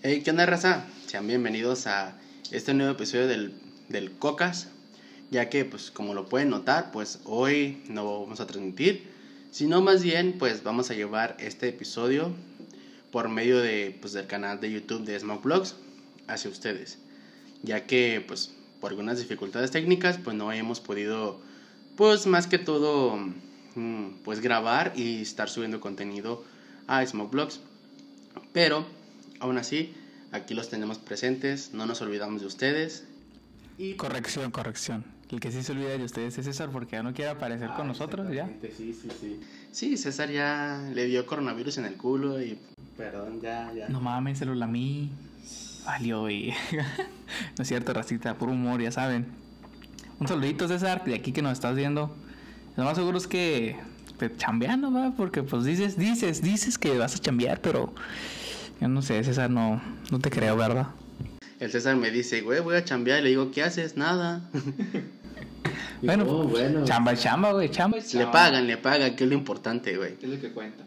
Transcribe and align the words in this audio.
Hey, 0.00 0.22
¿qué 0.22 0.30
onda, 0.30 0.46
raza? 0.46 0.84
Sean 1.08 1.26
bienvenidos 1.26 1.88
a 1.88 2.16
este 2.52 2.72
nuevo 2.72 2.92
episodio 2.92 3.26
del, 3.26 3.52
del 3.88 4.12
Cocas. 4.12 4.68
Ya 5.32 5.50
que, 5.50 5.64
pues, 5.64 5.90
como 5.90 6.14
lo 6.14 6.28
pueden 6.28 6.50
notar, 6.50 6.92
pues 6.92 7.18
hoy 7.24 7.82
no 7.88 8.20
vamos 8.20 8.38
a 8.38 8.46
transmitir, 8.46 9.10
sino 9.50 9.82
más 9.82 10.04
bien, 10.04 10.36
pues, 10.38 10.62
vamos 10.62 10.92
a 10.92 10.94
llevar 10.94 11.36
este 11.40 11.70
episodio 11.70 12.32
por 13.10 13.28
medio 13.28 13.58
de, 13.58 13.98
pues, 14.00 14.12
del 14.12 14.28
canal 14.28 14.60
de 14.60 14.70
YouTube 14.70 15.04
de 15.04 15.18
Smoke 15.18 15.42
Vlogs 15.42 15.74
hacia 16.28 16.48
ustedes. 16.48 16.98
Ya 17.64 17.86
que, 17.86 18.24
pues, 18.24 18.52
por 18.80 18.92
algunas 18.92 19.18
dificultades 19.18 19.72
técnicas, 19.72 20.16
pues, 20.22 20.36
no 20.36 20.52
hemos 20.52 20.78
podido, 20.78 21.40
pues, 21.96 22.24
más 22.28 22.46
que 22.46 22.58
todo, 22.58 23.16
mm, 23.74 24.10
pues, 24.22 24.38
grabar 24.38 24.92
y 24.94 25.22
estar 25.22 25.50
subiendo 25.50 25.80
contenido 25.80 26.44
a 26.86 27.04
Smoke 27.04 27.32
Vlogs. 27.32 27.58
Pero, 28.52 28.86
aún 29.40 29.58
así, 29.58 29.94
aquí 30.32 30.54
los 30.54 30.68
tenemos 30.68 30.98
presentes, 30.98 31.72
no 31.72 31.86
nos 31.86 32.00
olvidamos 32.00 32.40
de 32.40 32.46
ustedes. 32.46 33.04
Y 33.76 33.94
corrección, 33.94 34.50
corrección. 34.50 35.04
El 35.30 35.40
que 35.40 35.52
sí 35.52 35.62
se 35.62 35.72
olvida 35.72 35.90
de 35.90 36.04
ustedes 36.04 36.38
es 36.38 36.46
César 36.46 36.70
porque 36.70 36.92
ya 36.92 37.02
no 37.02 37.12
quiere 37.12 37.30
aparecer 37.30 37.70
con 37.76 37.86
nosotros, 37.86 38.30
¿ya? 38.32 38.48
Sí, 38.76 38.94
sí, 38.94 39.08
sí. 39.20 39.40
Sí, 39.70 39.96
César 39.98 40.30
ya 40.30 40.88
le 40.94 41.04
dio 41.04 41.26
coronavirus 41.26 41.78
en 41.78 41.84
el 41.84 41.96
culo 41.96 42.42
y 42.42 42.58
perdón, 42.96 43.40
ya, 43.40 43.70
ya. 43.74 43.88
No 43.88 44.00
mames, 44.00 44.38
se 44.38 44.46
lo 44.46 44.54
lamí. 44.54 45.10
Valió 45.84 46.28
y... 46.30 46.54
no 47.56 47.62
es 47.62 47.68
cierto, 47.68 47.92
racita, 47.92 48.36
por 48.36 48.48
humor, 48.48 48.80
ya 48.80 48.90
saben. 48.90 49.26
Un 50.18 50.26
saludito, 50.28 50.66
César, 50.66 51.04
de 51.04 51.14
aquí 51.14 51.32
que 51.32 51.42
nos 51.42 51.52
estás 51.52 51.76
viendo. 51.76 52.14
Lo 52.76 52.84
más 52.84 52.96
seguro 52.96 53.18
es 53.18 53.26
que 53.26 53.76
te 54.18 54.34
chambeando, 54.36 54.92
va, 54.92 55.12
porque 55.16 55.42
pues 55.42 55.64
dices, 55.64 55.96
dices, 55.96 56.42
dices 56.42 56.78
que 56.78 56.98
vas 56.98 57.14
a 57.14 57.18
chambear, 57.18 57.60
pero 57.60 57.94
yo 58.80 58.88
no 58.88 59.02
sé, 59.02 59.22
César, 59.24 59.50
no, 59.50 59.80
no 60.10 60.18
te 60.18 60.30
creo, 60.30 60.56
¿verdad? 60.56 60.88
El 61.60 61.70
César 61.70 61.96
me 61.96 62.10
dice, 62.10 62.40
güey, 62.42 62.60
voy 62.60 62.76
a 62.76 62.84
chambear. 62.84 63.20
Y 63.20 63.22
le 63.24 63.28
digo, 63.30 63.50
¿qué 63.50 63.62
haces? 63.62 63.96
Nada. 63.96 64.42
Bueno, 66.00 66.24
Oh, 66.28 66.48
pues, 66.48 66.70
bueno. 66.72 66.84
chamba 66.84 67.16
chamba, 67.16 67.52
güey, 67.52 67.70
chamba 67.70 67.98
es 67.98 68.14
Le 68.14 68.20
chamba. 68.20 68.30
pagan, 68.32 68.66
le 68.68 68.76
pagan, 68.76 69.16
que 69.16 69.24
es 69.24 69.30
lo 69.30 69.34
importante, 69.34 69.96
güey. 69.96 70.14
Es 70.22 70.28
lo 70.28 70.40
que 70.40 70.52
cuenta. 70.52 70.84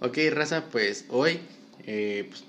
Ok, 0.00 0.16
raza, 0.32 0.64
pues 0.72 1.04
hoy 1.10 1.40
eh, 1.86 2.26
pues, 2.30 2.42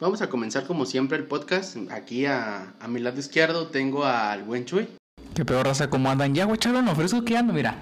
vamos 0.00 0.22
a 0.22 0.30
comenzar 0.30 0.66
como 0.66 0.86
siempre 0.86 1.18
el 1.18 1.24
podcast. 1.24 1.76
Aquí 1.90 2.24
a, 2.24 2.72
a 2.80 2.88
mi 2.88 3.00
lado 3.00 3.20
izquierdo 3.20 3.66
tengo 3.66 4.06
al 4.06 4.44
buen 4.44 4.64
Chuy. 4.64 4.88
Qué 5.34 5.44
peor 5.44 5.66
raza, 5.66 5.90
¿cómo 5.90 6.10
andan? 6.10 6.34
Ya, 6.34 6.46
güey, 6.46 6.58
chaval, 6.58 6.86
no 6.86 6.94
fresco 6.94 7.22
que 7.22 7.36
ando, 7.36 7.52
mira. 7.52 7.74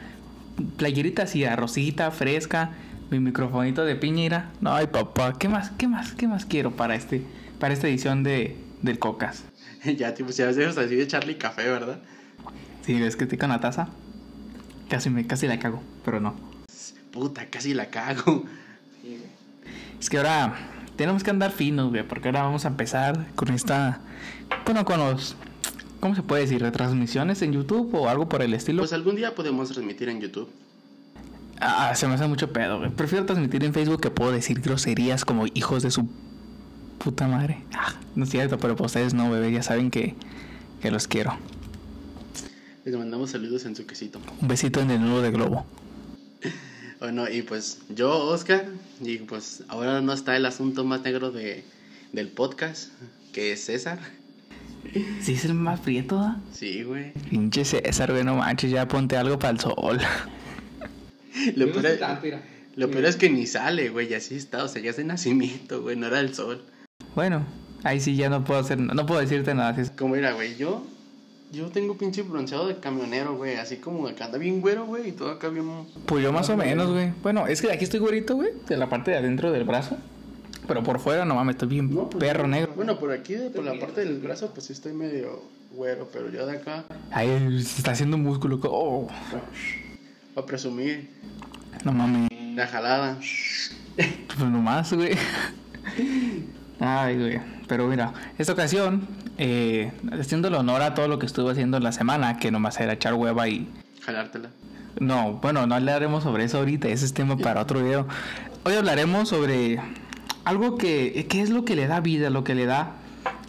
Playerita 0.76 1.22
así, 1.22 1.44
arrocita, 1.44 2.10
fresca, 2.10 2.72
mi 3.12 3.20
microfonito 3.20 3.84
de 3.84 3.94
piñera. 3.94 4.50
No, 4.60 4.74
ay, 4.74 4.86
papá, 4.86 5.34
¿qué 5.38 5.48
más, 5.48 5.70
qué 5.72 5.86
más, 5.86 6.12
qué 6.12 6.26
más 6.26 6.46
quiero 6.46 6.72
para 6.72 6.94
este, 6.94 7.22
para 7.60 7.74
esta 7.74 7.86
edición 7.86 8.22
de, 8.22 8.56
del 8.80 8.98
Cocas? 8.98 9.44
ya, 9.96 10.14
tipo, 10.14 10.32
si 10.32 10.42
haces 10.42 10.76
así 10.78 10.96
de 10.96 11.06
Charlie 11.06 11.36
Café, 11.36 11.68
¿verdad? 11.68 11.98
Sí, 12.84 12.98
ves 12.98 13.16
que 13.16 13.24
estoy 13.24 13.38
con 13.38 13.50
la 13.50 13.60
taza. 13.60 13.88
Casi 14.88 15.10
me, 15.10 15.26
casi 15.26 15.46
la 15.46 15.58
cago, 15.58 15.82
pero 16.04 16.20
no. 16.20 16.34
Puta, 17.12 17.46
casi 17.46 17.74
la 17.74 17.90
cago. 17.90 18.44
Es 20.00 20.10
que 20.10 20.16
ahora 20.16 20.54
tenemos 20.96 21.22
que 21.22 21.30
andar 21.30 21.52
finos, 21.52 21.90
güey, 21.90 22.06
porque 22.06 22.28
ahora 22.28 22.42
vamos 22.42 22.64
a 22.64 22.68
empezar 22.68 23.26
con 23.34 23.50
esta, 23.50 24.00
bueno, 24.64 24.84
con 24.84 24.98
los, 24.98 25.36
¿cómo 26.00 26.14
se 26.14 26.22
puede 26.22 26.42
decir? 26.42 26.60
Retransmisiones 26.62 27.42
en 27.42 27.52
YouTube 27.52 27.94
o 27.94 28.08
algo 28.08 28.28
por 28.28 28.42
el 28.42 28.54
estilo. 28.54 28.82
Pues 28.82 28.92
algún 28.92 29.16
día 29.16 29.34
podemos 29.34 29.68
transmitir 29.70 30.08
en 30.08 30.20
YouTube. 30.20 30.50
Ah, 31.64 31.94
se 31.94 32.08
me 32.08 32.14
hace 32.14 32.26
mucho 32.26 32.52
pedo, 32.52 32.78
güey. 32.78 32.90
Prefiero 32.90 33.24
transmitir 33.24 33.62
en 33.64 33.72
Facebook 33.72 34.00
que 34.00 34.10
puedo 34.10 34.32
decir 34.32 34.60
groserías 34.60 35.24
como 35.24 35.46
hijos 35.54 35.82
de 35.82 35.90
su 35.90 36.08
puta 36.98 37.28
madre. 37.28 37.62
Ah, 37.74 37.94
no 38.14 38.24
es 38.24 38.30
cierto, 38.30 38.58
pero 38.58 38.74
pues 38.76 38.86
ustedes 38.86 39.14
no, 39.14 39.30
bebé, 39.30 39.52
ya 39.52 39.62
saben 39.62 39.90
que, 39.90 40.14
que 40.80 40.90
los 40.90 41.06
quiero. 41.06 41.36
Les 42.84 42.96
mandamos 42.96 43.30
saludos 43.30 43.64
en 43.64 43.76
su 43.76 43.86
quesito. 43.86 44.20
Un 44.40 44.48
besito 44.48 44.80
en 44.80 44.90
el 44.90 45.00
nudo 45.00 45.22
de 45.22 45.30
globo. 45.30 45.64
Bueno, 46.98 47.28
y 47.28 47.42
pues 47.42 47.78
yo, 47.88 48.16
Oscar, 48.26 48.66
y 49.00 49.18
pues 49.18 49.64
ahora 49.68 50.00
no 50.00 50.12
está 50.12 50.36
el 50.36 50.46
asunto 50.46 50.84
más 50.84 51.02
negro 51.02 51.30
de, 51.30 51.64
del 52.12 52.28
podcast, 52.28 52.90
que 53.32 53.52
es 53.52 53.64
César. 53.64 53.98
¿Sí 55.20 55.34
es 55.34 55.44
el 55.44 55.54
más 55.54 55.80
prieto? 55.80 56.18
ah? 56.18 56.38
Sí, 56.52 56.82
güey. 56.82 57.12
Pinche 57.30 57.64
César, 57.64 58.10
güey, 58.10 58.24
no 58.24 58.36
manches, 58.36 58.70
ya 58.70 58.86
ponte 58.86 59.16
algo 59.16 59.38
para 59.38 59.52
el 59.52 59.60
sol. 59.60 60.00
Lo 61.56 61.72
peor, 61.72 61.86
es, 61.86 62.00
lo 62.76 62.90
peor 62.90 63.04
es 63.04 63.16
que 63.16 63.30
ni 63.30 63.46
sale, 63.46 63.88
güey, 63.90 64.10
y 64.10 64.14
así 64.14 64.36
está, 64.36 64.64
o 64.64 64.68
sea, 64.68 64.82
ya 64.82 64.90
es 64.90 64.96
de 64.96 65.04
nacimiento, 65.04 65.82
güey, 65.82 65.96
no 65.96 66.06
era 66.06 66.20
el 66.20 66.34
sol. 66.34 66.64
Bueno, 67.14 67.44
ahí 67.84 68.00
sí 68.00 68.16
ya 68.16 68.28
no 68.30 68.44
puedo 68.44 68.60
hacer, 68.60 68.78
no 68.78 69.06
puedo 69.06 69.20
decirte 69.20 69.54
nada. 69.54 69.74
César. 69.74 69.96
Como 69.96 70.16
era, 70.16 70.32
güey, 70.32 70.56
yo, 70.56 70.84
yo 71.52 71.68
tengo 71.68 71.96
pinche 71.96 72.22
bronceado 72.22 72.66
de 72.68 72.78
camionero, 72.78 73.36
güey, 73.36 73.56
así 73.56 73.76
como 73.76 74.06
acá 74.08 74.26
anda 74.26 74.38
bien 74.38 74.60
güero, 74.60 74.86
güey, 74.86 75.08
y 75.08 75.12
todo 75.12 75.30
acá 75.30 75.48
bien... 75.48 75.66
Pues 76.06 76.22
yo 76.22 76.32
más 76.32 76.48
o 76.50 76.56
menos, 76.56 76.90
güey. 76.90 77.12
Bueno, 77.22 77.46
es 77.46 77.60
que 77.60 77.68
de 77.68 77.74
aquí 77.74 77.84
estoy 77.84 78.00
güerito, 78.00 78.36
güey, 78.36 78.50
de 78.68 78.76
la 78.76 78.88
parte 78.88 79.10
de 79.10 79.18
adentro 79.18 79.52
del 79.52 79.64
brazo. 79.64 79.96
Pero 80.68 80.82
por 80.84 81.00
fuera, 81.00 81.24
no 81.24 81.34
mames, 81.34 81.56
estoy 81.56 81.68
bien 81.68 81.92
No, 81.92 82.08
pues, 82.08 82.22
perro 82.24 82.46
negro. 82.46 82.72
Bueno, 82.76 82.98
por 82.98 83.10
aquí, 83.10 83.34
de- 83.34 83.50
por 83.50 83.64
la 83.64 83.78
parte 83.78 84.02
del 84.04 84.20
brazo, 84.20 84.50
pues 84.54 84.66
sí 84.66 84.72
estoy 84.72 84.92
medio 84.92 85.42
güero, 85.72 86.08
pero 86.12 86.30
yo 86.30 86.46
de 86.46 86.58
acá, 86.58 86.84
Ahí 87.10 87.28
se 87.62 87.78
está 87.78 87.90
haciendo 87.92 88.16
músculo. 88.16 88.60
Oh, 88.64 89.08
para 90.34 90.46
presumir, 90.46 91.10
no 91.84 91.92
mames. 91.92 92.28
la 92.54 92.66
jalada. 92.66 93.18
Pues 93.96 94.50
nomás, 94.50 94.92
güey. 94.92 95.12
Ay, 96.80 97.18
güey. 97.18 97.40
Pero 97.68 97.86
mira, 97.86 98.12
esta 98.38 98.52
ocasión, 98.52 99.06
eh, 99.38 99.92
haciéndole 100.18 100.56
honor 100.56 100.82
a 100.82 100.94
todo 100.94 101.08
lo 101.08 101.18
que 101.18 101.26
estuve 101.26 101.52
haciendo 101.52 101.76
en 101.76 101.84
la 101.84 101.92
semana, 101.92 102.38
que 102.38 102.50
nomás 102.50 102.80
era 102.80 102.94
echar 102.94 103.14
hueva 103.14 103.48
y... 103.48 103.68
Jalártela. 104.02 104.50
No, 104.98 105.34
bueno, 105.34 105.66
no 105.66 105.74
hablaremos 105.74 106.22
sobre 106.22 106.44
eso 106.44 106.58
ahorita, 106.58 106.88
ese 106.88 107.04
es 107.04 107.14
tema 107.14 107.36
para 107.36 107.62
otro 107.62 107.82
video. 107.82 108.06
Hoy 108.64 108.74
hablaremos 108.74 109.28
sobre 109.28 109.80
algo 110.44 110.76
que, 110.76 111.26
que 111.28 111.40
es 111.40 111.50
lo 111.50 111.64
que 111.64 111.76
le 111.76 111.86
da 111.86 112.00
vida, 112.00 112.30
lo 112.30 112.44
que 112.44 112.54
le 112.54 112.66
da 112.66 112.92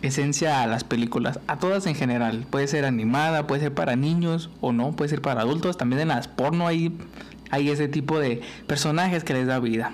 esencia 0.03 0.61
a 0.61 0.67
las 0.67 0.83
películas, 0.83 1.39
a 1.47 1.57
todas 1.57 1.87
en 1.87 1.95
general. 1.95 2.45
Puede 2.49 2.67
ser 2.67 2.85
animada, 2.85 3.47
puede 3.47 3.61
ser 3.61 3.73
para 3.73 3.95
niños 3.95 4.49
o 4.61 4.71
no, 4.73 4.91
puede 4.91 5.09
ser 5.09 5.21
para 5.21 5.41
adultos. 5.41 5.77
También 5.77 6.01
en 6.01 6.09
las 6.09 6.27
porno 6.27 6.67
hay, 6.67 6.95
hay 7.49 7.69
ese 7.69 7.87
tipo 7.87 8.19
de 8.19 8.41
personajes 8.67 9.23
que 9.23 9.33
les 9.33 9.47
da 9.47 9.59
vida. 9.59 9.93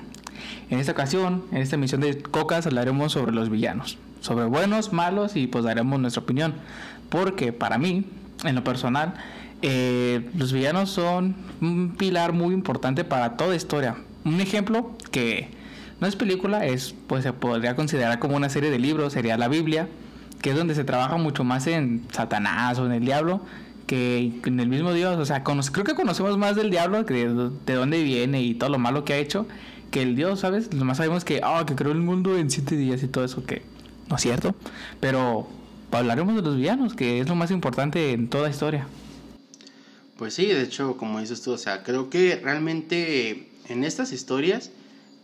En 0.69 0.79
esta 0.79 0.91
ocasión, 0.91 1.45
en 1.51 1.59
esta 1.59 1.75
emisión 1.75 2.01
de 2.01 2.21
Cocas, 2.21 2.65
hablaremos 2.65 3.13
sobre 3.13 3.31
los 3.31 3.49
villanos. 3.49 3.97
Sobre 4.21 4.45
buenos, 4.45 4.91
malos 4.91 5.35
y 5.35 5.47
pues 5.47 5.63
daremos 5.63 5.99
nuestra 5.99 6.23
opinión. 6.23 6.55
Porque 7.09 7.53
para 7.53 7.77
mí, 7.77 8.05
en 8.43 8.55
lo 8.55 8.63
personal, 8.63 9.13
eh, 9.61 10.29
los 10.35 10.51
villanos 10.51 10.89
son 10.89 11.35
un 11.61 11.95
pilar 11.97 12.33
muy 12.33 12.53
importante 12.53 13.03
para 13.03 13.37
toda 13.37 13.55
historia. 13.55 13.95
Un 14.25 14.41
ejemplo 14.41 14.91
que 15.11 15.49
no 15.99 16.07
es 16.07 16.15
película, 16.15 16.65
es 16.65 16.95
pues 17.07 17.23
se 17.23 17.33
podría 17.33 17.75
considerar 17.75 18.19
como 18.19 18.35
una 18.35 18.49
serie 18.49 18.71
de 18.71 18.79
libros, 18.79 19.13
sería 19.13 19.37
la 19.37 19.47
Biblia, 19.47 19.87
que 20.41 20.51
es 20.51 20.55
donde 20.55 20.75
se 20.75 20.83
trabaja 20.83 21.17
mucho 21.17 21.43
más 21.43 21.67
en 21.67 22.05
Satanás 22.11 22.79
o 22.79 22.85
en 22.85 22.91
el 22.93 23.05
diablo 23.05 23.41
que 23.89 24.31
en 24.45 24.59
el 24.59 24.69
mismo 24.69 24.93
Dios. 24.93 25.17
O 25.17 25.25
sea, 25.25 25.43
creo 25.43 25.83
que 25.83 25.95
conocemos 25.95 26.37
más 26.37 26.55
del 26.55 26.69
diablo, 26.69 27.07
que 27.07 27.27
de, 27.27 27.49
de 27.65 27.73
dónde 27.73 28.03
viene 28.03 28.43
y 28.43 28.53
todo 28.53 28.69
lo 28.69 28.77
malo 28.77 29.03
que 29.03 29.13
ha 29.13 29.17
hecho, 29.17 29.47
que 29.89 30.03
el 30.03 30.15
Dios, 30.15 30.41
¿sabes? 30.41 30.71
Lo 30.73 30.85
más 30.85 30.97
sabemos 30.97 31.25
que, 31.25 31.41
ah, 31.43 31.63
que 31.65 31.75
creó 31.75 31.91
el 31.91 31.97
mundo 31.97 32.37
en 32.37 32.51
siete 32.51 32.77
días 32.77 33.01
y 33.01 33.07
todo 33.07 33.25
eso, 33.25 33.43
que 33.45 33.63
no 34.07 34.15
es 34.15 34.21
cierto. 34.21 34.53
Pero 34.99 35.47
hablaremos 35.91 36.35
de 36.35 36.43
los 36.43 36.55
villanos, 36.55 36.93
que 36.93 37.19
es 37.19 37.27
lo 37.27 37.33
más 37.33 37.49
importante 37.49 38.11
en 38.11 38.29
toda 38.29 38.49
historia. 38.49 38.87
Pues 40.17 40.35
sí, 40.35 40.45
de 40.45 40.61
hecho, 40.61 40.95
como 40.95 41.19
dices 41.19 41.41
tú, 41.41 41.53
o 41.53 41.57
sea, 41.57 41.81
creo 41.81 42.11
que 42.11 42.35
realmente 42.35 43.49
en 43.69 43.83
estas 43.83 44.11
historias, 44.11 44.69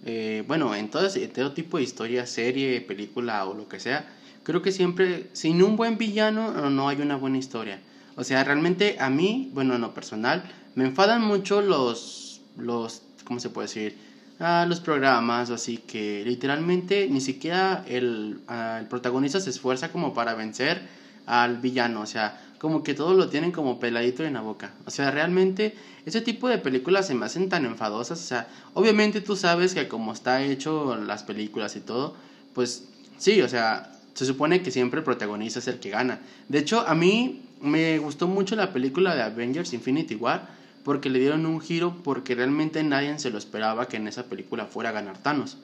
eh, 0.05 0.43
bueno, 0.47 0.73
en 0.73 0.89
en 0.91 1.29
todo 1.33 1.51
tipo 1.53 1.77
de 1.77 1.83
historia, 1.83 2.25
serie, 2.25 2.81
película 2.81 3.45
o 3.45 3.53
lo 3.53 3.67
que 3.67 3.79
sea, 3.79 4.07
creo 4.45 4.61
que 4.61 4.71
siempre, 4.71 5.27
sin 5.33 5.61
un 5.61 5.75
buen 5.75 5.97
villano, 5.97 6.69
no, 6.69 6.87
hay 6.87 7.01
una 7.01 7.17
buena 7.17 7.37
historia. 7.37 7.81
O 8.15 8.23
sea, 8.23 8.43
realmente 8.43 8.95
a 8.99 9.09
mí, 9.09 9.49
bueno, 9.53 9.75
en 9.75 9.81
lo 9.81 9.93
personal, 9.93 10.43
me 10.75 10.85
enfadan 10.85 11.21
mucho 11.21 11.61
los, 11.61 12.41
los, 12.55 13.01
¿cómo 13.25 13.39
se 13.41 13.49
puede 13.49 13.67
decir? 13.67 13.97
Ah, 14.39 14.65
los 14.67 14.79
programas, 14.79 15.49
así 15.49 15.77
que 15.77 16.23
literalmente 16.25 17.07
ni 17.09 17.21
siquiera 17.21 17.83
el, 17.87 18.39
ah, 18.47 18.77
el 18.79 18.87
protagonista 18.87 19.39
se 19.39 19.49
esfuerza 19.49 19.91
como 19.91 20.13
para 20.13 20.35
vencer 20.35 20.81
al 21.25 21.57
villano, 21.57 22.01
o 22.01 22.05
sea, 22.05 22.39
como 22.59 22.83
que 22.83 22.93
todo 22.93 23.15
lo 23.15 23.29
tienen 23.29 23.51
como 23.51 23.79
peladito 23.79 24.23
en 24.23 24.33
la 24.33 24.41
boca. 24.41 24.73
O 24.85 24.91
sea, 24.91 25.09
realmente 25.09 25.75
ese 26.05 26.21
tipo 26.21 26.49
de 26.49 26.59
películas 26.59 27.07
se 27.07 27.15
me 27.15 27.25
hacen 27.25 27.49
tan 27.49 27.65
enfadosas, 27.65 28.19
o 28.19 28.23
sea, 28.23 28.47
obviamente 28.73 29.21
tú 29.21 29.35
sabes 29.35 29.73
que 29.73 29.87
como 29.87 30.13
está 30.13 30.43
hecho 30.43 30.95
las 30.97 31.23
películas 31.23 31.75
y 31.75 31.79
todo, 31.79 32.15
pues 32.53 32.83
sí, 33.17 33.41
o 33.41 33.49
sea, 33.49 33.94
se 34.15 34.25
supone 34.25 34.63
que 34.63 34.71
siempre 34.71 34.99
el 34.99 35.03
protagonista 35.03 35.59
es 35.59 35.67
el 35.67 35.79
que 35.79 35.91
gana. 35.91 36.21
De 36.49 36.59
hecho, 36.59 36.87
a 36.87 36.95
mí 36.95 37.43
me 37.61 37.99
gustó 37.99 38.27
mucho 38.27 38.55
la 38.55 38.73
película 38.73 39.13
de 39.13 39.21
Avengers 39.21 39.73
Infinity 39.73 40.15
War 40.15 40.47
porque 40.83 41.09
le 41.09 41.19
dieron 41.19 41.45
un 41.45 41.59
giro 41.59 41.95
porque 42.03 42.33
realmente 42.33 42.81
nadie 42.83 43.19
se 43.19 43.29
lo 43.29 43.37
esperaba 43.37 43.87
que 43.87 43.97
en 43.97 44.07
esa 44.07 44.23
película 44.23 44.65
fuera 44.65 44.89
a 44.89 44.93
ganar 44.93 45.17
Thanos. 45.17 45.57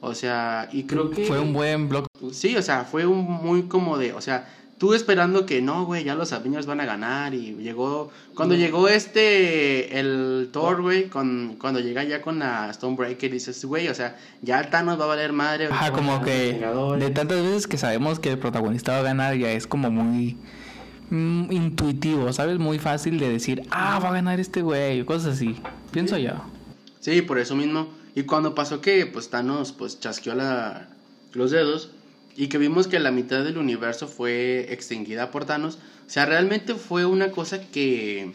O 0.00 0.14
sea, 0.14 0.68
y 0.72 0.84
creo 0.84 1.10
que... 1.10 1.24
Fue 1.24 1.40
un 1.40 1.52
buen 1.52 1.88
blog. 1.88 2.06
Sí, 2.30 2.56
o 2.56 2.62
sea, 2.62 2.84
fue 2.84 3.06
un 3.06 3.24
muy 3.24 3.64
como 3.64 3.98
de, 3.98 4.12
o 4.12 4.20
sea, 4.20 4.48
tú 4.78 4.94
esperando 4.94 5.46
que 5.46 5.62
no, 5.62 5.86
güey, 5.86 6.04
ya 6.04 6.14
los 6.14 6.32
Avengers 6.32 6.66
van 6.66 6.80
a 6.80 6.84
ganar 6.84 7.34
y 7.34 7.54
llegó, 7.56 8.10
cuando 8.34 8.54
llegó 8.54 8.88
este, 8.88 9.98
el 9.98 10.50
Thor, 10.52 10.82
güey, 10.82 11.08
con, 11.08 11.56
cuando 11.58 11.80
llega 11.80 12.04
ya 12.04 12.20
con 12.20 12.38
la 12.38 12.72
Stonebreaker, 12.72 13.30
dices, 13.30 13.64
güey, 13.64 13.88
o 13.88 13.94
sea, 13.94 14.16
ya 14.42 14.68
Thanos 14.70 15.00
va 15.00 15.04
a 15.04 15.08
valer 15.08 15.32
madre. 15.32 15.68
Ajá, 15.70 15.92
como 15.92 16.22
que 16.22 16.60
de 16.98 17.10
tantas 17.10 17.42
veces 17.42 17.66
que 17.66 17.78
sabemos 17.78 18.20
que 18.20 18.32
el 18.32 18.38
protagonista 18.38 18.92
va 18.92 18.98
a 18.98 19.02
ganar, 19.02 19.36
ya 19.36 19.50
es 19.52 19.66
como 19.66 19.90
muy 19.90 20.36
mm, 21.10 21.50
intuitivo, 21.50 22.32
¿sabes? 22.32 22.58
Muy 22.58 22.78
fácil 22.78 23.18
de 23.18 23.30
decir, 23.30 23.62
ah, 23.70 23.98
va 23.98 24.10
a 24.10 24.12
ganar 24.12 24.40
este 24.40 24.62
güey, 24.62 25.04
cosas 25.04 25.34
así. 25.34 25.56
Pienso 25.90 26.18
yo. 26.18 26.32
Sí, 27.00 27.22
por 27.22 27.38
eso 27.38 27.54
mismo. 27.54 27.88
Y 28.14 28.22
cuando 28.24 28.54
pasó 28.54 28.80
que, 28.80 29.06
pues, 29.06 29.30
Thanos, 29.30 29.72
pues, 29.72 30.00
chasqueó 30.00 30.34
la, 30.34 30.88
los 31.32 31.50
dedos 31.50 31.90
y 32.36 32.48
que 32.48 32.58
vimos 32.58 32.86
que 32.86 33.00
la 33.00 33.10
mitad 33.10 33.42
del 33.42 33.58
universo 33.58 34.08
fue 34.08 34.66
extinguida 34.72 35.30
por 35.30 35.46
Thanos, 35.46 35.78
o 36.06 36.10
sea, 36.10 36.26
realmente 36.26 36.74
fue 36.74 37.06
una 37.06 37.30
cosa 37.30 37.60
que, 37.60 38.32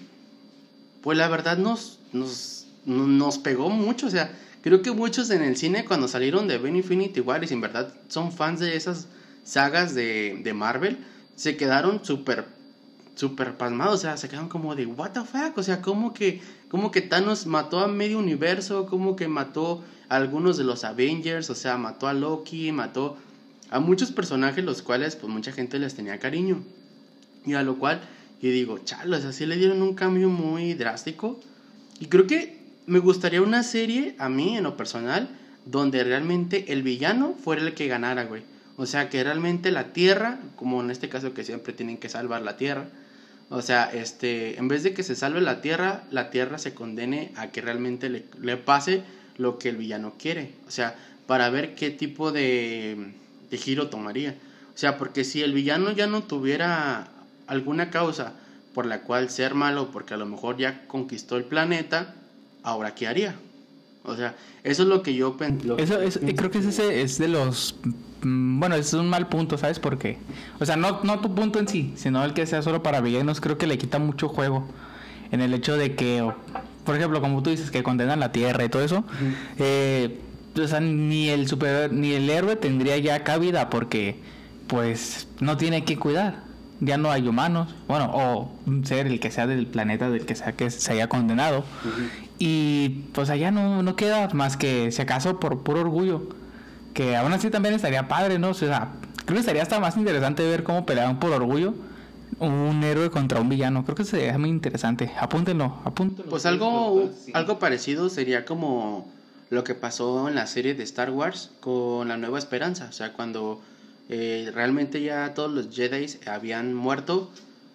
pues, 1.01 1.17
la 1.17 1.27
verdad 1.27 1.57
nos, 1.57 1.99
nos, 2.11 2.65
nos 2.85 3.37
pegó 3.37 3.69
mucho, 3.69 4.07
o 4.07 4.09
sea, 4.09 4.31
creo 4.61 4.81
que 4.81 4.91
muchos 4.91 5.29
en 5.29 5.43
el 5.43 5.55
cine 5.55 5.85
cuando 5.85 6.07
salieron 6.07 6.47
de 6.47 6.57
Ben 6.57 6.75
Infinity 6.75 7.21
War 7.21 7.43
y 7.43 7.47
sin 7.47 7.61
verdad 7.61 7.93
son 8.07 8.31
fans 8.31 8.59
de 8.59 8.75
esas 8.75 9.07
sagas 9.43 9.93
de, 9.93 10.39
de 10.43 10.53
Marvel, 10.53 10.97
se 11.35 11.55
quedaron 11.55 12.03
súper 12.03 12.45
súper 13.15 13.55
pasmados, 13.55 13.95
o 13.95 14.01
sea, 14.01 14.17
se 14.17 14.29
quedaron 14.29 14.49
como 14.49 14.75
de, 14.75 14.85
what 14.87 15.11
the 15.11 15.21
fuck, 15.21 15.57
o 15.57 15.63
sea, 15.63 15.81
como 15.81 16.13
que, 16.13 16.41
como 16.69 16.89
que 16.89 17.01
Thanos 17.01 17.45
mató 17.45 17.79
a 17.79 17.87
medio 17.87 18.17
universo, 18.17 18.87
como 18.87 19.15
que 19.15 19.27
mató 19.27 19.83
a 20.09 20.15
algunos 20.15 20.57
de 20.57 20.63
los 20.63 20.83
Avengers, 20.83 21.49
o 21.51 21.55
sea, 21.55 21.77
mató 21.77 22.07
a 22.07 22.13
Loki, 22.13 22.71
mató 22.71 23.17
a 23.71 23.79
muchos 23.79 24.11
personajes 24.11 24.63
los 24.63 24.81
cuales 24.83 25.15
pues 25.15 25.31
mucha 25.33 25.51
gente 25.51 25.79
les 25.79 25.95
tenía 25.95 26.19
cariño. 26.19 26.61
Y 27.45 27.53
a 27.53 27.63
lo 27.63 27.79
cual 27.79 28.01
yo 28.41 28.49
digo, 28.51 28.79
chalos, 28.79 29.25
así 29.25 29.45
le 29.45 29.55
dieron 29.55 29.81
un 29.81 29.95
cambio 29.95 30.29
muy 30.29 30.73
drástico. 30.73 31.39
Y 31.99 32.05
creo 32.07 32.27
que 32.27 32.59
me 32.85 32.99
gustaría 32.99 33.41
una 33.41 33.63
serie, 33.63 34.15
a 34.19 34.29
mí 34.29 34.57
en 34.57 34.63
lo 34.63 34.75
personal, 34.75 35.29
donde 35.65 36.03
realmente 36.03 36.73
el 36.73 36.83
villano 36.83 37.35
fuera 37.41 37.61
el 37.61 37.73
que 37.73 37.87
ganara, 37.87 38.25
güey. 38.25 38.43
O 38.77 38.85
sea, 38.85 39.09
que 39.09 39.23
realmente 39.23 39.71
la 39.71 39.93
Tierra, 39.93 40.39
como 40.55 40.81
en 40.81 40.91
este 40.91 41.07
caso 41.07 41.33
que 41.33 41.43
siempre 41.43 41.73
tienen 41.73 41.97
que 41.97 42.09
salvar 42.09 42.41
la 42.41 42.57
Tierra, 42.57 42.89
o 43.49 43.61
sea, 43.61 43.91
este, 43.93 44.57
en 44.57 44.67
vez 44.67 44.83
de 44.83 44.93
que 44.93 45.03
se 45.03 45.15
salve 45.15 45.39
la 45.39 45.61
Tierra, 45.61 46.03
la 46.09 46.29
Tierra 46.29 46.57
se 46.57 46.73
condene 46.73 47.31
a 47.35 47.51
que 47.51 47.61
realmente 47.61 48.09
le, 48.09 48.25
le 48.41 48.57
pase 48.57 49.03
lo 49.37 49.59
que 49.59 49.69
el 49.69 49.77
villano 49.77 50.13
quiere. 50.17 50.53
O 50.67 50.71
sea, 50.71 50.95
para 51.27 51.49
ver 51.49 51.75
qué 51.75 51.91
tipo 51.91 52.31
de, 52.31 53.13
de 53.51 53.57
giro 53.57 53.89
tomaría. 53.89 54.37
O 54.73 54.77
sea, 54.77 54.97
porque 54.97 55.23
si 55.23 55.43
el 55.43 55.53
villano 55.53 55.91
ya 55.91 56.07
no 56.07 56.23
tuviera 56.23 57.09
alguna 57.45 57.89
causa 57.91 58.33
por 58.73 58.85
la 58.85 59.01
cual 59.01 59.29
ser 59.29 59.53
malo, 59.53 59.91
porque 59.91 60.13
a 60.13 60.17
lo 60.17 60.25
mejor 60.25 60.57
ya 60.57 60.87
conquistó 60.87 61.37
el 61.37 61.43
planeta, 61.43 62.15
ahora 62.63 62.95
qué 62.95 63.07
haría. 63.07 63.35
O 64.03 64.15
sea, 64.15 64.35
eso 64.63 64.83
es 64.83 64.89
lo 64.89 65.03
que 65.03 65.13
yo 65.13 65.37
pensé. 65.37 65.67
Eso 65.77 66.01
es, 66.01 66.19
creo 66.35 66.49
que 66.49 66.59
ese 66.59 67.01
es 67.01 67.17
de 67.19 67.27
los 67.27 67.75
mm, 68.23 68.59
bueno, 68.59 68.75
es 68.75 68.93
un 68.93 69.09
mal 69.09 69.27
punto, 69.27 69.57
¿sabes 69.57 69.79
por 69.79 69.97
qué? 69.97 70.17
O 70.59 70.65
sea, 70.65 70.77
no, 70.77 71.01
no 71.03 71.19
tu 71.19 71.35
punto 71.35 71.59
en 71.59 71.67
sí, 71.67 71.93
sino 71.95 72.23
el 72.23 72.33
que 72.33 72.47
sea 72.47 72.61
solo 72.61 72.81
para 72.81 73.01
villanos, 73.01 73.41
creo 73.41 73.57
que 73.57 73.67
le 73.67 73.77
quita 73.77 73.99
mucho 73.99 74.29
juego. 74.29 74.67
En 75.31 75.39
el 75.39 75.53
hecho 75.53 75.77
de 75.77 75.95
que, 75.95 76.29
por 76.85 76.95
ejemplo, 76.95 77.21
como 77.21 77.41
tú 77.43 77.51
dices, 77.51 77.71
que 77.71 77.83
condenan 77.83 78.19
la 78.19 78.31
tierra 78.31 78.65
y 78.65 78.69
todo 78.69 78.83
eso, 78.83 79.05
eh, 79.59 80.19
o 80.59 80.67
sea, 80.67 80.79
ni 80.79 81.29
el 81.29 81.47
super 81.47 81.91
ni 81.91 82.13
el 82.13 82.29
héroe 82.29 82.55
tendría 82.55 82.97
ya 82.97 83.23
cabida 83.23 83.69
porque 83.69 84.19
pues 84.67 85.27
no 85.39 85.57
tiene 85.57 85.83
que 85.83 85.97
cuidar. 85.97 86.43
Ya 86.79 86.97
no 86.97 87.11
hay 87.11 87.27
humanos, 87.27 87.75
bueno, 87.87 88.09
o 88.11 88.51
un 88.65 88.83
ser 88.85 89.05
el 89.05 89.19
que 89.19 89.29
sea 89.29 89.45
del 89.45 89.67
planeta 89.67 90.09
del 90.09 90.25
que 90.25 90.33
sea 90.33 90.53
que 90.53 90.71
se 90.71 90.91
haya 90.91 91.07
condenado. 91.07 91.63
Y 92.39 93.03
pues 93.13 93.29
allá 93.29 93.51
no, 93.51 93.83
no 93.83 93.95
queda 93.95 94.29
más 94.33 94.57
que 94.57 94.91
si 94.91 94.99
acaso 95.01 95.39
por 95.39 95.61
puro 95.61 95.81
orgullo. 95.81 96.23
Que 96.95 97.15
aún 97.15 97.33
así 97.33 97.51
también 97.51 97.75
estaría 97.75 98.07
padre, 98.07 98.39
¿no? 98.39 98.49
O 98.49 98.53
sea, 98.55 98.93
creo 99.25 99.35
que 99.35 99.41
estaría 99.41 99.61
hasta 99.61 99.79
más 99.79 99.95
interesante 99.95 100.43
ver 100.43 100.63
cómo 100.63 100.85
peleaban 100.85 101.19
por 101.19 101.31
orgullo 101.31 101.75
un 102.39 102.83
héroe 102.83 103.09
contra 103.11 103.39
un 103.39 103.49
villano. 103.49 103.83
Creo 103.83 103.95
que 103.95 104.05
sería 104.05 104.37
muy 104.37 104.49
interesante. 104.49 105.11
Apúntenlo, 105.19 105.77
apúntenlo. 105.85 106.29
Pues 106.29 106.45
algo, 106.45 107.11
algo 107.33 107.59
parecido 107.59 108.09
sería 108.09 108.45
como 108.45 109.11
lo 109.51 109.65
que 109.65 109.75
pasó 109.75 110.29
en 110.29 110.35
la 110.35 110.47
serie 110.47 110.73
de 110.73 110.83
Star 110.83 111.11
Wars 111.11 111.51
con 111.59 112.07
la 112.07 112.15
Nueva 112.15 112.39
Esperanza. 112.39 112.87
O 112.89 112.93
sea, 112.93 113.11
cuando 113.11 113.61
eh, 114.07 114.49
realmente 114.53 115.01
ya 115.01 115.33
todos 115.33 115.51
los 115.51 115.75
Jedi 115.75 116.05
habían 116.25 116.73
muerto, 116.73 117.29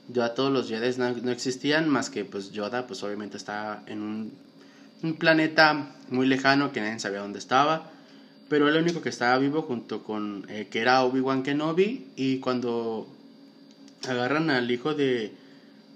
ya 0.08 0.32
todos 0.32 0.50
los 0.50 0.69
Jedi 0.69 0.99
no, 0.99 1.31
existían, 1.31 1.90
más 1.90 2.08
que 2.08 2.25
pues 2.25 2.50
Yoda, 2.50 2.87
pues 2.87 3.02
obviamente 3.02 3.37
estaba 3.37 3.82
en 3.87 4.02
un, 4.02 4.46
planeta 5.19 5.94
muy 6.08 6.26
lejano 6.26 6.73
que 6.73 6.81
nadie 6.81 6.99
sabía 6.99 7.20
dónde 7.20 7.38
estaba. 7.38 7.90
Pero 8.49 8.69
el 8.69 8.76
único 8.82 9.02
que 9.02 9.11
estaba 9.11 9.37
vivo 9.37 9.61
junto 9.61 10.02
con 10.02 10.46
eh, 10.49 10.69
que 10.70 10.81
era 10.81 11.05
Obi-Wan 11.05 11.43
Kenobi. 11.43 12.06
Y 12.17 12.38
cuando 12.38 13.06
agarran 14.08 14.49
al 14.49 14.70
hijo 14.70 14.94
de, 14.94 15.34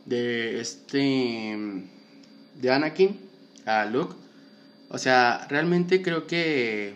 de 0.04 0.60
este 0.60 1.88
de 2.60 2.70
Anakin, 2.70 3.18
a 3.64 3.86
Luke, 3.86 4.14
o 4.90 4.98
sea, 4.98 5.46
realmente 5.48 6.02
creo 6.02 6.26
que 6.26 6.94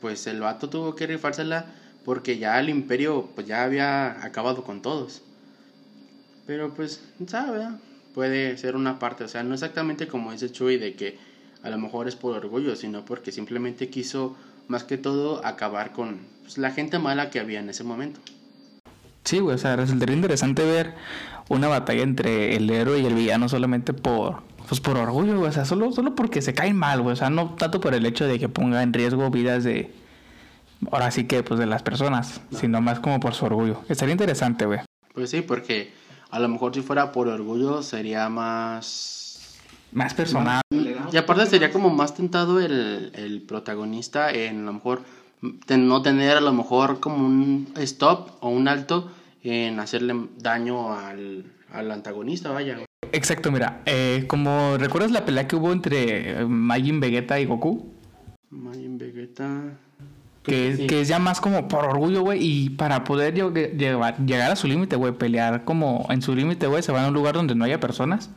pues 0.00 0.26
el 0.26 0.40
vato 0.40 0.70
tuvo 0.70 0.94
que 0.94 1.06
rifársela 1.06 1.66
porque 2.04 2.38
ya 2.38 2.58
el 2.58 2.70
imperio 2.70 3.28
pues 3.34 3.46
ya 3.46 3.62
había 3.62 4.24
acabado 4.24 4.64
con 4.64 4.80
todos. 4.80 5.22
Pero 6.46 6.72
pues, 6.74 7.02
sabe, 7.26 7.66
puede 8.14 8.56
ser 8.56 8.74
una 8.74 8.98
parte, 8.98 9.24
o 9.24 9.28
sea, 9.28 9.42
no 9.42 9.54
exactamente 9.54 10.08
como 10.08 10.32
dice 10.32 10.50
Chuy 10.50 10.78
de 10.78 10.94
que 10.94 11.18
a 11.62 11.68
lo 11.68 11.78
mejor 11.78 12.08
es 12.08 12.16
por 12.16 12.36
orgullo, 12.36 12.74
sino 12.74 13.04
porque 13.04 13.32
simplemente 13.32 13.90
quiso 13.90 14.36
más 14.68 14.84
que 14.84 14.96
todo 14.96 15.44
acabar 15.44 15.92
con 15.92 16.20
pues, 16.42 16.56
la 16.56 16.70
gente 16.70 16.98
mala 16.98 17.30
que 17.30 17.40
había 17.40 17.60
en 17.60 17.68
ese 17.68 17.84
momento. 17.84 18.20
Sí, 19.24 19.40
güey, 19.40 19.56
o 19.56 19.58
sea, 19.58 19.76
resultaría 19.76 20.14
interesante 20.14 20.64
ver 20.64 20.94
una 21.48 21.68
batalla 21.68 22.02
entre 22.02 22.56
el 22.56 22.70
héroe 22.70 23.00
y 23.00 23.06
el 23.06 23.14
villano 23.14 23.48
solamente 23.48 23.92
por 23.92 24.42
pues 24.68 24.80
por 24.80 24.96
orgullo, 24.96 25.38
güey. 25.38 25.48
O 25.48 25.52
sea, 25.52 25.64
solo, 25.64 25.92
solo 25.92 26.14
porque 26.14 26.42
se 26.42 26.54
caen 26.54 26.76
mal, 26.76 27.02
güey. 27.02 27.12
O 27.12 27.16
sea, 27.16 27.30
no 27.30 27.54
tanto 27.54 27.80
por 27.80 27.94
el 27.94 28.06
hecho 28.06 28.26
de 28.26 28.38
que 28.38 28.48
ponga 28.48 28.82
en 28.82 28.92
riesgo 28.92 29.30
vidas 29.30 29.64
de. 29.64 29.92
Ahora 30.90 31.10
sí 31.10 31.24
que, 31.24 31.42
pues 31.42 31.58
de 31.58 31.66
las 31.66 31.82
personas, 31.82 32.40
sino 32.50 32.80
más 32.80 33.00
como 33.00 33.18
por 33.18 33.34
su 33.34 33.46
orgullo. 33.46 33.80
Estaría 33.88 34.12
interesante, 34.12 34.66
güey. 34.66 34.80
Pues 35.14 35.30
sí, 35.30 35.40
porque 35.40 35.92
a 36.30 36.38
lo 36.38 36.48
mejor 36.48 36.74
si 36.74 36.82
fuera 36.82 37.12
por 37.12 37.28
orgullo 37.28 37.82
sería 37.82 38.28
más. 38.28 39.56
Más 39.92 40.12
personal. 40.14 40.60
Y 40.70 41.16
aparte 41.16 41.46
sería 41.46 41.72
como 41.72 41.90
más 41.90 42.14
tentado 42.14 42.60
el, 42.60 43.12
el 43.14 43.40
protagonista 43.42 44.30
en 44.30 44.62
a 44.62 44.66
lo 44.66 44.72
mejor 44.74 45.02
no 45.68 46.02
tener 46.02 46.36
a 46.36 46.40
lo 46.40 46.52
mejor 46.52 47.00
como 47.00 47.24
un 47.24 47.68
stop 47.76 48.30
o 48.40 48.48
un 48.48 48.68
alto 48.68 49.10
en 49.42 49.78
hacerle 49.78 50.28
daño 50.38 50.92
al, 50.92 51.44
al 51.72 51.90
antagonista, 51.90 52.50
vaya. 52.50 52.78
Exacto, 53.12 53.50
mira, 53.50 53.82
eh, 53.86 54.24
como 54.26 54.76
recuerdas 54.78 55.10
la 55.10 55.24
pelea 55.24 55.48
que 55.48 55.56
hubo 55.56 55.72
entre 55.72 56.40
eh, 56.40 56.44
Majin 56.46 57.00
Vegeta 57.00 57.40
y 57.40 57.46
Goku. 57.46 57.92
Majin 58.50 58.98
Vegeta. 58.98 59.78
Que, 60.42 60.86
que 60.88 61.00
es 61.00 61.08
ya 61.08 61.18
más 61.18 61.40
como 61.40 61.66
por 61.66 61.84
orgullo, 61.84 62.22
güey. 62.22 62.38
Y 62.40 62.70
para 62.70 63.02
poder 63.02 63.34
llegar 63.34 64.52
a 64.52 64.56
su 64.56 64.68
límite, 64.68 64.94
güey, 64.94 65.12
pelear 65.12 65.64
como 65.64 66.06
en 66.08 66.22
su 66.22 66.36
límite, 66.36 66.68
güey, 66.68 66.84
se 66.84 66.92
van 66.92 67.04
a 67.04 67.08
un 67.08 67.14
lugar 67.14 67.34
donde 67.34 67.56
no 67.56 67.64
haya 67.64 67.80
personas. 67.80 68.30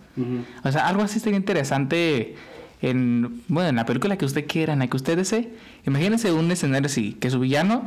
O 0.63 0.71
sea, 0.71 0.87
algo 0.87 1.03
así 1.03 1.19
sería 1.19 1.37
interesante 1.37 2.35
en, 2.81 3.43
bueno, 3.47 3.69
en 3.69 3.75
la 3.75 3.85
película 3.85 4.17
que 4.17 4.25
usted 4.25 4.47
quiera, 4.47 4.73
en 4.73 4.79
la 4.79 4.87
que 4.87 4.97
usted 4.97 5.17
desee. 5.17 5.53
Imagínense 5.85 6.31
un 6.31 6.51
escenario 6.51 6.87
así, 6.87 7.13
que 7.13 7.29
su 7.29 7.39
villano 7.39 7.83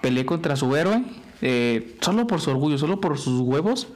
pelee 0.00 0.26
contra 0.26 0.56
su 0.56 0.74
héroe 0.74 1.04
eh, 1.40 1.96
solo 2.00 2.26
por 2.26 2.40
su 2.40 2.50
orgullo, 2.50 2.78
solo 2.78 3.00
por 3.00 3.18
sus 3.18 3.40
huevos 3.40 3.88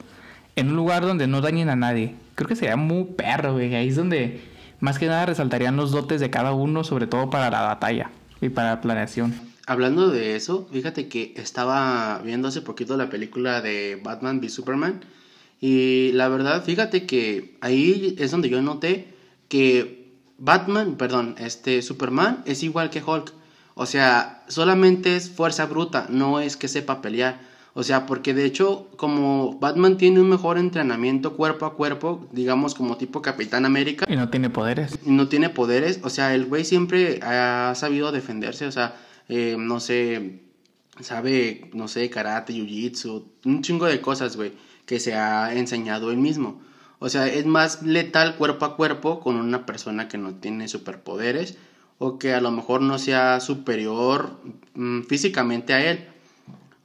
en 0.57 0.69
un 0.69 0.75
lugar 0.75 1.05
donde 1.05 1.27
no 1.27 1.39
dañen 1.39 1.69
a 1.69 1.75
nadie. 1.75 2.15
Creo 2.35 2.47
que 2.49 2.55
sería 2.55 2.75
muy 2.75 3.05
perro, 3.05 3.53
güey. 3.53 3.73
Ahí 3.75 3.89
es 3.89 3.95
donde 3.95 4.41
más 4.79 4.97
que 4.99 5.05
nada 5.05 5.27
resaltarían 5.27 5.77
los 5.77 5.91
dotes 5.91 6.19
de 6.19 6.29
cada 6.29 6.51
uno, 6.51 6.83
sobre 6.83 7.07
todo 7.07 7.29
para 7.29 7.49
la 7.49 7.61
batalla 7.61 8.09
y 8.41 8.49
para 8.49 8.71
la 8.71 8.81
planeación. 8.81 9.33
Hablando 9.67 10.09
de 10.09 10.35
eso, 10.35 10.67
fíjate 10.71 11.07
que 11.07 11.33
estaba 11.37 12.21
viendo 12.23 12.47
hace 12.47 12.61
poquito 12.61 12.97
la 12.97 13.09
película 13.09 13.61
de 13.61 14.01
Batman 14.03 14.39
v 14.39 14.49
Superman. 14.49 15.01
Y 15.61 16.11
la 16.13 16.27
verdad, 16.27 16.63
fíjate 16.63 17.05
que 17.05 17.55
ahí 17.61 18.15
es 18.17 18.31
donde 18.31 18.49
yo 18.49 18.61
noté 18.61 19.13
que 19.49 20.11
Batman, 20.39 20.95
perdón, 20.95 21.35
este 21.37 21.83
Superman 21.83 22.43
es 22.45 22.63
igual 22.63 22.89
que 22.89 23.03
Hulk. 23.03 23.31
O 23.75 23.85
sea, 23.85 24.43
solamente 24.47 25.15
es 25.15 25.29
fuerza 25.29 25.67
bruta, 25.67 26.07
no 26.09 26.39
es 26.39 26.57
que 26.57 26.67
sepa 26.67 27.01
pelear. 27.01 27.39
O 27.79 27.83
sea, 27.83 28.07
porque 28.07 28.33
de 28.33 28.43
hecho, 28.43 28.89
como 28.97 29.59
Batman 29.59 29.97
tiene 29.97 30.19
un 30.19 30.27
mejor 30.27 30.57
entrenamiento 30.57 31.37
cuerpo 31.37 31.67
a 31.67 31.75
cuerpo, 31.75 32.27
digamos 32.31 32.73
como 32.73 32.97
tipo 32.97 33.21
Capitán 33.21 33.65
América. 33.65 34.07
Y 34.09 34.15
no 34.15 34.29
tiene 34.29 34.49
poderes. 34.49 34.97
Y 35.05 35.11
no 35.11 35.27
tiene 35.27 35.51
poderes. 35.51 35.99
O 36.01 36.09
sea, 36.09 36.33
el 36.33 36.47
güey 36.47 36.65
siempre 36.65 37.19
ha 37.21 37.73
sabido 37.75 38.11
defenderse. 38.11 38.65
O 38.65 38.71
sea, 38.71 38.95
eh, 39.29 39.57
no 39.59 39.79
sé, 39.79 40.41
sabe, 41.01 41.69
no 41.71 41.87
sé, 41.87 42.09
karate, 42.09 42.51
jiu-jitsu, 42.51 43.25
un 43.45 43.61
chingo 43.61 43.85
de 43.85 44.01
cosas, 44.01 44.37
güey, 44.37 44.53
que 44.87 44.99
se 44.99 45.13
ha 45.13 45.53
enseñado 45.53 46.09
él 46.09 46.17
mismo. 46.17 46.59
O 46.97 47.09
sea, 47.09 47.27
es 47.27 47.45
más 47.45 47.83
letal 47.83 48.37
cuerpo 48.37 48.65
a 48.65 48.75
cuerpo 48.75 49.19
con 49.19 49.35
una 49.35 49.67
persona 49.67 50.07
que 50.07 50.17
no 50.17 50.33
tiene 50.33 50.67
superpoderes 50.67 51.59
o 51.99 52.17
que 52.17 52.33
a 52.33 52.41
lo 52.41 52.49
mejor 52.49 52.81
no 52.81 52.97
sea 52.97 53.39
superior 53.39 54.41
mm, 54.73 55.03
físicamente 55.03 55.73
a 55.73 55.91
él. 55.91 56.07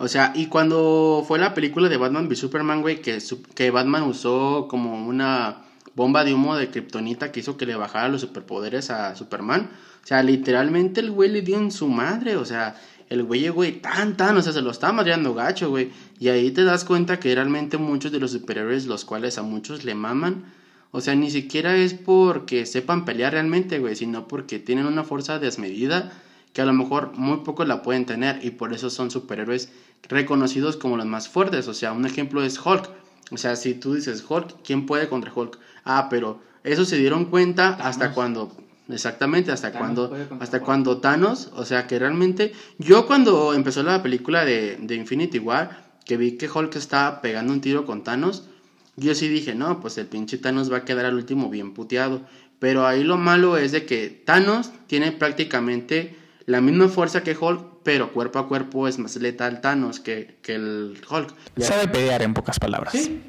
O 0.03 0.09
sea, 0.09 0.33
y 0.35 0.47
cuando 0.47 1.25
fue 1.29 1.39
la 1.39 1.55
película 1.55 1.89
de 1.89 1.97
Batman 1.97 2.27
v 2.27 2.35
Superman, 2.35 2.83
güey, 2.83 3.01
que, 3.01 3.19
que 3.55 3.71
Batman 3.71 4.03
usó 4.03 4.67
como 4.69 5.07
una 5.07 5.59
bomba 5.95 6.25
de 6.25 6.35
humo 6.35 6.57
de 6.57 6.71
kriptonita 6.71 7.31
que 7.31 7.39
hizo 7.39 7.57
que 7.57 7.67
le 7.67 7.77
bajara 7.77 8.09
los 8.09 8.23
superpoderes 8.23 8.91
a 8.91 9.15
Superman. 9.15 9.71
O 10.03 10.05
sea, 10.05 10.25
literalmente 10.25 10.99
el 10.99 11.13
güey 11.13 11.31
le 11.31 11.43
dio 11.43 11.57
en 11.57 11.71
su 11.71 11.87
madre, 11.87 12.35
o 12.35 12.45
sea, 12.45 12.75
el 13.11 13.23
güey 13.23 13.43
llegó 13.43 13.65
tan, 13.81 14.17
tan, 14.17 14.37
o 14.37 14.43
sea, 14.43 14.53
se 14.53 14.61
lo 14.61 14.73
está 14.73 14.91
madreando 14.93 15.35
gacho, 15.35 15.71
güey. 15.71 15.93
Y 16.19 16.31
ahí 16.31 16.51
te 16.51 16.65
das 16.65 16.85
cuenta 16.85 17.21
que 17.21 17.33
realmente 17.33 17.79
muchos 17.79 18.11
de 18.11 18.19
los 18.19 18.33
superiores, 18.33 18.87
los 18.87 19.05
cuales 19.05 19.39
a 19.39 19.43
muchos 19.43 19.85
le 19.85 19.95
maman, 19.95 20.47
o 20.91 21.01
sea, 21.01 21.15
ni 21.15 21.31
siquiera 21.31 21.77
es 21.77 21.95
porque 21.95 22.67
sepan 22.67 23.05
pelear 23.05 23.35
realmente, 23.35 23.79
güey, 23.79 23.95
sino 23.95 24.27
porque 24.27 24.59
tienen 24.59 24.87
una 24.87 25.05
fuerza 25.05 25.39
desmedida 25.39 26.11
que 26.53 26.63
a 26.63 26.67
lo 26.67 26.73
mejor 26.73 27.13
muy 27.15 27.39
pocos 27.39 27.67
la 27.67 27.83
pueden 27.83 28.07
tener 28.07 28.45
y 28.45 28.51
por 28.51 28.73
eso 28.73 28.91
son 28.91 29.11
superhéroes 29.11 29.71
reconocidos 30.09 30.77
como 30.77 30.97
los 30.97 31.07
más 31.07 31.29
fuertes. 31.29 31.69
O 31.69 31.75
sea, 31.75 31.93
un 31.93 32.05
ejemplo 32.05 32.43
es 32.43 32.59
Hulk. 32.65 32.91
O 33.31 33.39
sea, 33.39 33.57
si 33.57 33.75
tú 33.75 33.95
dices 33.95 34.25
Hulk, 34.29 34.63
¿quién 34.63 34.87
puede 34.87 35.09
contra 35.09 35.33
Hulk? 35.35 35.59
Ah, 35.85 36.09
pero 36.11 36.41
eso 36.65 36.85
se 36.85 36.97
dieron 36.99 37.27
cuenta 37.27 37.71
hasta 37.81 38.13
cuando 38.13 38.57
Exactamente, 38.89 39.53
hasta 39.53 39.73
cuando 39.73 40.15
hasta 40.41 40.61
cuando 40.61 40.99
Thanos, 40.99 41.51
o 41.55 41.65
sea 41.65 41.87
que 41.87 41.99
realmente 41.99 42.53
yo 42.79 43.07
cuando 43.07 43.55
empezó 43.55 43.83
la 43.83 44.03
película 44.03 44.45
de, 44.45 44.77
de 44.77 44.97
Infinity 44.97 45.39
War, 45.39 45.95
que 46.05 46.17
vi 46.17 46.33
que 46.33 46.51
Hulk 46.51 46.75
estaba 46.77 47.23
pegando 47.23 47.53
un 47.53 47.61
tiro 47.61 47.87
con 47.87 48.03
Thanos, 48.03 48.49
yo 48.97 49.15
sí 49.15 49.29
dije, 49.29 49.55
no, 49.55 49.81
pues 49.81 49.97
el 49.99 50.07
pinche 50.07 50.37
Thanos 50.37 50.71
va 50.71 50.79
a 50.79 50.85
quedar 50.85 51.07
al 51.07 51.15
último 51.15 51.49
bien 51.49 51.73
puteado. 51.73 52.27
Pero 52.59 52.87
ahí 52.87 53.03
lo 53.03 53.17
malo 53.17 53.57
es 53.57 53.73
de 53.73 53.87
que 53.87 54.09
Thanos 54.09 54.71
tiene 54.87 55.13
prácticamente 55.13 56.17
la 56.47 56.61
misma 56.61 56.89
fuerza 56.89 57.23
que 57.23 57.37
Hulk, 57.37 57.83
pero 57.83 58.13
cuerpo 58.13 58.39
a 58.39 58.49
cuerpo 58.49 58.89
es 58.89 58.99
más 58.99 59.17
letal 59.17 59.61
Thanos 59.61 60.01
que, 60.01 60.39
que 60.43 60.55
el 60.55 60.97
Hulk. 61.09 61.35
Sabe 61.59 61.89
pelear 61.89 62.23
en 62.23 62.35
pocas 62.35 62.59
palabras. 62.59 62.93
Sí, 62.93 63.23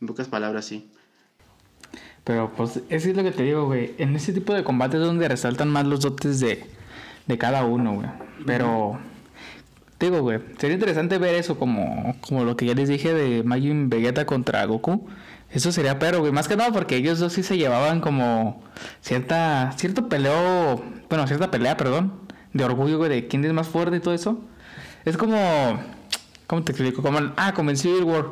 en 0.00 0.06
pocas 0.06 0.28
palabras 0.28 0.64
sí. 0.64 0.90
Pero 2.24 2.52
pues 2.56 2.80
eso 2.88 3.08
es 3.08 3.16
lo 3.16 3.22
que 3.22 3.32
te 3.32 3.42
digo, 3.42 3.66
güey. 3.66 3.94
En 3.98 4.14
ese 4.14 4.32
tipo 4.32 4.52
de 4.54 4.62
combates 4.62 5.00
es 5.00 5.06
donde 5.06 5.28
resaltan 5.28 5.68
más 5.68 5.86
los 5.86 6.00
dotes 6.00 6.40
de, 6.40 6.64
de 7.26 7.38
cada 7.38 7.64
uno, 7.64 7.94
güey. 7.94 8.08
Pero, 8.46 8.98
te 9.98 10.10
digo, 10.10 10.22
güey, 10.22 10.40
sería 10.58 10.74
interesante 10.74 11.18
ver 11.18 11.34
eso 11.34 11.58
como, 11.58 12.16
como 12.20 12.44
lo 12.44 12.56
que 12.56 12.66
ya 12.66 12.74
les 12.74 12.88
dije 12.88 13.14
de 13.14 13.42
Majin 13.42 13.88
Vegeta 13.88 14.26
contra 14.26 14.64
Goku. 14.64 15.08
Eso 15.50 15.72
sería 15.72 15.98
pero, 15.98 16.20
güey. 16.20 16.30
Más 16.30 16.46
que 16.46 16.56
nada 16.56 16.70
porque 16.72 16.96
ellos 16.96 17.18
dos 17.18 17.32
sí 17.32 17.42
se 17.42 17.56
llevaban 17.56 18.00
como 18.00 18.62
cierta, 19.00 19.72
cierto 19.76 20.08
peleo, 20.08 20.82
bueno, 21.08 21.26
cierta 21.26 21.50
pelea, 21.50 21.76
perdón, 21.76 22.12
de 22.52 22.64
orgullo, 22.64 22.98
güey, 22.98 23.10
de 23.10 23.28
quién 23.28 23.44
es 23.44 23.52
más 23.52 23.68
fuerte 23.68 23.96
y 23.96 24.00
todo 24.00 24.14
eso. 24.14 24.40
Es 25.04 25.16
como, 25.16 25.80
¿cómo 26.46 26.62
te 26.62 26.72
explico? 26.72 27.02
Como, 27.02 27.32
ah, 27.36 27.54
como 27.54 27.70
en 27.70 27.76
Civil 27.76 28.04
War 28.04 28.26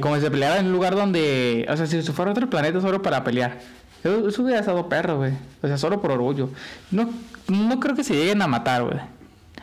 como 0.00 0.16
si 0.16 0.20
se 0.20 0.30
peleara 0.30 0.58
en 0.60 0.66
un 0.66 0.72
lugar 0.72 0.94
donde. 0.94 1.66
O 1.68 1.76
sea, 1.76 1.86
si 1.86 2.00
fuera 2.02 2.30
otro 2.30 2.48
planeta 2.50 2.80
solo 2.80 3.00
para 3.00 3.24
pelear. 3.24 3.58
Eso, 4.04 4.42
hubiera 4.42 4.60
estado 4.60 4.88
perro, 4.88 5.16
güey. 5.16 5.32
O 5.62 5.66
sea, 5.66 5.78
solo 5.78 6.00
por 6.00 6.12
orgullo. 6.12 6.50
No, 6.90 7.10
no 7.48 7.80
creo 7.80 7.96
que 7.96 8.04
se 8.04 8.14
lleguen 8.14 8.42
a 8.42 8.46
matar, 8.46 8.84
güey. 8.84 8.98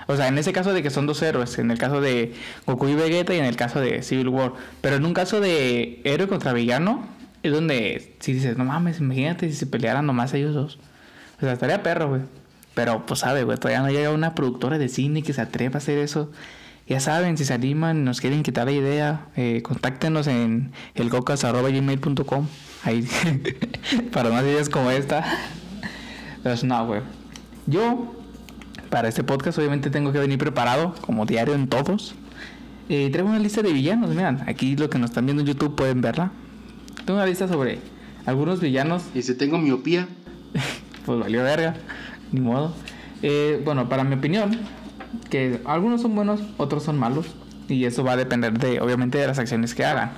O 0.08 0.16
sea, 0.16 0.28
en 0.28 0.38
ese 0.38 0.52
caso 0.52 0.74
de 0.74 0.84
que 0.84 0.90
son 0.90 1.08
dos 1.08 1.22
héroes, 1.22 1.58
en 1.58 1.72
el 1.72 1.78
caso 1.78 2.02
de 2.02 2.34
Goku 2.66 2.88
y 2.88 2.96
Vegeta 2.96 3.34
y 3.34 3.40
en 3.40 3.46
el 3.46 3.56
caso 3.56 3.80
de 3.80 4.02
Civil 4.02 4.30
War. 4.30 4.54
Pero 4.82 4.98
en 4.98 5.06
un 5.06 5.14
caso 5.14 5.40
de 5.40 6.02
héroe 6.04 6.28
contra 6.28 6.54
villano, 6.54 7.06
es 7.44 7.52
donde 7.52 8.16
si 8.20 8.34
dices, 8.34 8.58
no 8.58 8.66
mames, 8.66 9.00
imagínate 9.00 9.50
si 9.50 9.56
se 9.56 9.68
pelearan 9.68 10.06
nomás 10.06 10.34
ellos 10.34 10.54
dos. 10.54 10.80
O 11.38 11.42
sea, 11.42 11.54
estaría 11.54 11.82
perro, 11.82 12.10
güey. 12.10 12.22
Pero 12.76 13.06
pues 13.06 13.22
sabe, 13.22 13.44
güey, 13.44 13.58
todavía 13.58 13.82
no 13.82 13.90
llega 13.90 14.12
una 14.12 14.36
productora 14.36 14.78
de 14.78 14.90
cine 14.90 15.24
que 15.24 15.34
se 15.34 15.42
atreva 15.42 15.76
a 15.76 15.78
hacer 15.78 15.98
eso. 15.98 16.30
Ya 16.88 17.00
saben, 17.00 17.36
si 17.38 17.46
se 17.46 17.54
animan, 17.54 18.04
nos 18.04 18.22
quieren 18.22 18.44
quitar 18.44 18.66
la 18.66 18.74
idea, 18.74 19.26
eh, 19.36 19.64
contáctenos 19.64 20.28
en 20.28 20.72
elgocas.gmail.com. 20.94 22.48
Ahí, 22.84 23.08
para 24.14 24.30
más 24.30 24.44
ideas 24.44 24.70
como 24.70 24.92
esta. 24.92 25.26
Pero 26.44 26.56
no, 26.64 26.86
güey. 26.86 27.02
Yo, 27.66 28.14
para 28.92 29.08
este 29.08 29.24
podcast, 29.24 29.58
obviamente 29.58 29.90
tengo 29.90 30.12
que 30.12 30.20
venir 30.20 30.38
preparado, 30.38 30.94
como 31.02 31.26
diario 31.26 31.56
en 31.56 31.68
todos. 31.68 32.14
Eh, 32.88 33.10
traigo 33.12 33.30
una 33.30 33.40
lista 33.40 33.64
de 33.64 33.74
villanos, 33.74 34.12
miren. 34.12 34.42
Aquí 34.46 34.76
lo 34.76 34.90
que 34.92 35.00
nos 35.00 35.10
están 35.10 35.26
viendo 35.26 35.42
en 35.42 35.48
YouTube 35.48 35.76
pueden 35.76 36.02
verla. 36.02 36.32
Tengo 37.06 37.18
una 37.18 37.26
lista 37.26 37.48
sobre 37.48 37.80
algunos 38.28 38.60
villanos. 38.60 39.06
¿Y 39.16 39.24
si 39.24 39.34
tengo 39.34 39.58
miopía? 39.58 40.08
pues 41.06 41.20
valió 41.20 41.42
verga, 41.42 41.76
ni 42.36 42.42
modo. 42.42 42.74
Eh, 43.22 43.62
bueno, 43.66 43.90
para 43.90 44.04
mi 44.04 44.16
opinión, 44.16 44.60
que 45.30 45.62
algunos 45.66 46.02
son 46.02 46.16
buenos, 46.16 46.42
otros 46.58 46.84
son 46.84 47.00
malos. 47.00 47.28
Y 47.68 47.86
eso 47.86 48.04
va 48.04 48.12
a 48.12 48.18
depender 48.18 48.60
de, 48.60 48.80
obviamente, 48.80 49.18
de 49.18 49.28
las 49.28 49.40
acciones 49.40 49.74
que 49.74 49.84
hagan. 49.84 50.12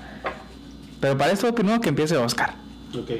Pero 1.00 1.18
para 1.18 1.32
esto, 1.32 1.54
primero 1.56 1.80
que 1.80 1.90
empiece 1.90 2.18
Oscar. 2.18 2.56
Ok. 2.94 3.12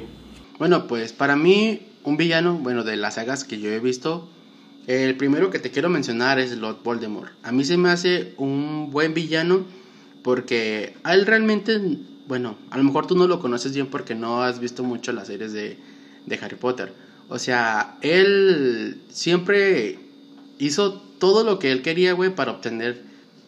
Bueno, 0.60 0.88
pues 0.88 1.14
para 1.14 1.36
mí, 1.36 1.82
un 2.04 2.18
villano, 2.18 2.56
bueno, 2.56 2.84
de 2.84 2.98
las 2.98 3.16
sagas 3.16 3.44
que 3.44 3.60
yo 3.60 3.70
he 3.70 3.80
visto, 3.80 4.28
el 4.88 5.16
primero 5.16 5.50
que 5.50 5.60
te 5.60 5.70
quiero 5.70 5.90
mencionar 5.90 6.40
es 6.40 6.58
Lord 6.58 6.80
Voldemort. 6.84 7.32
A 7.44 7.52
mí 7.52 7.64
se 7.64 7.78
me 7.78 7.90
hace 7.90 8.34
un 8.38 8.90
buen 8.92 9.14
villano 9.14 9.66
porque 10.24 10.96
a 11.04 11.14
él 11.14 11.26
realmente, 11.26 11.80
bueno, 12.28 12.56
a 12.72 12.78
lo 12.78 12.84
mejor 12.84 13.06
tú 13.06 13.16
no 13.16 13.28
lo 13.28 13.40
conoces 13.40 13.74
bien 13.74 13.88
porque 13.88 14.16
no 14.16 14.44
has 14.44 14.60
visto 14.60 14.84
mucho 14.84 15.12
las 15.12 15.28
series 15.28 15.54
de, 15.54 15.78
de 16.26 16.40
Harry 16.42 16.56
Potter. 16.56 16.94
O 17.30 17.40
sea, 17.40 17.98
él 18.02 19.02
siempre 19.10 20.00
hizo 20.60 21.02
todo 21.20 21.44
lo 21.44 21.60
que 21.60 21.72
él 21.72 21.82
quería, 21.82 22.14
güey, 22.14 22.34
para 22.34 22.52
obtener 22.52 23.02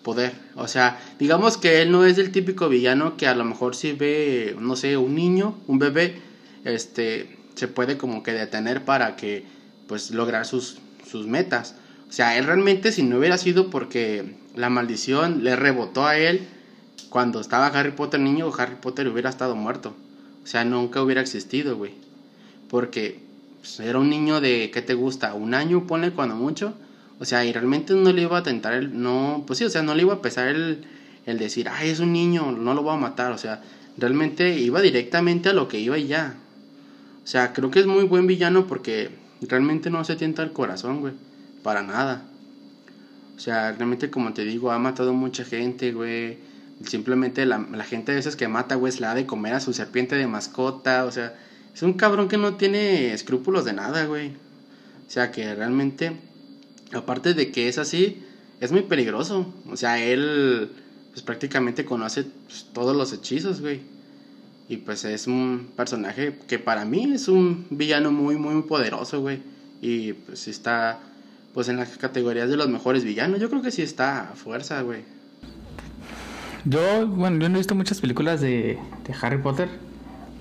poder. 0.04 0.34
O 0.56 0.68
sea, 0.68 1.00
digamos 1.18 1.58
que 1.58 1.82
él 1.82 1.92
no 1.92 2.06
es 2.06 2.18
el 2.18 2.32
típico 2.32 2.68
villano 2.70 3.18
que 3.18 3.28
a 3.28 3.36
lo 3.36 3.46
mejor 3.46 3.76
si 3.76 3.94
ve, 3.94 4.56
no 4.60 4.76
sé, 4.76 4.98
un 4.98 5.16
niño, 5.16 5.58
un 5.68 5.80
bebé, 5.80 6.22
este, 6.66 7.38
se 7.56 7.68
puede 7.68 7.98
como 7.98 8.24
que 8.24 8.34
detener 8.34 8.84
para 8.86 9.16
que, 9.16 9.46
pues, 9.88 10.12
lograr 10.12 10.46
sus, 10.46 10.78
sus 11.10 11.28
metas. 11.28 11.76
O 12.10 12.12
sea, 12.12 12.38
él 12.38 12.46
realmente 12.46 12.92
si 12.92 13.04
no 13.04 13.18
hubiera 13.18 13.38
sido 13.38 13.70
porque 13.70 14.36
la 14.56 14.70
maldición 14.70 15.44
le 15.44 15.56
rebotó 15.56 16.06
a 16.06 16.18
él 16.18 16.48
cuando 17.10 17.40
estaba 17.40 17.68
Harry 17.68 17.92
Potter 17.92 18.20
niño, 18.20 18.52
Harry 18.58 18.76
Potter 18.82 19.08
hubiera 19.08 19.30
estado 19.30 19.56
muerto. 19.56 19.96
O 20.44 20.48
sea, 20.48 20.64
nunca 20.66 21.02
hubiera 21.02 21.22
existido, 21.22 21.78
güey. 21.78 21.94
Porque 22.70 23.29
pues, 23.60 23.80
era 23.80 24.00
un 24.00 24.10
niño 24.10 24.42
de, 24.42 24.72
¿qué 24.74 24.82
te 24.82 24.94
gusta? 24.94 25.34
Un 25.34 25.54
año, 25.54 25.86
pone 25.88 26.12
cuando 26.12 26.36
mucho. 26.36 26.74
O 27.20 27.26
sea, 27.26 27.44
y 27.46 27.52
realmente 27.52 27.94
no 27.94 28.14
le 28.14 28.22
iba 28.22 28.38
a 28.38 28.44
tentar 28.44 28.74
el, 28.74 29.02
no, 29.02 29.44
pues 29.46 29.60
sí, 29.60 29.66
o 29.66 29.70
sea, 29.70 29.82
no 29.84 29.94
le 29.94 30.04
iba 30.04 30.14
a 30.14 30.22
pesar 30.22 30.48
el, 30.48 30.86
el 31.26 31.38
decir, 31.38 31.68
ay, 31.70 31.90
es 31.90 32.00
un 32.00 32.14
niño, 32.14 32.52
no 32.52 32.74
lo 32.74 32.82
voy 32.82 32.94
a 32.94 32.98
matar. 32.98 33.34
O 33.34 33.38
sea, 33.38 33.62
realmente 33.98 34.58
iba 34.58 34.82
directamente 34.82 35.50
a 35.50 35.54
lo 35.54 35.68
que 35.68 35.80
iba 35.80 35.98
y 35.98 36.08
ya. 36.08 36.36
O 37.24 37.28
sea, 37.28 37.54
creo 37.54 37.70
que 37.70 37.80
es 37.80 37.86
muy 37.86 38.06
buen 38.06 38.26
villano 38.26 38.68
porque 38.68 39.10
realmente 39.42 39.90
no 39.90 40.04
se 40.04 40.16
tienta 40.16 40.44
el 40.44 40.52
corazón, 40.54 41.02
güey. 41.02 41.14
Para 41.62 41.84
nada. 41.84 42.24
O 43.36 43.40
sea, 43.40 43.72
realmente 43.74 44.10
como 44.10 44.34
te 44.34 44.46
digo, 44.46 44.72
ha 44.72 44.80
matado 44.80 45.14
mucha 45.14 45.44
gente, 45.44 45.92
güey. 45.92 46.40
Simplemente 46.86 47.46
la, 47.46 47.60
la 47.72 47.84
gente 47.84 48.14
de 48.14 48.20
esas 48.20 48.38
que 48.38 48.48
mata, 48.48 48.76
güey, 48.76 48.94
se 48.94 49.02
la 49.02 49.14
de 49.14 49.26
comer 49.26 49.54
a 49.54 49.60
su 49.60 49.74
serpiente 49.74 50.16
de 50.16 50.28
mascota. 50.28 51.04
O 51.04 51.12
sea, 51.12 51.36
es 51.80 51.84
un 51.84 51.94
cabrón 51.94 52.28
que 52.28 52.36
no 52.36 52.56
tiene 52.56 53.14
escrúpulos 53.14 53.64
de 53.64 53.72
nada, 53.72 54.04
güey. 54.04 54.32
O 55.08 55.10
sea, 55.10 55.32
que 55.32 55.56
realmente 55.56 56.12
aparte 56.92 57.34
de 57.34 57.54
que 57.54 57.70
es 57.70 57.78
así, 57.78 58.22
es 58.60 58.74
muy 58.74 58.82
peligroso. 58.82 59.46
O 59.72 59.78
sea, 59.78 59.98
él 60.04 60.72
pues 61.12 61.22
prácticamente 61.22 61.86
conoce 61.86 62.26
pues, 62.48 62.68
todos 62.74 62.98
los 62.98 63.14
hechizos, 63.14 63.62
güey. 63.62 63.80
Y 64.68 64.76
pues 64.76 65.06
es 65.06 65.28
un 65.28 65.70
personaje 65.74 66.38
que 66.50 66.60
para 66.60 66.84
mí 66.84 67.14
es 67.14 67.30
un 67.30 67.66
villano 67.70 68.12
muy, 68.12 68.36
muy 68.36 68.62
poderoso, 68.64 69.22
güey. 69.22 69.40
Y 69.82 70.12
pues 70.12 70.50
está, 70.50 71.00
pues 71.54 71.70
en 71.70 71.78
las 71.78 71.98
categorías 71.98 72.50
de 72.50 72.58
los 72.58 72.68
mejores 72.68 73.06
villanos. 73.06 73.40
Yo 73.40 73.50
creo 73.50 73.62
que 73.62 73.72
sí 73.72 73.84
está 73.84 74.32
a 74.32 74.36
fuerza, 74.36 74.82
güey. 74.82 75.04
Yo, 76.66 77.08
bueno, 77.08 77.40
yo 77.40 77.48
no 77.48 77.56
he 77.56 77.60
visto 77.60 77.74
muchas 77.74 78.02
películas 78.02 78.42
de, 78.42 78.78
de 79.08 79.16
Harry 79.22 79.42
Potter. 79.42 79.70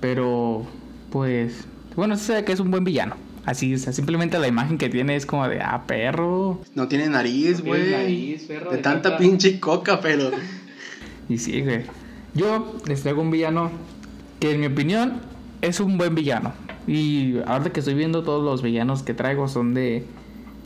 Pero, 0.01 0.67
pues, 1.11 1.65
bueno, 1.97 2.17
sé 2.17 2.45
que 2.45 2.53
es 2.53 2.61
un 2.61 2.71
buen 2.71 2.85
villano. 2.85 3.17
Así, 3.45 3.75
o 3.75 3.79
sea, 3.79 3.93
simplemente 3.93 4.39
la 4.39 4.47
imagen 4.47 4.77
que 4.77 4.91
tiene 4.91 5.17
es 5.17 5.25
como 5.25 5.49
de, 5.49 5.61
ah, 5.63 5.85
perro. 5.87 6.61
No 6.75 6.87
tiene 6.87 7.09
nariz, 7.09 7.63
güey. 7.63 7.83
de, 7.83 8.79
tanta 8.83 9.17
pinche 9.17 9.59
coca, 9.59 10.01
pero. 10.01 10.31
y 11.29 11.39
sí, 11.39 11.63
güey. 11.63 11.85
Yo 12.35 12.77
les 12.87 13.03
traigo 13.03 13.23
un 13.23 13.31
villano 13.31 13.71
que, 14.39 14.53
en 14.53 14.61
mi 14.61 14.67
opinión, 14.67 15.21
es 15.63 15.81
un 15.81 15.97
buen 15.97 16.15
villano. 16.15 16.53
Y 16.87 17.39
ahora 17.47 17.71
que 17.73 17.81
estoy 17.81 17.95
viendo 17.95 18.23
todos 18.23 18.45
los 18.45 18.63
villanos 18.63 19.03
que 19.03 19.15
traigo 19.15 19.49
son 19.49 19.73
de, 19.73 20.05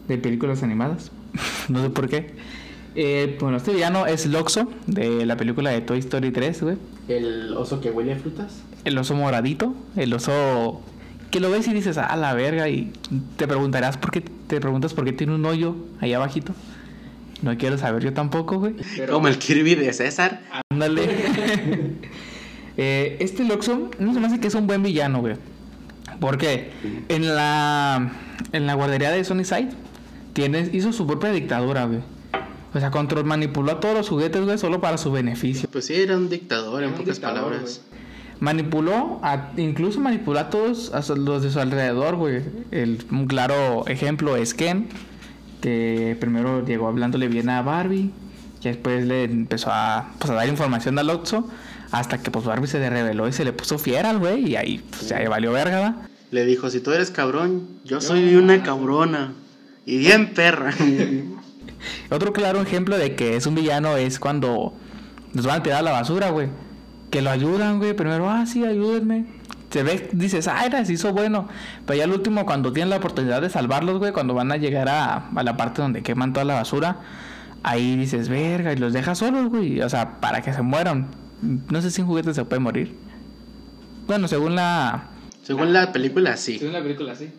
de 0.08 0.18
películas 0.18 0.62
animadas. 0.62 1.12
no 1.68 1.82
sé 1.82 1.90
por 1.90 2.08
qué. 2.08 2.34
Eh, 2.94 3.36
bueno, 3.40 3.56
este 3.56 3.72
villano 3.72 4.06
es 4.06 4.26
Loxo, 4.26 4.68
de 4.86 5.24
la 5.24 5.36
película 5.36 5.70
de 5.70 5.80
Toy 5.80 5.98
Story 6.00 6.30
3, 6.30 6.62
güey. 6.62 6.76
El 7.08 7.54
oso 7.54 7.80
que 7.80 7.90
huele 7.90 8.12
a 8.12 8.16
frutas. 8.18 8.62
El 8.84 8.98
oso 8.98 9.14
moradito, 9.14 9.74
el 9.96 10.12
oso 10.12 10.82
que 11.30 11.40
lo 11.40 11.50
ves 11.50 11.66
y 11.68 11.72
dices, 11.72 11.98
ah, 11.98 12.14
la 12.16 12.34
verga, 12.34 12.68
y 12.68 12.92
te 13.36 13.46
preguntarás 13.48 13.96
por 13.96 14.10
qué, 14.10 14.20
te 14.20 14.60
preguntas 14.60 14.92
por 14.92 15.04
qué 15.04 15.12
tiene 15.12 15.34
un 15.34 15.44
hoyo 15.46 15.76
ahí 16.00 16.12
abajito. 16.12 16.52
No 17.42 17.56
quiero 17.56 17.78
saber 17.78 18.02
yo 18.04 18.12
tampoco, 18.12 18.58
güey. 18.58 18.74
Como 19.10 19.28
el 19.28 19.38
Kirby 19.38 19.74
de 19.74 19.92
César. 19.92 20.40
Ándale. 20.70 21.08
Eh, 22.78 23.18
este 23.20 23.44
Loxo 23.44 23.90
no 23.98 24.14
se 24.14 24.20
me 24.20 24.28
hace 24.28 24.40
que 24.40 24.48
es 24.48 24.54
un 24.54 24.66
buen 24.66 24.82
villano, 24.82 25.20
güey. 25.20 25.36
Porque 26.20 26.70
en 27.08 27.34
la, 27.34 28.12
en 28.52 28.66
la 28.66 28.74
guardería 28.74 29.10
de 29.10 29.24
Sunnyside 29.24 29.68
tiene, 30.32 30.70
hizo 30.72 30.92
su 30.92 31.06
propia 31.06 31.30
dictadura, 31.32 31.84
güey. 31.84 32.00
O 32.74 32.80
sea, 32.80 32.90
control, 32.90 33.24
manipuló 33.24 33.72
a 33.72 33.80
todos 33.80 33.94
los 33.94 34.08
juguetes, 34.08 34.42
güey, 34.42 34.56
solo 34.56 34.80
para 34.80 34.96
su 34.96 35.12
beneficio. 35.12 35.68
Pues 35.70 35.86
sí, 35.86 35.94
era 35.94 36.16
un 36.16 36.30
dictador, 36.30 36.82
en 36.82 36.90
Era 36.90 36.98
pocas 36.98 37.16
dictador, 37.16 37.50
palabras. 37.50 37.82
Manipuló, 38.42 39.20
a, 39.22 39.52
incluso 39.56 40.00
manipuló 40.00 40.40
a 40.40 40.50
todos 40.50 40.92
a 40.92 41.14
los 41.14 41.44
de 41.44 41.50
su 41.52 41.60
alrededor, 41.60 42.16
güey. 42.16 42.42
El, 42.72 42.98
un 43.08 43.28
claro 43.28 43.86
ejemplo 43.86 44.34
es 44.34 44.52
Ken, 44.52 44.88
que 45.60 46.16
primero 46.18 46.66
llegó 46.66 46.88
hablándole 46.88 47.28
bien 47.28 47.48
a 47.48 47.62
Barbie, 47.62 48.10
y 48.60 48.64
después 48.64 49.06
le 49.06 49.22
empezó 49.22 49.70
a, 49.70 50.10
pues, 50.18 50.28
a 50.28 50.34
dar 50.34 50.48
información 50.48 50.98
al 50.98 51.10
Otso, 51.10 51.48
hasta 51.92 52.18
que 52.18 52.32
pues 52.32 52.44
Barbie 52.44 52.66
se 52.66 52.90
reveló 52.90 53.28
y 53.28 53.32
se 53.32 53.44
le 53.44 53.52
puso 53.52 53.78
fiera 53.78 54.10
al 54.10 54.18
güey, 54.18 54.50
y 54.50 54.56
ahí 54.56 54.84
pues, 54.90 55.08
ya 55.10 55.28
valió 55.28 55.52
verga, 55.52 55.78
¿va? 55.78 56.08
Le 56.32 56.44
dijo, 56.44 56.68
si 56.68 56.80
tú 56.80 56.90
eres 56.90 57.12
cabrón, 57.12 57.68
yo 57.84 58.00
soy 58.00 58.34
una 58.34 58.64
cabrona. 58.64 59.34
Y 59.86 59.98
bien 59.98 60.34
perra. 60.34 60.74
Otro 62.10 62.32
claro 62.32 62.60
ejemplo 62.60 62.98
de 62.98 63.14
que 63.14 63.36
es 63.36 63.46
un 63.46 63.54
villano 63.54 63.96
es 63.96 64.18
cuando 64.18 64.74
nos 65.32 65.46
van 65.46 65.60
a 65.60 65.62
tirar 65.62 65.78
a 65.78 65.82
la 65.82 65.92
basura, 65.92 66.30
güey. 66.30 66.48
Que 67.12 67.22
lo 67.22 67.30
ayudan, 67.30 67.78
güey. 67.78 67.94
Primero, 67.94 68.28
ah, 68.28 68.44
sí, 68.46 68.64
ayúdenme. 68.64 69.26
Se 69.70 69.84
ve, 69.84 70.10
dices, 70.12 70.48
ah, 70.48 70.66
era, 70.66 70.84
se 70.84 70.94
hizo 70.94 71.12
bueno. 71.12 71.46
Pero 71.86 71.98
ya 71.98 72.04
al 72.04 72.10
último, 72.10 72.44
cuando 72.44 72.72
tienen 72.72 72.90
la 72.90 72.96
oportunidad 72.96 73.40
de 73.40 73.50
salvarlos, 73.50 73.98
güey, 73.98 74.12
cuando 74.12 74.34
van 74.34 74.50
a 74.50 74.56
llegar 74.56 74.88
a, 74.88 75.28
a 75.28 75.42
la 75.44 75.56
parte 75.56 75.80
donde 75.80 76.02
queman 76.02 76.32
toda 76.32 76.44
la 76.44 76.54
basura, 76.54 76.96
ahí 77.62 77.96
dices, 77.96 78.28
verga, 78.28 78.72
y 78.72 78.76
los 78.76 78.92
dejas 78.92 79.18
solos, 79.18 79.50
güey. 79.50 79.80
O 79.82 79.88
sea, 79.88 80.20
para 80.20 80.42
que 80.42 80.52
se 80.52 80.62
mueran. 80.62 81.08
No 81.42 81.80
sé 81.82 81.90
si 81.90 82.00
un 82.00 82.08
juguete 82.08 82.34
se 82.34 82.44
puede 82.44 82.60
morir. 82.60 82.96
Bueno, 84.06 84.26
según 84.26 84.54
la, 84.56 85.04
Según 85.42 85.72
la 85.72 85.92
película, 85.92 86.36
sí. 86.36 86.58
la 86.60 86.82
película, 86.82 87.14
sí. 87.14 87.30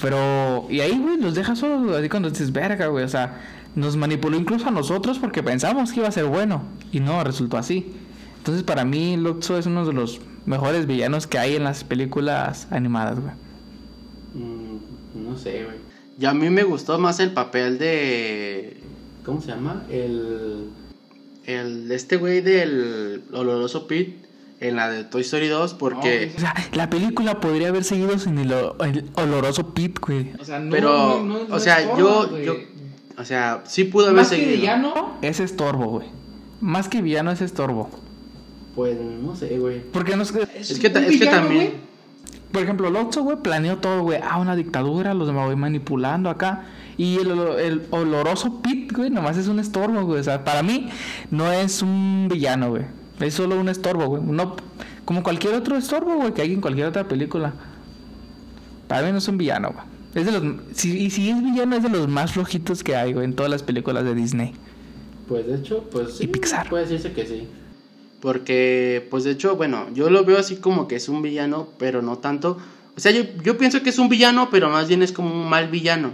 Pero, 0.00 0.66
y 0.70 0.80
ahí, 0.80 0.98
güey, 0.98 1.18
los 1.18 1.34
deja 1.34 1.56
solos, 1.56 1.82
güey, 1.84 1.96
así 1.96 2.08
cuando 2.08 2.30
dices, 2.30 2.52
verga, 2.52 2.86
güey, 2.86 3.04
o 3.04 3.08
sea, 3.08 3.40
nos 3.74 3.96
manipuló 3.96 4.36
incluso 4.36 4.68
a 4.68 4.70
nosotros 4.70 5.18
porque 5.18 5.42
pensamos 5.42 5.92
que 5.92 6.00
iba 6.00 6.08
a 6.08 6.12
ser 6.12 6.26
bueno, 6.26 6.62
y 6.92 7.00
no, 7.00 7.22
resultó 7.24 7.58
así. 7.58 7.92
Entonces, 8.40 8.62
para 8.64 8.84
mí, 8.86 9.16
Luxo 9.18 9.58
es 9.58 9.66
uno 9.66 9.84
de 9.86 9.92
los 9.92 10.18
mejores 10.46 10.86
villanos 10.86 11.26
que 11.26 11.38
hay 11.38 11.56
en 11.56 11.64
las 11.64 11.84
películas 11.84 12.66
animadas, 12.70 13.20
güey. 13.20 13.32
Mm, 14.34 15.28
no 15.28 15.36
sé, 15.36 15.64
güey. 15.64 15.76
Y 16.18 16.24
a 16.24 16.32
mí 16.34 16.48
me 16.50 16.62
gustó 16.62 16.98
más 16.98 17.20
el 17.20 17.32
papel 17.32 17.78
de. 17.78 18.78
¿Cómo 19.24 19.40
se 19.40 19.48
llama? 19.48 19.84
El. 19.90 20.70
El. 21.44 21.90
Este 21.92 22.16
güey 22.16 22.40
del 22.40 23.22
oloroso 23.32 23.86
Pete 23.86 24.16
en 24.60 24.76
la 24.76 24.90
de 24.90 25.04
Toy 25.04 25.20
Story 25.22 25.48
2, 25.48 25.74
porque. 25.74 26.32
O 26.36 26.40
sea, 26.40 26.54
la 26.72 26.88
película 26.90 27.40
podría 27.40 27.68
haber 27.68 27.84
seguido 27.84 28.18
sin 28.18 28.38
el, 28.38 28.52
oloroso 29.14 29.74
Pete, 29.74 30.00
güey. 30.06 30.32
O 30.40 30.44
sea, 30.44 30.58
no, 30.60 30.70
pero. 30.70 31.20
no- 31.22 31.24
no- 31.24 31.44
no 31.48 31.54
o 31.54 31.58
sea, 31.58 31.96
yo. 31.96 32.26
güey. 32.30 32.44
yo 32.46 32.54
o 33.18 33.24
sea, 33.26 33.62
sí 33.66 33.84
pudo 33.84 34.06
haber 34.06 34.16
Más 34.16 34.30
que 34.30 34.36
seguido. 34.36 34.56
villano, 34.56 35.18
Es 35.20 35.40
estorbo, 35.40 35.86
güey. 35.90 36.08
Más 36.62 36.88
que 36.88 37.02
villano 37.02 37.30
es 37.30 37.42
estorbo. 37.42 37.90
Pues 38.80 38.98
no 38.98 39.36
sé, 39.36 39.58
güey. 39.58 39.82
Porque 39.92 40.16
no 40.16 40.22
es 40.22 40.32
que... 40.32 40.48
Es 40.58 40.78
que, 40.78 40.88
ta- 40.88 41.00
un 41.00 41.04
es 41.04 41.10
que 41.10 41.18
villano, 41.18 41.36
también. 41.42 41.64
güey. 41.66 41.90
Por 42.50 42.62
ejemplo, 42.62 42.88
Lotso, 42.88 43.22
güey, 43.22 43.36
planeó 43.36 43.76
todo, 43.76 44.00
güey. 44.00 44.18
Ah, 44.22 44.38
una 44.38 44.56
dictadura, 44.56 45.12
los 45.12 45.30
me 45.30 45.44
voy 45.44 45.54
manipulando 45.54 46.30
acá. 46.30 46.64
Y 46.96 47.16
el, 47.18 47.30
olo- 47.30 47.58
el 47.58 47.82
oloroso 47.90 48.62
Pit, 48.62 48.90
güey, 48.96 49.10
nomás 49.10 49.36
es 49.36 49.48
un 49.48 49.58
estorbo, 49.58 50.02
güey. 50.04 50.20
O 50.20 50.24
sea, 50.24 50.44
para 50.44 50.62
mí 50.62 50.88
no 51.30 51.52
es 51.52 51.82
un 51.82 52.28
villano, 52.32 52.70
güey. 52.70 52.84
Es 53.20 53.34
solo 53.34 53.60
un 53.60 53.68
estorbo, 53.68 54.06
güey. 54.06 54.22
No, 54.22 54.56
como 55.04 55.22
cualquier 55.22 55.52
otro 55.56 55.76
estorbo, 55.76 56.14
güey, 56.16 56.32
que 56.32 56.40
hay 56.40 56.54
en 56.54 56.62
cualquier 56.62 56.86
otra 56.86 57.06
película. 57.06 57.52
Para 58.88 59.02
mí 59.06 59.12
no 59.12 59.18
es 59.18 59.28
un 59.28 59.36
villano, 59.36 59.72
güey. 59.74 59.84
Es 60.14 60.24
de 60.24 60.32
los... 60.32 60.42
Si, 60.72 60.96
y 60.98 61.10
si 61.10 61.28
es 61.28 61.42
villano, 61.42 61.76
es 61.76 61.82
de 61.82 61.90
los 61.90 62.08
más 62.08 62.32
flojitos 62.32 62.82
que 62.82 62.96
hay, 62.96 63.12
güey, 63.12 63.26
en 63.26 63.34
todas 63.34 63.50
las 63.50 63.62
películas 63.62 64.04
de 64.04 64.14
Disney. 64.14 64.54
Pues 65.28 65.46
de 65.46 65.56
hecho, 65.56 65.84
pues 65.92 66.14
sí, 66.16 66.24
Y 66.24 66.26
Pixar. 66.28 66.68
Puede 66.70 66.84
decirse 66.84 67.12
que 67.12 67.26
sí. 67.26 67.46
Porque, 68.20 69.06
pues 69.10 69.24
de 69.24 69.32
hecho, 69.32 69.56
bueno, 69.56 69.86
yo 69.94 70.10
lo 70.10 70.24
veo 70.24 70.38
así 70.38 70.56
como 70.56 70.86
que 70.88 70.96
es 70.96 71.08
un 71.08 71.22
villano, 71.22 71.68
pero 71.78 72.02
no 72.02 72.18
tanto. 72.18 72.58
O 72.96 73.00
sea, 73.00 73.12
yo, 73.12 73.22
yo 73.42 73.56
pienso 73.56 73.82
que 73.82 73.90
es 73.90 73.98
un 73.98 74.08
villano, 74.08 74.48
pero 74.50 74.68
más 74.68 74.88
bien 74.88 75.02
es 75.02 75.12
como 75.12 75.32
un 75.32 75.48
mal 75.48 75.68
villano. 75.68 76.12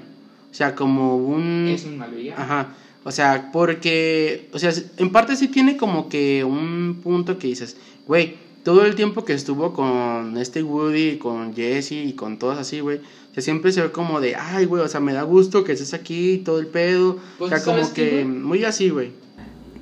O 0.51 0.55
sea, 0.55 0.75
como 0.75 1.17
un... 1.17 1.69
es 1.69 1.85
un 1.85 1.99
mal 1.99 2.13
villano. 2.13 2.41
Ajá. 2.41 2.69
O 3.03 3.13
sea, 3.13 3.51
porque, 3.53 4.49
o 4.53 4.59
sea, 4.59 4.73
en 4.97 5.11
parte 5.11 5.37
sí 5.37 5.49
tiene 5.49 5.77
como 5.77 6.09
que 6.09 6.43
un 6.43 7.01
punto 7.03 7.39
que 7.39 7.47
dices, 7.47 7.77
güey, 8.07 8.35
todo 8.65 8.85
el 8.85 8.97
tiempo 8.97 9.25
que 9.25 9.33
estuvo 9.33 9.73
con 9.73 10.37
este 10.39 10.61
Woody, 10.63 11.19
con 11.19 11.55
Jesse 11.55 11.93
y 11.93 12.15
con 12.15 12.37
todos 12.39 12.59
así, 12.59 12.81
güey, 12.81 12.99
o 12.99 13.35
sea, 13.35 13.45
siempre 13.45 13.71
se 13.71 13.81
ve 13.81 13.93
como 13.93 14.21
de, 14.21 14.35
ay, 14.35 14.65
güey, 14.65 14.83
o 14.83 14.89
sea, 14.89 14.99
me 14.99 15.13
da 15.13 15.23
gusto 15.23 15.63
que 15.63 15.73
estés 15.73 15.95
aquí 15.95 16.33
y 16.33 16.39
todo 16.39 16.59
el 16.59 16.67
pedo. 16.67 17.19
Pues, 17.39 17.53
o 17.53 17.55
sea, 17.55 17.65
como 17.65 17.79
¿sabes 17.79 17.93
qué, 17.93 18.11
que 18.11 18.25
güey? 18.25 18.25
muy 18.25 18.65
así, 18.65 18.91
güey. 18.91 19.13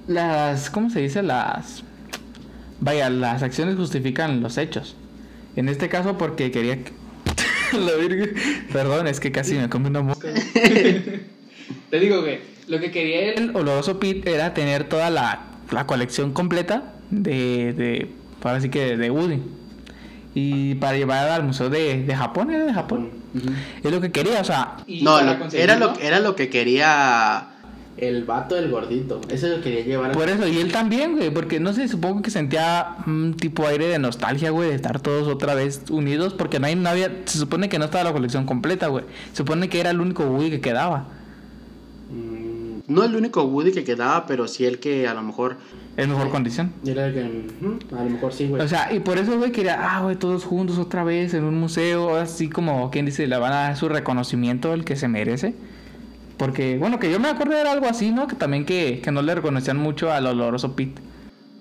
Las... 0.07 0.69
¿Cómo 0.69 0.91
se 0.91 1.01
dice? 1.01 1.23
Las... 1.23 1.83
Vaya, 2.85 3.09
las 3.09 3.42
acciones 3.42 3.77
justifican 3.77 4.42
los 4.42 4.59
hechos. 4.59 4.94
En 5.57 5.70
este 5.70 5.88
caso 5.88 6.18
porque 6.18 6.51
quería... 6.51 6.77
que- 6.85 6.92
La 7.79 7.94
virgen. 7.94 8.35
Perdón, 8.73 9.07
es 9.07 9.20
que 9.20 9.33
casi 9.33 9.55
me 9.55 9.70
come 9.70 9.88
una 9.88 10.03
mosca. 10.03 10.29
Te 11.90 11.99
digo 11.99 12.23
que 12.23 12.42
lo 12.68 12.79
que 12.81 12.90
quería 12.90 13.20
él. 13.33 13.35
El 13.51 13.57
oloroso 13.57 13.99
Pete 13.99 14.35
era 14.35 14.53
tener 14.55 14.85
toda 14.85 15.09
la, 15.11 15.40
la 15.70 15.87
colección 15.87 16.33
completa 16.33 16.92
de, 17.11 17.73
de, 17.73 18.11
ahora 18.42 18.61
sí 18.61 18.68
que 18.68 18.97
de 18.97 19.11
Woody. 19.11 19.40
Y 20.35 20.75
para 20.77 20.97
llevar 20.99 21.29
al 21.31 21.44
museo 21.44 21.70
de, 21.70 22.03
de 22.03 22.14
Japón, 22.16 22.51
¿era 22.51 22.64
de 22.64 22.75
Japón? 22.75 23.11
Es 23.83 23.90
lo 23.90 24.01
que 24.01 24.11
quería, 24.12 24.40
o 24.40 24.44
sea, 24.44 24.77
No, 25.01 25.23
lo- 25.23 25.49
era, 25.53 25.77
lo, 25.77 25.99
era 26.01 26.20
lo 26.20 26.37
que 26.37 26.51
quería 26.51 27.47
el 27.97 28.25
vato 28.25 28.55
del 28.55 28.71
gordito. 28.71 29.21
Eso 29.29 29.47
lo 29.49 29.61
quería 29.61 29.85
llevar 29.85 30.11
a... 30.11 30.15
por 30.15 30.29
eso, 30.29 30.47
y 30.49 30.59
él 30.59 30.73
también, 30.73 31.17
güey, 31.17 31.31
porque 31.31 31.61
no 31.61 31.73
sé, 31.73 31.89
supongo 31.89 32.23
que 32.23 32.31
sentía 32.31 32.97
un 33.07 33.35
tipo 33.35 33.67
aire 33.67 33.87
de 33.87 33.99
nostalgia, 33.99 34.51
güey, 34.51 34.71
de 34.71 34.75
estar 34.75 35.01
todos 35.01 35.29
otra 35.29 35.55
vez 35.55 35.83
unidos, 35.91 36.35
porque 36.35 36.59
no, 36.59 36.67
hay, 36.67 36.75
no 36.77 36.89
había, 36.89 37.11
se 37.25 37.39
supone 37.39 37.69
que 37.69 37.79
no 37.79 37.85
estaba 37.85 38.05
la 38.05 38.13
colección 38.13 38.47
completa, 38.47 38.89
güey. 38.89 39.05
Se 39.31 39.39
supone 39.39 39.69
que 39.69 39.81
era 39.81 39.91
el 39.91 40.01
único 40.01 40.25
Woody 40.25 40.51
que 40.51 40.61
quedaba. 40.61 41.07
Mm, 42.11 42.81
No 42.89 43.05
el 43.05 43.15
único 43.15 43.45
Woody 43.45 43.73
que 43.73 43.85
quedaba, 43.85 44.27
pero 44.27 44.49
sí 44.49 44.67
el 44.67 44.79
que 44.79 45.07
a 45.07 45.15
lo 45.15 45.23
mejor... 45.23 45.57
En 45.97 46.11
mejor 46.11 46.31
condición. 46.31 46.73
Era 46.85 47.07
el 47.07 47.15
que... 47.15 47.97
A 47.97 48.03
lo 48.03 48.11
mejor 48.11 48.33
sí, 48.33 48.49
güey. 48.49 48.61
O 48.61 48.67
sea, 48.67 48.93
y 48.93 48.99
por 48.99 49.17
eso, 49.19 49.39
güey, 49.39 49.53
quería, 49.53 49.79
ah, 49.81 50.03
güey, 50.03 50.17
todos 50.17 50.45
juntos 50.45 50.79
otra 50.79 51.05
vez 51.05 51.35
en 51.35 51.45
un 51.45 51.55
museo, 51.55 52.17
así 52.17 52.49
como 52.49 52.91
quien 52.91 53.07
dice, 53.07 53.29
le 53.29 53.37
van 53.37 53.53
a 53.53 53.57
dar 53.57 53.77
su 53.77 53.89
reconocimiento, 53.89 54.75
el 54.75 54.85
que 54.85 54.97
se 54.97 55.07
merece. 55.07 55.55
Porque, 56.37 56.79
bueno, 56.79 56.99
que 56.99 57.11
yo 57.11 57.20
me 57.20 57.29
acuerdo 57.29 57.55
era 57.55 57.73
algo 57.73 57.87
así, 57.87 58.11
¿no? 58.11 58.27
Que 58.27 58.35
también 58.35 58.64
que, 58.64 59.01
que 59.03 59.12
no 59.12 59.23
le 59.23 59.35
reconocían 59.35 59.77
mucho 59.77 60.12
al 60.12 60.27
oloroso 60.27 60.75
Pete. 60.75 61.01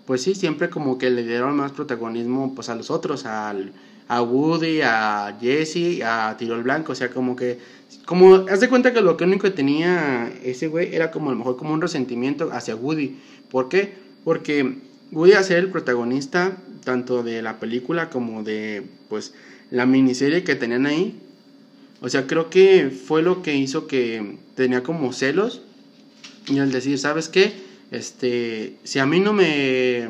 Pues 0.05 0.23
sí, 0.23 0.35
siempre 0.35 0.69
como 0.69 0.97
que 0.97 1.09
le 1.09 1.23
dieron 1.23 1.55
más 1.55 1.71
protagonismo 1.71 2.53
pues 2.55 2.69
a 2.69 2.75
los 2.75 2.91
otros, 2.91 3.25
al, 3.25 3.71
a 4.07 4.21
Woody, 4.21 4.81
a 4.81 5.37
Jesse, 5.39 6.01
a 6.03 6.35
Tirol 6.37 6.63
Blanco, 6.63 6.91
o 6.91 6.95
sea, 6.95 7.09
como 7.09 7.35
que, 7.35 7.59
como, 8.05 8.45
haz 8.49 8.59
de 8.59 8.69
cuenta 8.69 8.93
que 8.93 9.01
lo 9.01 9.15
que 9.15 9.23
único 9.23 9.43
que 9.43 9.51
tenía 9.51 10.31
ese 10.43 10.67
güey 10.67 10.93
era 10.93 11.11
como 11.11 11.29
a 11.29 11.33
lo 11.33 11.39
mejor 11.39 11.55
como 11.55 11.73
un 11.73 11.81
resentimiento 11.81 12.49
hacia 12.51 12.75
Woody. 12.75 13.17
¿Por 13.49 13.69
qué? 13.69 13.93
Porque 14.23 14.77
Woody 15.11 15.33
a 15.33 15.43
ser 15.43 15.59
el 15.59 15.69
protagonista 15.69 16.57
tanto 16.83 17.23
de 17.23 17.41
la 17.41 17.59
película 17.59 18.09
como 18.09 18.43
de 18.43 18.83
pues 19.09 19.33
la 19.71 19.85
miniserie 19.85 20.43
que 20.43 20.55
tenían 20.55 20.85
ahí, 20.85 21.19
o 22.03 22.09
sea, 22.09 22.27
creo 22.27 22.49
que 22.49 22.89
fue 22.89 23.21
lo 23.21 23.41
que 23.41 23.55
hizo 23.55 23.87
que 23.87 24.37
tenía 24.55 24.83
como 24.83 25.13
celos 25.13 25.61
y 26.47 26.59
al 26.59 26.69
decir, 26.69 26.99
¿sabes 26.99 27.29
qué? 27.29 27.53
Este, 27.91 28.75
si 28.83 28.99
a 28.99 29.05
mí 29.05 29.21
no 29.21 29.31
me 29.31 30.09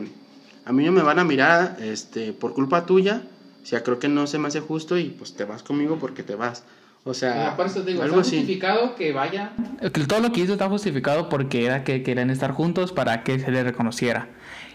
a 0.66 0.74
mí 0.74 0.84
no 0.86 0.92
me 0.92 1.04
van 1.04 1.20
a 1.20 1.24
mirar 1.24 1.78
este 1.82 2.34
por 2.34 2.56
culpa 2.56 2.88
tuya, 2.88 3.22
o 3.62 3.66
sea, 3.68 3.84
creo 3.84 4.00
que 4.00 4.08
no 4.08 4.26
se 4.26 4.40
me 4.40 4.48
hace 4.48 4.60
justo 4.60 4.98
y 4.98 5.10
pues 5.10 5.36
te 5.36 5.46
vas 5.46 5.62
conmigo 5.62 6.00
porque 6.00 6.24
te 6.24 6.34
vas. 6.34 6.64
O 7.04 7.14
sea, 7.14 7.56
por 7.56 7.68
eso 7.68 7.84
te 7.84 7.92
digo, 7.92 8.02
algo 8.02 8.22
está 8.22 8.28
así. 8.28 8.38
justificado 8.38 8.96
que 8.96 9.14
vaya. 9.14 9.52
Que 9.80 9.90
Todo 9.90 10.22
lo 10.22 10.32
que 10.32 10.42
hizo 10.42 10.54
está 10.54 10.70
justificado 10.70 11.30
porque 11.30 11.64
era 11.64 11.84
que 11.84 12.02
querían 12.02 12.32
estar 12.32 12.54
juntos 12.54 12.92
para 12.92 13.24
que 13.24 13.38
se 13.38 13.52
le 13.52 13.64
reconociera. 13.64 14.30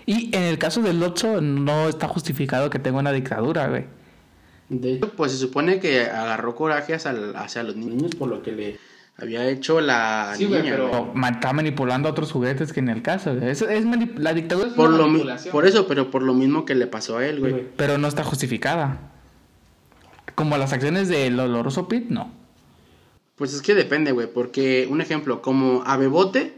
Y 0.07 0.35
en 0.37 0.45
el 0.45 0.57
caso 0.59 0.83
del 0.83 1.01
Lotso 1.01 1.41
no 1.41 1.89
está 1.89 2.07
justificado 2.07 2.71
que 2.71 2.79
tenga 2.79 3.01
una 3.01 3.11
dictadura, 3.11 3.67
güey. 3.67 3.87
De 4.69 4.95
hecho, 4.95 5.11
pues 5.17 5.33
se 5.33 5.39
supone 5.39 5.81
que 5.81 6.03
agarró 6.03 6.55
coraje 6.55 6.95
hacia, 6.95 7.13
hacia 7.37 7.63
los 7.63 7.77
niños 7.77 8.15
por 8.15 8.29
lo 8.29 8.43
que 8.43 8.53
le 8.53 8.79
había 9.17 9.49
hecho 9.49 9.81
la 9.81 10.35
Sí, 10.37 10.45
güey, 10.45 10.61
niña, 10.63 10.73
pero- 10.77 11.07
güey. 11.13 11.31
Está 11.33 11.53
manipulando 11.53 12.09
a 12.09 12.13
otros 12.13 12.31
juguetes 12.33 12.73
que 12.73 12.81
en 12.81 12.89
el 12.89 13.03
caso. 13.03 13.33
Es, 13.33 13.63
es 13.63 13.85
la 14.17 14.35
dictadura 14.35 14.69
es 14.69 14.75
Por, 14.75 14.91
una 14.93 14.99
lo 15.07 15.51
por 15.51 15.67
eso, 15.67 15.87
pero 15.89 16.11
por 16.11 16.23
lo 16.23 16.35
mismo 16.35 16.65
que 16.65 16.75
le 16.75 16.87
pasó 16.87 17.19
a 17.19 17.27
él, 17.27 17.41
güey. 17.41 17.53
güey. 17.53 17.65
Pero 17.77 17.99
no 17.99 18.07
está 18.09 18.23
justificada. 18.25 18.99
Como 20.35 20.57
las 20.57 20.73
acciones 20.73 21.09
del 21.09 21.41
oloroso 21.41 21.89
Pit, 21.89 22.11
no. 22.11 22.31
Pues 23.37 23.55
es 23.55 23.63
que 23.63 23.75
depende, 23.75 24.13
güey, 24.13 24.27
porque 24.33 24.87
un 24.91 25.01
ejemplo, 25.01 25.43
como 25.43 25.83
a 25.87 25.97
Bebote, 25.97 26.55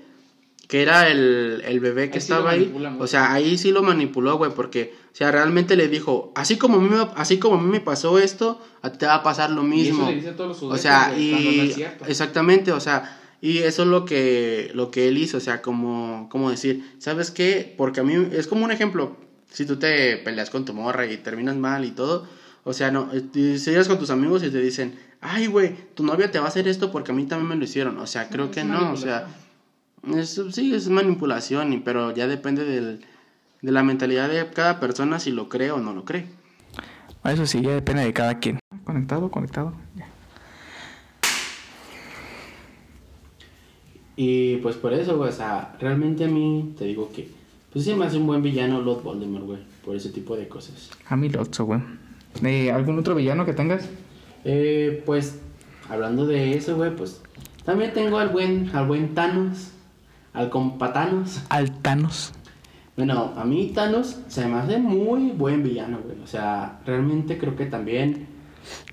que 0.70 0.82
era 0.82 1.08
el, 1.08 1.62
el 1.66 1.80
bebé 1.80 2.10
que 2.10 2.18
Ahí 2.18 2.20
sí 2.20 2.30
lo 2.30 2.36
estaba 2.36 2.50
ahí, 2.52 2.72
o 3.00 3.06
sea, 3.08 3.32
ahí 3.32 3.58
sí 3.58 3.72
lo 3.72 3.82
manipuló, 3.82 4.36
güey, 4.36 4.52
porque, 4.54 4.92
o 5.12 5.16
sea, 5.16 5.32
realmente 5.32 5.74
le 5.74 5.88
dijo, 5.88 6.32
así 6.36 6.58
como 6.58 6.76
a 6.76 6.80
mí 6.80 6.88
me, 6.88 7.08
así 7.16 7.38
como 7.40 7.56
a 7.56 7.58
mí 7.58 7.68
me 7.68 7.80
pasó 7.80 8.20
esto, 8.20 8.60
a 8.80 8.90
ti 8.92 8.98
te 8.98 9.06
va 9.06 9.14
a 9.14 9.22
pasar 9.24 9.50
lo 9.50 9.62
Y 9.64 9.66
mismo. 9.66 10.04
eso 10.04 10.10
le 10.12 10.16
dice 10.16 10.28
a 10.28 10.36
todos 10.36 10.60
los 10.60 10.62
O 10.62 10.78
sea, 10.78 11.08
no 11.08 11.18
y 11.18 11.72
exactamente, 12.06 12.70
o 12.70 12.78
sea, 12.78 13.18
y 13.40 13.58
eso 13.58 13.82
es 13.82 13.88
lo 13.88 14.04
que 14.04 14.70
lo 14.72 14.92
que 14.92 15.08
él 15.08 15.18
hizo, 15.18 15.38
o 15.38 15.40
sea, 15.40 15.60
como 15.60 16.28
como 16.30 16.50
decir, 16.50 16.84
¿sabes 16.98 17.32
qué? 17.32 17.74
Porque 17.76 17.98
a 17.98 18.04
mí 18.04 18.28
es 18.30 18.46
como 18.46 18.64
un 18.64 18.70
ejemplo, 18.70 19.16
si 19.50 19.64
tú 19.66 19.76
te 19.76 20.18
peleas 20.18 20.50
con 20.50 20.64
tu 20.64 20.72
morra 20.72 21.04
y 21.06 21.16
terminas 21.16 21.56
mal 21.56 21.84
y 21.84 21.90
todo, 21.90 22.28
o 22.62 22.72
sea, 22.74 22.92
no, 22.92 23.08
eh, 23.12 23.24
y 23.34 23.58
si 23.58 23.70
llegas 23.72 23.88
con 23.88 23.98
tus 23.98 24.10
amigos 24.10 24.44
y 24.44 24.50
te 24.50 24.60
dicen, 24.60 24.94
"Ay, 25.20 25.46
güey, 25.48 25.74
tu 25.94 26.04
novia 26.04 26.30
te 26.30 26.38
va 26.38 26.44
a 26.44 26.48
hacer 26.48 26.68
esto 26.68 26.92
porque 26.92 27.10
a 27.10 27.14
mí 27.16 27.24
también 27.24 27.48
me 27.48 27.56
lo 27.56 27.64
hicieron." 27.64 27.98
O 27.98 28.06
sea, 28.06 28.28
creo 28.28 28.52
que 28.52 28.62
no, 28.62 28.92
o 28.92 28.96
sea, 28.96 29.26
eso 30.14 30.50
sí 30.50 30.74
es 30.74 30.88
manipulación, 30.88 31.82
pero 31.84 32.14
ya 32.14 32.26
depende 32.26 32.64
del 32.64 33.04
de 33.62 33.72
la 33.72 33.82
mentalidad 33.82 34.28
de 34.28 34.46
cada 34.50 34.80
persona 34.80 35.18
si 35.18 35.32
lo 35.32 35.48
cree 35.48 35.70
o 35.70 35.78
no 35.78 35.92
lo 35.92 36.04
cree. 36.04 36.26
Eso 37.24 37.46
sí, 37.46 37.60
ya 37.60 37.70
depende 37.70 38.04
de 38.04 38.12
cada 38.12 38.38
quien. 38.38 38.58
Conectado, 38.84 39.30
conectado. 39.30 39.74
ya. 39.96 40.06
Y 44.16 44.56
pues 44.56 44.76
por 44.76 44.92
eso, 44.92 45.16
güey, 45.16 45.30
o 45.30 45.32
sea, 45.32 45.76
realmente 45.80 46.24
a 46.24 46.28
mí 46.28 46.74
te 46.76 46.84
digo 46.84 47.10
que, 47.10 47.30
pues 47.72 47.84
sí 47.84 47.94
me 47.94 48.04
hace 48.04 48.18
un 48.18 48.26
buen 48.26 48.42
villano 48.42 48.80
Lord 48.80 49.02
Voldemort, 49.02 49.46
güey, 49.46 49.58
por 49.84 49.96
ese 49.96 50.10
tipo 50.10 50.36
de 50.36 50.48
cosas. 50.48 50.90
A 51.06 51.16
mí 51.16 51.28
Lotso, 51.30 51.64
güey. 51.64 51.80
Eh, 52.42 52.70
¿Algún 52.70 52.98
otro 52.98 53.14
villano 53.14 53.46
que 53.46 53.54
tengas? 53.54 53.88
Eh, 54.44 55.02
pues, 55.06 55.40
hablando 55.88 56.26
de 56.26 56.54
eso, 56.54 56.76
güey, 56.76 56.94
pues, 56.94 57.22
también 57.64 57.94
tengo 57.94 58.18
al 58.18 58.28
buen, 58.28 58.70
al 58.74 58.86
buen 58.86 59.14
Thanos, 59.14 59.72
al 60.32 60.50
compa 60.50 60.92
Thanos. 60.92 61.42
Altanos. 61.48 62.32
Bueno, 62.96 63.32
a 63.36 63.44
mí 63.44 63.72
Thanos 63.74 64.18
se 64.28 64.46
me 64.46 64.56
hace 64.56 64.78
muy 64.78 65.30
buen 65.30 65.62
villano, 65.62 65.98
güey, 66.04 66.20
o 66.22 66.26
sea, 66.26 66.80
realmente 66.84 67.38
creo 67.38 67.56
que 67.56 67.66
también, 67.66 68.26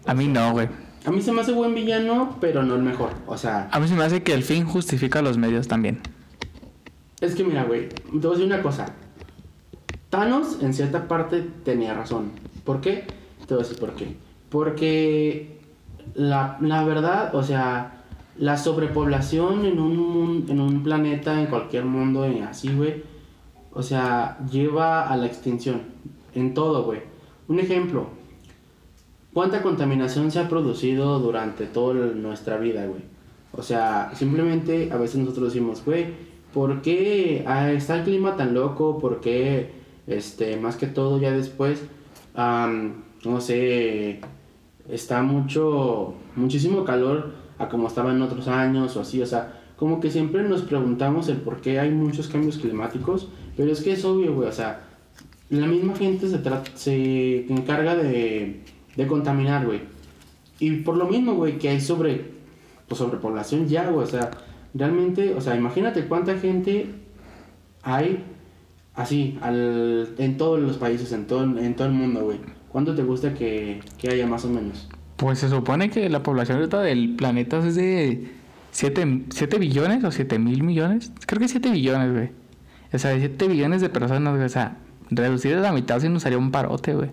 A 0.06 0.14
mí 0.14 0.28
no, 0.28 0.52
güey. 0.54 0.70
a 1.06 1.12
mí 1.12 1.22
se 1.22 1.32
me 1.34 1.42
hace 1.42 1.52
buen 1.52 1.76
villano, 1.76 2.38
pero 2.40 2.64
no 2.64 2.76
el 2.76 2.84
mejor, 2.84 3.10
o 3.26 3.38
sea, 3.38 3.68
A 3.72 3.80
mí 3.80 3.88
se 3.88 3.96
me 3.96 4.04
hace 4.04 4.24
que 4.24 4.34
el 4.34 4.44
fin 4.44 4.66
justifica 4.66 5.22
los 5.22 5.38
medios 5.38 5.68
también. 5.68 6.00
Es 7.20 7.36
que 7.36 7.44
mira, 7.44 7.64
güey, 7.64 7.90
te 7.90 7.96
voy 8.12 8.28
a 8.28 8.30
decir 8.32 8.46
una 8.46 8.62
cosa. 8.62 8.86
Thanos 10.10 10.60
en 10.62 10.74
cierta 10.74 11.08
parte 11.08 11.42
tenía 11.66 11.94
razón. 11.94 12.32
¿Por 12.64 12.80
qué? 12.80 13.06
Te 13.46 13.56
voy 13.56 13.64
a 13.64 13.68
decir 13.68 13.80
por 13.80 13.94
qué. 13.96 14.16
Porque 14.50 15.60
la, 16.14 16.58
la 16.62 16.84
verdad, 16.86 17.36
o 17.36 17.44
sea, 17.44 17.97
la 18.40 18.58
sobrepoblación 18.58 19.66
en 19.66 19.80
un, 19.80 20.46
en 20.48 20.60
un 20.60 20.84
planeta, 20.84 21.40
en 21.40 21.48
cualquier 21.48 21.86
mundo, 21.86 22.26
así, 22.48 22.70
güey, 22.70 23.04
o 23.74 23.84
sea, 23.84 24.38
lleva 24.52 25.08
a 25.08 25.18
la 25.18 25.26
extinción. 25.28 25.82
En 26.34 26.54
todo, 26.54 26.84
güey. 26.84 27.02
Un 27.48 27.60
ejemplo. 27.60 28.08
¿Cuánta 29.34 29.62
contaminación 29.62 30.32
se 30.32 30.40
ha 30.40 30.50
producido 30.50 31.20
durante 31.20 31.66
toda 31.66 31.94
nuestra 32.08 32.58
vida, 32.58 32.86
güey? 32.86 33.02
O 33.52 33.62
sea, 33.62 34.12
simplemente 34.14 34.92
a 34.92 34.98
veces 34.98 35.18
nosotros 35.18 35.54
decimos, 35.54 35.84
güey, 35.86 36.08
¿por 36.54 36.82
qué 36.82 37.44
ah, 37.48 37.72
está 37.72 37.98
el 37.98 38.04
clima 38.04 38.36
tan 38.36 38.54
loco? 38.54 39.00
¿Por 39.00 39.20
qué, 39.20 39.72
este, 40.06 40.58
más 40.58 40.76
que 40.76 40.88
todo 40.88 41.20
ya 41.20 41.32
después, 41.32 41.84
no 42.36 43.42
sé, 43.42 44.22
está 44.90 45.24
mucho, 45.24 46.14
muchísimo 46.36 46.84
calor 46.84 47.47
a 47.60 47.70
como 47.70 47.88
estaba 47.88 48.12
en 48.12 48.22
otros 48.22 48.48
años 48.48 48.96
o 48.96 49.02
así? 49.02 49.22
O 49.22 49.26
sea, 49.26 49.62
como 49.76 50.00
que 50.00 50.10
siempre 50.12 50.44
nos 50.44 50.64
preguntamos 50.64 51.30
el 51.30 51.38
por 51.38 51.62
qué 51.62 51.80
hay 51.80 51.92
muchos 51.92 52.28
cambios 52.28 52.58
climáticos, 52.58 53.30
pero 53.56 53.72
es 53.72 53.82
que 53.82 53.94
es 53.94 54.06
obvio, 54.06 54.34
güey, 54.34 54.50
o 54.50 54.52
sea, 54.52 54.82
la 55.50 55.68
misma 55.68 55.96
gente 55.96 56.28
se, 56.28 56.44
tra- 56.44 56.64
se 56.76 57.46
encarga 57.52 57.96
de, 57.96 58.64
de 58.96 59.08
contaminar, 59.08 59.66
güey. 59.66 59.82
Y 60.60 60.78
por 60.78 60.98
lo 60.98 61.06
mismo, 61.06 61.36
güey, 61.36 61.58
que 61.58 61.70
hay 61.70 61.80
sobre, 61.80 62.32
pues, 62.88 62.98
sobrepoblación 62.98 63.68
ya, 63.68 63.90
güey. 63.90 64.04
O 64.04 64.10
sea, 64.10 64.32
realmente, 64.74 65.34
o 65.36 65.40
sea, 65.42 65.56
imagínate 65.56 66.06
cuánta 66.06 66.36
gente 66.38 66.88
hay 67.84 68.24
así, 68.96 69.38
al, 69.42 70.10
en 70.18 70.38
todos 70.38 70.60
los 70.60 70.78
países, 70.78 71.12
en 71.12 71.28
todo, 71.28 71.44
en 71.44 71.76
todo 71.76 71.88
el 71.88 71.94
mundo, 71.94 72.22
güey. 72.26 72.40
¿Cuánto 72.70 72.96
te 72.96 73.04
gusta 73.04 73.34
que, 73.34 73.80
que 73.98 74.10
haya 74.10 74.28
más 74.28 74.44
o 74.44 74.50
menos? 74.50 74.90
Pues 75.18 75.40
se 75.40 75.50
supone 75.50 75.90
que 75.90 76.10
la 76.10 76.24
población 76.24 76.58
ahorita 76.58 76.82
del 76.82 77.16
planeta 77.16 77.58
es 77.58 77.76
de 77.76 78.32
7, 78.72 79.58
billones 79.60 80.04
o 80.04 80.12
7 80.12 80.40
mil 80.40 80.64
millones. 80.64 81.12
Creo 81.26 81.40
que 81.40 81.48
7 81.48 81.72
billones, 81.72 82.14
güey. 82.14 82.30
O 82.94 82.98
sea, 83.00 83.18
7 83.18 83.48
billones 83.48 83.82
de 83.82 83.90
personas, 83.90 84.34
güey. 84.36 84.46
O 84.46 84.50
sea, 84.50 84.78
reducir 85.10 85.56
a 85.56 85.62
la 85.62 85.72
mitad 85.72 86.00
sí 86.00 86.10
nos 86.10 86.26
haría 86.26 86.38
un 86.38 86.52
parote, 86.52 86.94
güey. 86.94 87.10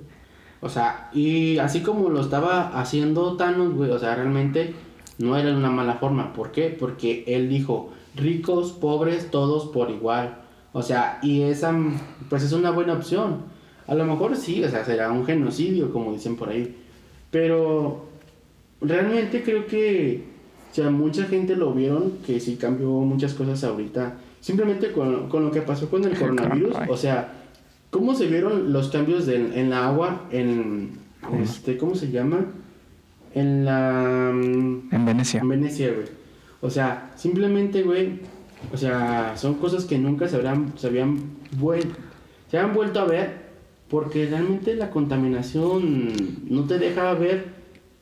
O 0.61 0.69
sea, 0.69 1.11
y 1.13 1.59
así 1.59 1.81
como 1.81 2.09
lo 2.11 2.21
estaba 2.21 2.79
haciendo 2.81 3.37
Thanos, 3.37 3.75
güey, 3.75 3.91
o 3.91 3.99
sea, 3.99 4.15
realmente 4.15 4.75
no 5.19 5.37
era 5.37 5.55
una 5.55 5.71
mala 5.71 5.95
forma. 5.95 6.33
¿Por 6.33 6.53
qué? 6.53 6.75
Porque 6.79 7.25
él 7.27 7.49
dijo, 7.49 7.93
ricos, 8.15 8.73
pobres, 8.73 9.31
todos 9.31 9.67
por 9.73 9.91
igual. 9.91 10.43
O 10.73 10.83
sea, 10.83 11.19
y 11.23 11.43
esa, 11.43 11.75
pues 12.29 12.43
es 12.43 12.53
una 12.53 12.71
buena 12.71 12.95
opción. 12.95 13.43
A 13.87 13.95
lo 13.95 14.05
mejor 14.07 14.37
sí, 14.37 14.65
o 14.65 14.69
sea, 14.71 14.85
será 14.85 15.13
un 15.13 15.27
genocidio, 15.27 15.93
como 15.93 16.13
dicen 16.13 16.37
por 16.37 16.49
ahí. 16.49 16.77
Pero 17.35 18.05
realmente 18.81 19.43
creo 19.43 19.67
que, 19.67 20.23
o 20.71 20.75
sea, 20.75 20.89
mucha 20.91 21.25
gente 21.25 21.57
lo 21.57 21.73
vieron, 21.75 22.13
que 22.25 22.39
sí 22.39 22.55
cambió 22.55 22.91
muchas 22.91 23.35
cosas 23.35 23.65
ahorita. 23.65 24.15
Simplemente 24.41 24.93
con, 24.93 25.29
con 25.29 25.45
lo 25.45 25.51
que 25.51 25.61
pasó 25.63 25.89
con 25.91 26.05
el 26.05 26.13
coronavirus, 26.17 26.77
o 26.89 26.97
sea, 26.97 27.33
¿cómo 27.91 28.15
se 28.15 28.27
vieron 28.29 28.73
los 28.73 28.89
cambios 28.89 29.27
del- 29.27 29.53
en 29.55 29.69
la 29.71 29.89
agua, 29.89 30.29
en, 30.31 30.91
este, 31.43 31.77
¿cómo 31.77 31.97
se 31.97 32.13
llama? 32.13 32.47
En 33.35 33.65
la... 33.65 34.31
mm, 34.33 34.91
En 34.93 35.05
Venecia. 35.05 35.41
en 35.41 35.49
Venecia, 35.49 35.93
güey. 35.93 36.07
O 36.61 36.71
sea, 36.71 37.11
simplemente, 37.17 37.83
güey, 37.83 38.21
o 38.73 38.77
sea, 38.77 39.37
son 39.37 39.55
cosas 39.55 39.87
que 39.87 39.99
nunca 39.99 40.29
se, 40.29 40.37
habrán, 40.37 40.73
se 40.77 40.87
habían 40.87 41.19
vuelto, 41.59 41.97
se 42.49 42.59
han 42.59 42.73
vuelto 42.73 43.01
a 43.01 43.07
ver 43.07 43.44
porque 43.95 44.27
realmente 44.27 44.75
la 44.75 44.91
contaminación 44.91 46.13
no 46.51 46.65
te 46.65 46.81
deja 46.81 47.15
ver 47.15 47.45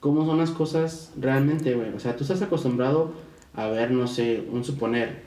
cómo 0.01 0.25
son 0.25 0.39
las 0.39 0.51
cosas 0.51 1.13
realmente, 1.21 1.75
güey. 1.75 1.93
O 1.93 2.01
sea, 2.01 2.17
tú 2.17 2.25
estás 2.25 2.41
acostumbrado 2.41 3.13
a 3.53 3.67
ver, 3.67 3.91
no 3.91 4.07
sé, 4.07 4.43
un 4.51 4.65
suponer, 4.65 5.21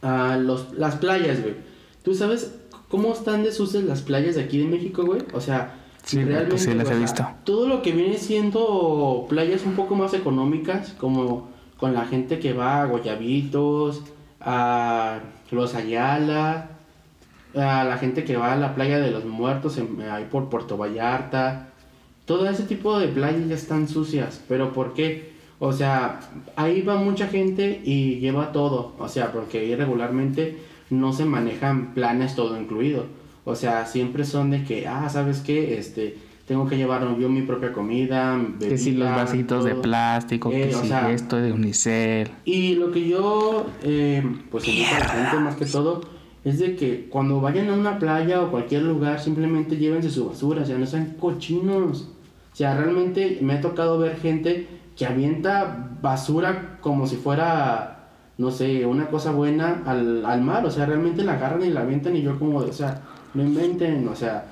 a 0.00 0.38
los, 0.38 0.72
las 0.72 0.96
playas, 0.96 1.42
güey. 1.42 1.56
¿Tú 2.02 2.14
sabes 2.14 2.54
cómo 2.88 3.12
están 3.12 3.42
desuses 3.42 3.84
las 3.84 4.00
playas 4.00 4.36
de 4.36 4.44
aquí 4.44 4.56
de 4.56 4.64
México, 4.64 5.04
güey? 5.04 5.20
O 5.34 5.42
sea, 5.42 5.82
Sí, 6.04 6.24
pues 6.48 6.62
sí, 6.62 6.72
las 6.72 6.86
he 6.88 6.92
o 6.92 6.92
sea, 6.92 6.98
visto. 6.98 7.28
todo 7.44 7.68
lo 7.68 7.82
que 7.82 7.92
viene 7.92 8.16
siendo 8.16 9.26
playas 9.28 9.66
un 9.66 9.74
poco 9.74 9.94
más 9.94 10.14
económicas, 10.14 10.94
como 10.98 11.50
con 11.76 11.92
la 11.92 12.06
gente 12.06 12.38
que 12.38 12.54
va 12.54 12.80
a 12.80 12.86
Guayabitos, 12.86 14.04
a 14.40 15.20
Los 15.50 15.74
Ayala, 15.74 16.75
a 17.56 17.84
la 17.84 17.96
gente 17.98 18.24
que 18.24 18.36
va 18.36 18.52
a 18.52 18.56
la 18.56 18.74
playa 18.74 18.98
de 18.98 19.10
los 19.10 19.24
muertos 19.24 19.78
en- 19.78 20.00
ahí 20.02 20.26
por 20.30 20.48
Puerto 20.48 20.76
Vallarta. 20.76 21.68
Todo 22.24 22.48
ese 22.48 22.64
tipo 22.64 22.98
de 22.98 23.08
playas 23.08 23.48
ya 23.48 23.54
están 23.54 23.88
sucias, 23.88 24.42
pero 24.48 24.72
¿por 24.72 24.94
qué? 24.94 25.34
O 25.58 25.72
sea, 25.72 26.20
ahí 26.56 26.82
va 26.82 26.96
mucha 26.96 27.28
gente 27.28 27.80
y 27.84 28.16
lleva 28.18 28.52
todo, 28.52 28.94
o 28.98 29.08
sea, 29.08 29.32
porque 29.32 29.58
ahí 29.60 29.74
regularmente 29.74 30.58
no 30.90 31.12
se 31.12 31.24
manejan 31.24 31.94
planes 31.94 32.34
todo 32.34 32.60
incluido. 32.60 33.06
O 33.44 33.54
sea, 33.54 33.86
siempre 33.86 34.24
son 34.24 34.50
de 34.50 34.64
que, 34.64 34.86
ah, 34.88 35.08
¿sabes 35.08 35.38
qué? 35.40 35.78
Este, 35.78 36.18
tengo 36.46 36.66
que 36.68 36.76
llevar 36.76 37.02
yo 37.18 37.28
mi 37.28 37.42
propia 37.42 37.72
comida, 37.72 38.38
Que 38.60 38.76
si 38.76 38.92
los 38.92 39.08
vasitos 39.08 39.64
de 39.64 39.74
plástico, 39.76 40.50
Eh, 40.52 40.68
que 40.68 40.74
o 40.74 40.80
si 40.82 40.88
sea, 40.88 41.10
esto 41.12 41.36
de 41.36 41.52
unicel. 41.52 42.28
y 42.44 42.74
lo 42.74 42.90
que 42.92 43.08
yo, 43.08 43.66
eh, 43.82 44.22
pues 44.50 44.66
invito 44.68 44.94
a 44.94 44.98
la 44.98 45.08
gente 45.08 45.38
más 45.40 45.56
que 45.56 45.64
todo, 45.66 46.00
es 46.46 46.60
de 46.60 46.76
que 46.76 47.08
cuando 47.08 47.40
vayan 47.40 47.68
a 47.70 47.74
una 47.74 47.98
playa 47.98 48.40
o 48.40 48.52
cualquier 48.52 48.82
lugar, 48.82 49.18
simplemente 49.18 49.78
llévense 49.78 50.10
su 50.10 50.28
basura, 50.28 50.62
o 50.62 50.64
sea, 50.64 50.78
no 50.78 50.86
sean 50.86 51.16
cochinos. 51.18 52.02
O 52.52 52.56
sea, 52.56 52.76
realmente 52.76 53.40
me 53.42 53.54
ha 53.54 53.60
tocado 53.60 53.98
ver 53.98 54.16
gente 54.16 54.68
que 54.96 55.06
avienta 55.06 55.90
basura 56.00 56.78
como 56.80 57.08
si 57.08 57.16
fuera, 57.16 58.10
no 58.38 58.52
sé, 58.52 58.86
una 58.86 59.08
cosa 59.08 59.32
buena 59.32 59.82
al, 59.86 60.24
al 60.24 60.40
mar, 60.40 60.64
o 60.64 60.70
sea, 60.70 60.86
realmente 60.86 61.24
la 61.24 61.32
agarran 61.32 61.64
y 61.64 61.70
la 61.70 61.80
avientan 61.80 62.14
y 62.14 62.22
yo 62.22 62.38
como, 62.38 62.58
o 62.58 62.72
sea, 62.72 63.02
no 63.34 63.42
inventen, 63.42 64.06
o 64.06 64.14
sea, 64.14 64.44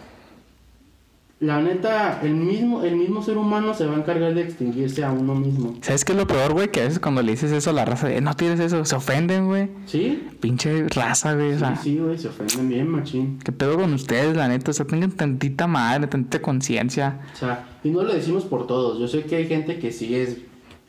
la 1.44 1.60
neta, 1.60 2.20
el 2.22 2.34
mismo, 2.34 2.82
el 2.82 2.96
mismo 2.96 3.22
ser 3.22 3.36
humano 3.36 3.74
se 3.74 3.86
va 3.86 3.94
a 3.94 3.98
encargar 3.98 4.34
de 4.34 4.42
extinguirse 4.42 5.04
a 5.04 5.12
uno 5.12 5.34
mismo. 5.34 5.74
¿Sabes 5.82 6.04
qué 6.04 6.12
es 6.12 6.18
lo 6.18 6.26
peor, 6.26 6.52
güey? 6.52 6.70
Que 6.70 6.80
a 6.80 6.84
veces 6.84 6.98
cuando 6.98 7.22
le 7.22 7.32
dices 7.32 7.52
eso 7.52 7.70
a 7.70 7.72
la 7.72 7.84
raza, 7.84 8.08
de, 8.08 8.20
no 8.20 8.34
tienes 8.34 8.60
eso, 8.60 8.84
se 8.84 8.94
ofenden, 8.96 9.46
güey. 9.46 9.68
¿Sí? 9.86 10.26
Pinche 10.40 10.88
raza, 10.88 11.34
güey. 11.34 11.52
O 11.52 11.58
sea, 11.58 11.76
Sí, 11.76 11.90
sí, 11.90 11.98
güey, 11.98 12.18
se 12.18 12.28
ofenden 12.28 12.68
bien, 12.68 12.88
machín. 12.88 13.38
¿qué 13.44 13.52
pedo 13.52 13.76
con 13.76 13.92
ustedes, 13.92 14.36
la 14.36 14.48
neta? 14.48 14.70
O 14.70 14.74
sea, 14.74 14.86
tengan 14.86 15.12
tantita 15.12 15.66
madre, 15.66 16.06
tantita 16.06 16.40
conciencia. 16.40 17.20
O 17.34 17.36
sea, 17.36 17.66
y 17.84 17.90
no 17.90 18.02
lo 18.02 18.14
decimos 18.14 18.44
por 18.44 18.66
todos. 18.66 18.98
Yo 18.98 19.06
sé 19.08 19.24
que 19.24 19.36
hay 19.36 19.46
gente 19.46 19.78
que 19.78 19.92
sí 19.92 20.14
es. 20.14 20.38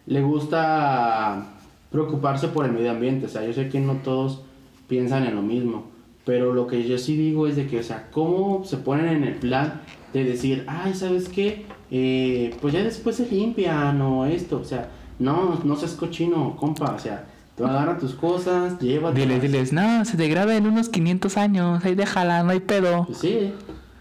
le 0.06 0.22
gusta 0.22 1.48
preocuparse 1.92 2.48
por 2.48 2.66
el 2.66 2.72
medio 2.72 2.92
ambiente. 2.92 3.26
O 3.26 3.30
sea, 3.30 3.46
yo 3.46 3.54
sé 3.54 3.70
que 3.70 3.80
no 3.80 3.96
todos 4.04 4.42
piensan 4.88 5.26
en 5.26 5.36
lo 5.36 5.42
mismo. 5.42 5.88
Pero 6.26 6.54
lo 6.54 6.66
que 6.66 6.88
yo 6.88 6.98
sí 6.98 7.16
digo 7.16 7.46
es 7.48 7.56
de 7.56 7.68
que, 7.68 7.80
o 7.80 7.84
sea, 7.84 8.10
¿cómo 8.12 8.64
se 8.66 8.78
ponen 8.78 9.08
en 9.08 9.24
el 9.26 9.36
plan 9.36 9.82
de 10.20 10.24
decir, 10.24 10.64
ay, 10.68 10.94
¿sabes 10.94 11.28
qué? 11.28 11.66
Eh, 11.92 12.56
pues 12.62 12.74
ya 12.74 12.84
después 12.84 13.18
se 13.18 13.30
limpian 13.30 14.02
o 14.02 14.26
esto. 14.26 14.60
O 14.60 14.64
sea, 14.64 14.90
no, 15.20 15.60
no 15.64 15.76
seas 15.76 15.94
cochino, 15.94 16.56
compa. 16.56 16.94
O 16.94 17.00
sea, 17.00 17.26
tú 17.58 17.66
agarra 17.66 17.98
tus 17.98 18.14
cosas, 18.14 18.80
llévate. 18.80 19.20
Diles, 19.20 19.42
diles, 19.42 19.74
no, 19.74 20.06
se 20.06 20.16
degrada 20.16 20.56
en 20.56 20.68
unos 20.68 20.90
500 20.90 21.38
años, 21.38 21.84
ahí 21.84 21.96
déjala, 21.96 22.44
no 22.44 22.52
hay 22.52 22.62
pedo. 22.62 23.06
Pues 23.06 23.18
sí, 23.18 23.54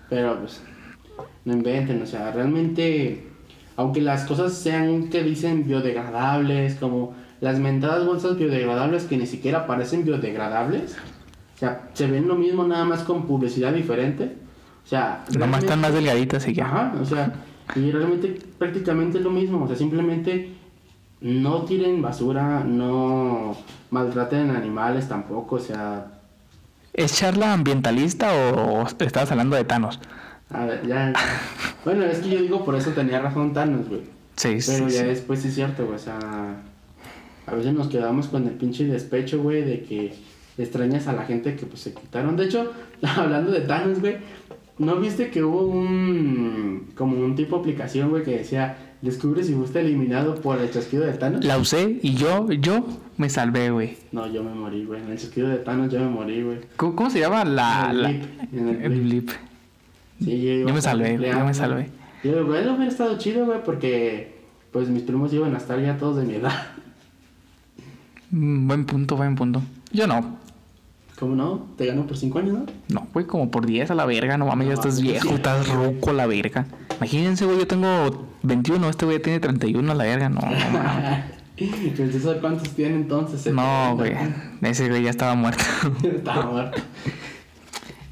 pero 0.09 0.39
pues 0.39 0.61
no 1.45 1.53
inventen, 1.53 2.01
o 2.01 2.07
sea, 2.07 2.31
realmente, 2.31 3.29
aunque 3.77 4.01
las 4.01 4.25
cosas 4.25 4.55
sean 4.55 5.11
que 5.11 5.23
dicen 5.23 5.67
biodegradables, 5.67 6.77
como 6.77 7.15
las 7.41 7.59
mentadas 7.59 8.07
bolsas 8.07 8.37
biodegradables 8.37 9.05
que 9.05 9.17
ni 9.17 9.27
siquiera 9.27 9.67
parecen 9.67 10.05
biodegradables, 10.05 10.97
o 11.57 11.59
sea, 11.59 11.89
se 11.93 12.07
ven 12.07 12.29
lo 12.29 12.37
mismo 12.37 12.65
nada 12.65 12.85
más 12.85 13.03
con 13.03 13.27
publicidad 13.27 13.73
diferente, 13.73 14.44
o 14.85 14.87
sea, 14.87 15.25
Nomás 15.39 15.65
están 15.65 15.81
más 15.81 15.93
delgaditas 15.93 16.47
y 16.47 16.55
ya. 16.55 16.67
Ajá, 16.67 16.95
o 17.01 17.05
sea, 17.05 17.33
y 17.75 17.91
realmente 17.91 18.39
prácticamente 18.59 19.19
es 19.19 19.25
lo 19.25 19.31
mismo, 19.31 19.65
o 19.65 19.67
sea, 19.67 19.77
simplemente 19.77 20.51
no 21.21 21.63
tiren 21.63 22.03
basura, 22.03 22.63
no 22.65 23.57
maltraten 23.91 24.51
animales 24.51 25.09
tampoco, 25.09 25.57
o 25.57 25.61
sea, 25.61 26.15
¿Es 26.95 27.13
charla 27.17 27.53
ambientalista 27.53 28.33
o, 28.33 28.83
o 28.83 28.87
estabas 28.87 29.31
hablando 29.33 29.57
de 29.57 29.65
Thanos? 29.65 29.99
A 30.51 30.65
ver, 30.65 30.87
ya. 30.87 31.13
bueno, 31.85 32.05
es 32.05 32.19
que 32.19 32.31
yo 32.31 32.41
digo, 32.41 32.65
por 32.65 32.77
eso 32.77 32.91
tenía 32.93 33.21
razón 33.21 33.53
Thanos, 33.53 33.89
güey. 33.89 34.03
Sí, 34.37 34.61
sí, 34.61 34.73
Pero 34.75 34.89
ya 34.89 35.01
sí. 35.01 35.07
después 35.07 35.41
sí 35.41 35.49
es 35.49 35.55
cierto, 35.55 35.85
güey. 35.85 35.97
O 35.97 35.99
sea, 35.99 36.19
a 37.47 37.55
veces 37.55 37.75
nos 37.75 37.89
quedamos 37.89 38.29
con 38.29 38.47
el 38.47 38.55
pinche 38.55 38.85
despecho, 38.85 39.43
güey, 39.43 39.63
de 39.63 39.83
que 39.83 40.15
extrañas 40.57 41.09
a 41.09 41.13
la 41.13 41.25
gente 41.25 41.57
que 41.57 41.67
pues 41.67 41.81
se 41.81 41.93
quitaron. 41.95 42.37
De 42.37 42.45
hecho, 42.45 42.73
hablando 43.17 43.51
de 43.51 43.63
Thanos, 43.63 43.99
güey, 43.99 44.19
¿no 44.79 44.97
viste 44.97 45.31
que 45.31 45.43
hubo 45.45 45.63
un. 45.67 46.89
como 46.97 47.17
un 47.19 47.35
tipo 47.37 47.57
de 47.57 47.61
aplicación, 47.63 48.11
güey, 48.11 48.23
que 48.25 48.39
decía, 48.39 48.77
descubre 49.03 49.43
si 49.45 49.55
fuiste 49.55 49.81
eliminado 49.81 50.35
por 50.37 50.59
el 50.59 50.71
chasquido 50.71 51.05
de 51.05 51.13
Thanos? 51.13 51.45
La 51.45 51.59
usé 51.59 51.99
y 52.03 52.15
yo, 52.15 52.51
yo 52.53 52.87
me 53.17 53.29
salvé, 53.31 53.71
güey. 53.71 53.97
No, 54.13 54.27
yo 54.33 54.43
me 54.43 54.55
morí, 54.55 54.85
güey. 54.85 55.01
En 55.03 55.11
el 55.13 55.19
chasquido 55.19 55.49
de 55.49 55.57
Thanos 55.59 55.93
yo 55.93 56.01
me 56.01 56.09
morí, 56.09 56.43
güey. 56.43 56.59
¿Cómo, 56.77 56.95
cómo 56.97 57.11
se 57.11 57.21
llama 57.21 57.45
la... 57.45 57.89
En 57.91 57.97
el 57.97 58.03
la- 58.03 58.09
blip, 58.09 58.25
en 58.53 58.69
el 58.69 58.83
el 58.83 58.91
blip. 59.01 59.03
blip. 59.27 59.31
Sí, 60.21 60.31
iba 60.33 60.69
Yo 60.69 60.75
me 60.75 60.81
salvé, 60.83 61.19
yo 61.19 61.45
me 61.45 61.55
salvé. 61.55 61.89
Yo, 62.23 62.47
güey, 62.47 62.63
hubiera 62.67 62.87
estado 62.89 63.19
chido, 63.19 63.45
güey, 63.47 63.63
porque 63.65 64.35
pues 64.73 64.89
mis 64.89 65.03
primos 65.03 65.33
iban 65.33 65.55
a 65.55 65.59
estar 65.59 65.81
ya 65.81 65.97
todos 65.99 66.17
de 66.17 66.25
mi 66.25 66.35
edad. 66.35 66.53
Mm, 68.31 68.67
Buen 68.67 68.85
punto, 68.87 69.17
buen 69.17 69.35
punto. 69.37 69.63
Yo 69.93 70.07
no. 70.07 70.39
¿Cómo 71.19 71.37
no? 71.37 71.67
Te 71.77 71.87
ganó 71.87 72.07
por 72.07 72.17
5 72.17 72.39
años, 72.41 72.55
¿no? 72.55 72.67
No, 72.89 73.07
güey, 73.13 73.27
como 73.27 73.51
por 73.51 73.67
10 73.67 73.91
a 73.91 73.95
la 73.95 74.05
verga. 74.05 74.37
No 74.37 74.47
mames, 74.47 74.69
ya 74.69 74.75
estás 74.75 75.01
viejo, 75.01 75.29
sí. 75.29 75.35
estás 75.35 75.69
ruco 75.73 76.11
a 76.11 76.13
la 76.13 76.27
verga. 76.27 76.67
Imagínense, 76.97 77.45
güey, 77.45 77.59
yo 77.59 77.67
tengo 77.67 78.27
21, 78.43 78.89
este 78.89 79.05
güey 79.05 79.21
tiene 79.23 79.41
31 79.41 79.93
a 79.93 79.95
la 79.95 80.05
verga. 80.05 80.29
No, 80.29 80.41
no 80.41 80.71
mames. 80.71 81.25
Pues 81.57 82.13
eso 82.13 82.37
cuántos 82.41 82.71
tiene 82.71 82.97
entonces. 82.97 83.47
No, 83.55 83.95
güey. 83.97 84.13
Ese 84.63 84.89
güey 84.89 85.05
ya 85.05 85.11
estaba 85.11 85.37
muerto. 85.37 85.63
Estaba 86.03 86.47
muerto. 86.47 86.83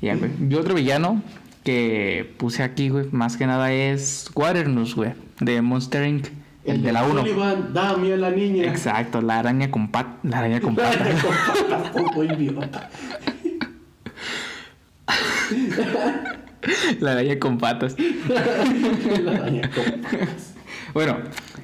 ya, 0.01 0.15
güey. 0.15 0.31
Y 0.49 0.55
otro 0.55 0.75
villano 0.75 1.21
que 1.65 2.35
puse 2.39 2.63
aquí, 2.63 2.89
güey, 2.89 3.09
más 3.11 3.37
que 3.37 3.47
nada 3.47 3.73
es 3.73 4.31
Waternus, 4.37 4.95
güey, 4.95 5.15
de 5.41 5.61
Monster 5.61 6.07
Inc. 6.07 6.29
El, 6.65 6.83
de 6.83 6.93
la 6.93 7.05
1. 7.05 7.21
Sullivan, 7.23 7.73
dame 7.73 8.13
a 8.13 8.17
la 8.17 8.31
niña. 8.31 8.65
Exacto, 8.65 9.21
la 9.21 9.41
araña 9.41 9.71
con 9.71 9.91
pat, 9.91 10.07
la 10.23 10.39
araña 10.39 10.61
con 10.61 10.77
patas. 10.77 11.25
patas, 11.25 11.91
puto 11.91 12.25
idiota. 12.25 12.89
la 17.01 17.13
araña 17.13 17.39
con 17.39 17.59
patas. 17.59 17.97
La 18.29 19.33
araña 19.33 19.71
con 19.71 19.85
patas. 20.03 20.55
Bueno, 20.95 21.19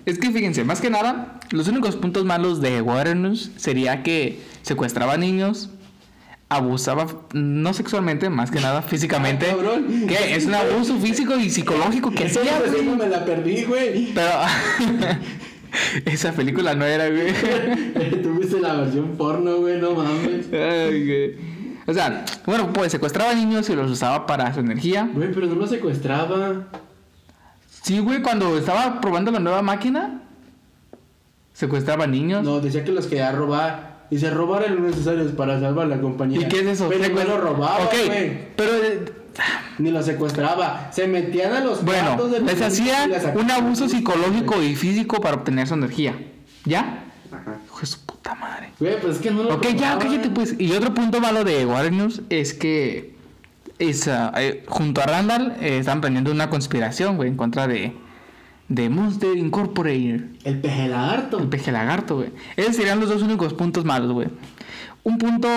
es 0.06 0.18
que 0.18 0.30
fíjense, 0.30 0.64
más 0.64 0.80
que 0.80 0.90
nada, 0.90 1.38
los 1.50 1.68
únicos 1.68 1.96
puntos 1.96 2.24
malos 2.24 2.60
de 2.60 2.80
Waternus 2.80 3.50
sería 3.56 4.02
que 4.02 4.40
secuestraba 4.62 5.16
niños, 5.16 5.70
abusaba, 6.48 7.06
no 7.34 7.74
sexualmente, 7.74 8.30
más 8.30 8.50
que 8.50 8.60
nada 8.60 8.82
físicamente. 8.82 9.46
Que 10.08 10.34
es 10.34 10.46
un 10.46 10.54
abuso 10.54 10.98
físico 10.98 11.36
y 11.36 11.50
psicológico 11.50 12.10
que 12.10 12.24
Esa 12.24 12.40
hacía, 12.40 12.60
güey. 12.60 12.82
me 12.96 13.08
la 13.08 13.24
perdí, 13.24 13.64
güey. 13.64 14.12
Pero 14.14 14.30
esa 16.06 16.32
película 16.32 16.74
no 16.74 16.84
era, 16.84 17.08
güey. 17.08 17.32
Tuviste 18.22 18.60
la 18.60 18.74
versión 18.74 19.16
porno, 19.16 19.56
güey, 19.58 19.80
no 19.80 19.92
mames. 19.94 20.46
Ay, 20.52 21.06
güey. 21.06 21.58
O 21.86 21.94
sea, 21.94 22.24
bueno, 22.44 22.70
pues 22.72 22.92
secuestraba 22.92 23.34
niños 23.34 23.68
y 23.70 23.74
los 23.74 23.90
usaba 23.90 24.26
para 24.26 24.52
su 24.52 24.60
energía. 24.60 25.08
Güey, 25.12 25.32
pero 25.32 25.46
no 25.46 25.54
lo 25.54 25.66
secuestraba. 25.66 26.68
Sí, 27.82 27.98
güey, 27.98 28.20
cuando 28.20 28.58
estaba 28.58 29.00
probando 29.00 29.30
la 29.30 29.40
nueva 29.40 29.62
máquina, 29.62 30.20
secuestraba 31.54 32.06
niños. 32.06 32.44
No, 32.44 32.60
decía 32.60 32.84
que 32.84 32.92
los 32.92 33.06
quería 33.06 33.32
robar. 33.32 33.87
Y 34.10 34.18
se 34.18 34.30
robaron 34.30 34.76
los 34.76 34.80
necesarios 34.90 35.32
para 35.32 35.60
salvar 35.60 35.86
la 35.86 36.00
compañía. 36.00 36.40
¿Y 36.40 36.48
qué 36.48 36.60
es 36.60 36.66
eso? 36.66 36.88
Pero 36.88 37.08
no 37.14 37.24
lo 37.24 37.38
robaba, 37.38 37.84
Ok, 37.84 37.94
güey. 38.06 38.48
pero 38.56 38.70
eh, 38.76 39.04
Ni 39.78 39.90
lo 39.90 40.02
secuestraba. 40.02 40.90
Se 40.92 41.06
metían 41.06 41.52
a 41.52 41.60
los 41.60 41.84
bueno, 41.84 42.06
cuartos 42.06 42.30
de 42.32 42.40
los 42.40 42.52
les 42.52 42.62
hacía 42.62 43.08
un 43.34 43.50
abuso 43.50 43.88
psicológico 43.88 44.62
y 44.62 44.74
físico 44.74 45.20
para 45.20 45.36
obtener 45.36 45.66
su 45.68 45.74
energía. 45.74 46.14
¿Ya? 46.64 47.04
Ajá. 47.30 47.58
Hijo 47.66 47.80
de 47.80 47.86
su 47.86 48.00
puta 48.06 48.34
madre. 48.34 48.70
Güey, 48.80 48.98
pues 49.00 49.16
es 49.16 49.22
que 49.22 49.30
no 49.30 49.42
lo 49.42 49.54
Ok, 49.56 49.66
ya, 49.76 49.98
cállate 49.98 50.30
pues. 50.30 50.54
Y 50.58 50.72
otro 50.72 50.94
punto 50.94 51.20
malo 51.20 51.44
de 51.44 51.66
Warner 51.66 51.92
News 51.92 52.22
es 52.30 52.54
que 52.54 53.14
es, 53.78 54.08
ah, 54.08 54.32
eh, 54.38 54.64
junto 54.66 55.02
a 55.02 55.04
Randall 55.06 55.54
eh, 55.60 55.78
están 55.78 56.00
planeando 56.00 56.32
una 56.32 56.48
conspiración, 56.50 57.16
güey, 57.16 57.28
en 57.28 57.36
contra 57.36 57.68
de, 57.68 57.94
de 58.68 58.88
Monster 58.90 59.36
Incorporated. 59.36 60.24
El 60.44 60.60
peje 60.60 60.88
lagarto. 60.88 61.38
El 61.38 61.48
peje 61.48 61.72
lagarto, 61.72 62.16
güey. 62.16 62.30
Esos 62.56 62.76
serían 62.76 63.00
los 63.00 63.08
dos 63.08 63.22
únicos 63.22 63.54
puntos 63.54 63.84
malos, 63.84 64.12
güey. 64.12 64.28
Un 65.04 65.18
punto 65.18 65.48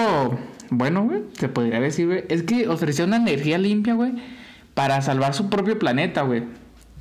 bueno, 0.71 1.03
güey, 1.03 1.23
se 1.33 1.49
podría 1.49 1.81
decir, 1.81 2.07
güey, 2.07 2.23
es 2.29 2.43
que 2.43 2.69
ofreció 2.69 3.03
una 3.03 3.17
energía 3.17 3.57
limpia, 3.57 3.93
güey, 3.93 4.13
para 4.73 5.01
salvar 5.01 5.33
su 5.33 5.49
propio 5.49 5.77
planeta, 5.77 6.21
güey. 6.21 6.43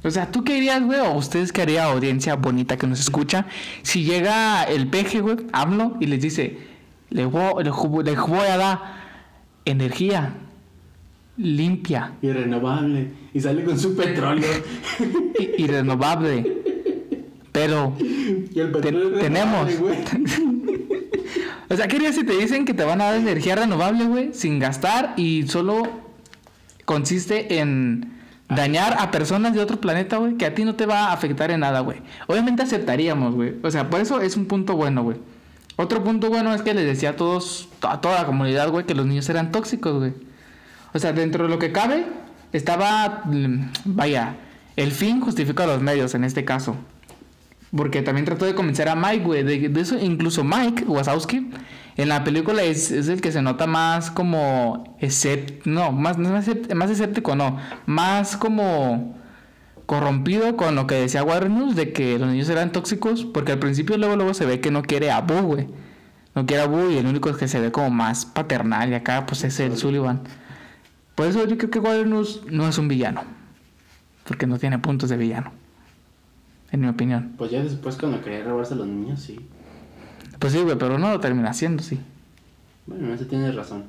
O 0.02 0.10
sea, 0.10 0.32
¿tú 0.32 0.42
qué 0.42 0.56
harías, 0.56 0.82
güey? 0.82 0.98
O 0.98 1.12
ustedes 1.12 1.52
qué 1.52 1.62
haría, 1.62 1.84
audiencia 1.84 2.34
bonita 2.34 2.76
que 2.76 2.88
nos 2.88 2.98
escucha, 2.98 3.46
si 3.82 4.02
llega 4.02 4.64
el 4.64 4.88
peje, 4.88 5.20
güey, 5.20 5.36
hablo 5.52 5.96
y 6.00 6.06
les 6.06 6.20
dice, 6.20 6.58
le 7.10 7.26
voy, 7.26 7.62
les 7.62 8.16
voy 8.18 8.46
a 8.48 8.56
dar 8.56 8.80
energía 9.64 10.34
limpia 11.36 12.12
Y 12.22 12.30
renovable. 12.30 13.08
Y 13.32 13.40
sale 13.40 13.64
con 13.64 13.78
su 13.78 13.94
petróleo. 13.96 14.48
y, 15.56 15.62
y 15.62 15.66
renovable. 15.66 16.62
Pero 17.52 17.94
y 17.98 18.58
el 18.60 18.72
Te- 18.72 18.92
tenemos. 18.92 19.70
O 21.72 21.76
sea, 21.76 21.86
¿qué 21.86 21.96
harías 21.96 22.16
si 22.16 22.24
te 22.24 22.36
dicen 22.36 22.64
que 22.64 22.74
te 22.74 22.82
van 22.82 23.00
a 23.00 23.04
dar 23.04 23.14
energía 23.14 23.54
renovable, 23.54 24.04
güey? 24.06 24.34
Sin 24.34 24.58
gastar 24.58 25.14
y 25.16 25.46
solo 25.46 25.84
consiste 26.84 27.60
en 27.60 28.12
dañar 28.48 28.96
a 28.98 29.12
personas 29.12 29.54
de 29.54 29.60
otro 29.60 29.80
planeta, 29.80 30.16
güey, 30.16 30.36
que 30.36 30.46
a 30.46 30.52
ti 30.54 30.64
no 30.64 30.74
te 30.74 30.86
va 30.86 31.06
a 31.06 31.12
afectar 31.12 31.52
en 31.52 31.60
nada, 31.60 31.78
güey. 31.80 31.98
Obviamente 32.26 32.62
aceptaríamos, 32.64 33.36
güey. 33.36 33.54
O 33.62 33.70
sea, 33.70 33.88
por 33.88 34.00
eso 34.00 34.20
es 34.20 34.36
un 34.36 34.46
punto 34.46 34.74
bueno, 34.74 35.04
güey. 35.04 35.18
Otro 35.76 36.02
punto 36.02 36.28
bueno 36.28 36.52
es 36.54 36.62
que 36.62 36.74
les 36.74 36.84
decía 36.84 37.10
a 37.10 37.16
todos, 37.16 37.68
a 37.82 38.00
toda 38.00 38.18
la 38.22 38.26
comunidad, 38.26 38.68
güey, 38.70 38.84
que 38.84 38.96
los 38.96 39.06
niños 39.06 39.28
eran 39.28 39.52
tóxicos, 39.52 39.96
güey. 39.96 40.12
O 40.92 40.98
sea, 40.98 41.12
dentro 41.12 41.44
de 41.44 41.50
lo 41.50 41.60
que 41.60 41.70
cabe, 41.70 42.04
estaba, 42.52 43.22
mm, 43.26 43.60
vaya, 43.84 44.34
el 44.76 44.92
fin 44.92 45.20
justifica 45.20 45.66
los 45.66 45.82
medios 45.82 46.14
en 46.14 46.24
este 46.24 46.44
caso. 46.44 46.76
Porque 47.74 48.02
también 48.02 48.24
trató 48.24 48.46
de 48.46 48.54
convencer 48.54 48.88
a 48.88 48.96
Mike, 48.96 49.24
güey. 49.24 49.42
De, 49.44 49.68
de 49.68 49.80
eso, 49.80 49.96
incluso 49.98 50.42
Mike 50.42 50.84
Wazowski, 50.86 51.50
en 51.96 52.08
la 52.08 52.24
película 52.24 52.62
es, 52.62 52.90
es 52.90 53.08
el 53.08 53.20
que 53.20 53.30
se 53.30 53.42
nota 53.42 53.66
más 53.66 54.10
como 54.10 54.96
escéptico. 54.98 55.70
No, 55.70 55.92
más, 55.92 56.18
más, 56.18 56.46
más 56.74 56.90
escéptico, 56.90 57.36
no. 57.36 57.58
Más 57.86 58.36
como 58.36 59.16
corrompido 59.86 60.56
con 60.56 60.74
lo 60.74 60.86
que 60.86 60.96
decía 60.96 61.22
Warren 61.22 61.56
News 61.56 61.76
de 61.76 61.92
que 61.92 62.18
los 62.18 62.28
niños 62.28 62.48
eran 62.48 62.72
tóxicos. 62.72 63.24
Porque 63.24 63.52
al 63.52 63.60
principio, 63.60 63.96
luego, 63.98 64.16
luego 64.16 64.34
se 64.34 64.46
ve 64.46 64.60
que 64.60 64.72
no 64.72 64.82
quiere 64.82 65.12
a 65.12 65.20
Boo, 65.20 65.42
güey. 65.42 65.68
No 66.34 66.46
quiere 66.46 66.64
a 66.64 66.66
Boo 66.66 66.90
y 66.90 66.96
el 66.96 67.06
único 67.06 67.32
que 67.36 67.46
se 67.46 67.60
ve 67.60 67.70
como 67.70 67.90
más 67.90 68.26
paternal 68.26 68.90
y 68.90 68.94
acá, 68.94 69.26
pues 69.26 69.44
es 69.44 69.60
el 69.60 69.76
Sullivan. 69.76 70.22
Por 71.14 71.26
eso 71.26 71.46
yo 71.46 71.56
creo 71.56 71.70
que 71.70 71.78
Warren 71.78 72.10
News 72.10 72.42
no 72.50 72.66
es 72.66 72.78
un 72.78 72.88
villano. 72.88 73.39
Porque 74.24 74.46
no 74.46 74.58
tiene 74.58 74.78
puntos 74.78 75.10
de 75.10 75.16
villano. 75.16 75.52
En 76.72 76.80
mi 76.80 76.88
opinión. 76.88 77.34
Pues 77.36 77.50
ya 77.50 77.62
después 77.62 77.96
cuando 77.96 78.22
quería 78.22 78.44
robarse 78.44 78.74
a 78.74 78.76
los 78.76 78.86
niños, 78.86 79.20
sí. 79.20 79.40
Pues 80.38 80.52
sí, 80.52 80.62
güey, 80.62 80.78
pero 80.78 80.98
no 80.98 81.10
lo 81.10 81.20
termina 81.20 81.50
haciendo, 81.50 81.82
sí. 81.82 81.98
Bueno, 82.86 83.08
en 83.08 83.14
eso 83.14 83.26
tienes 83.26 83.54
razón. 83.54 83.84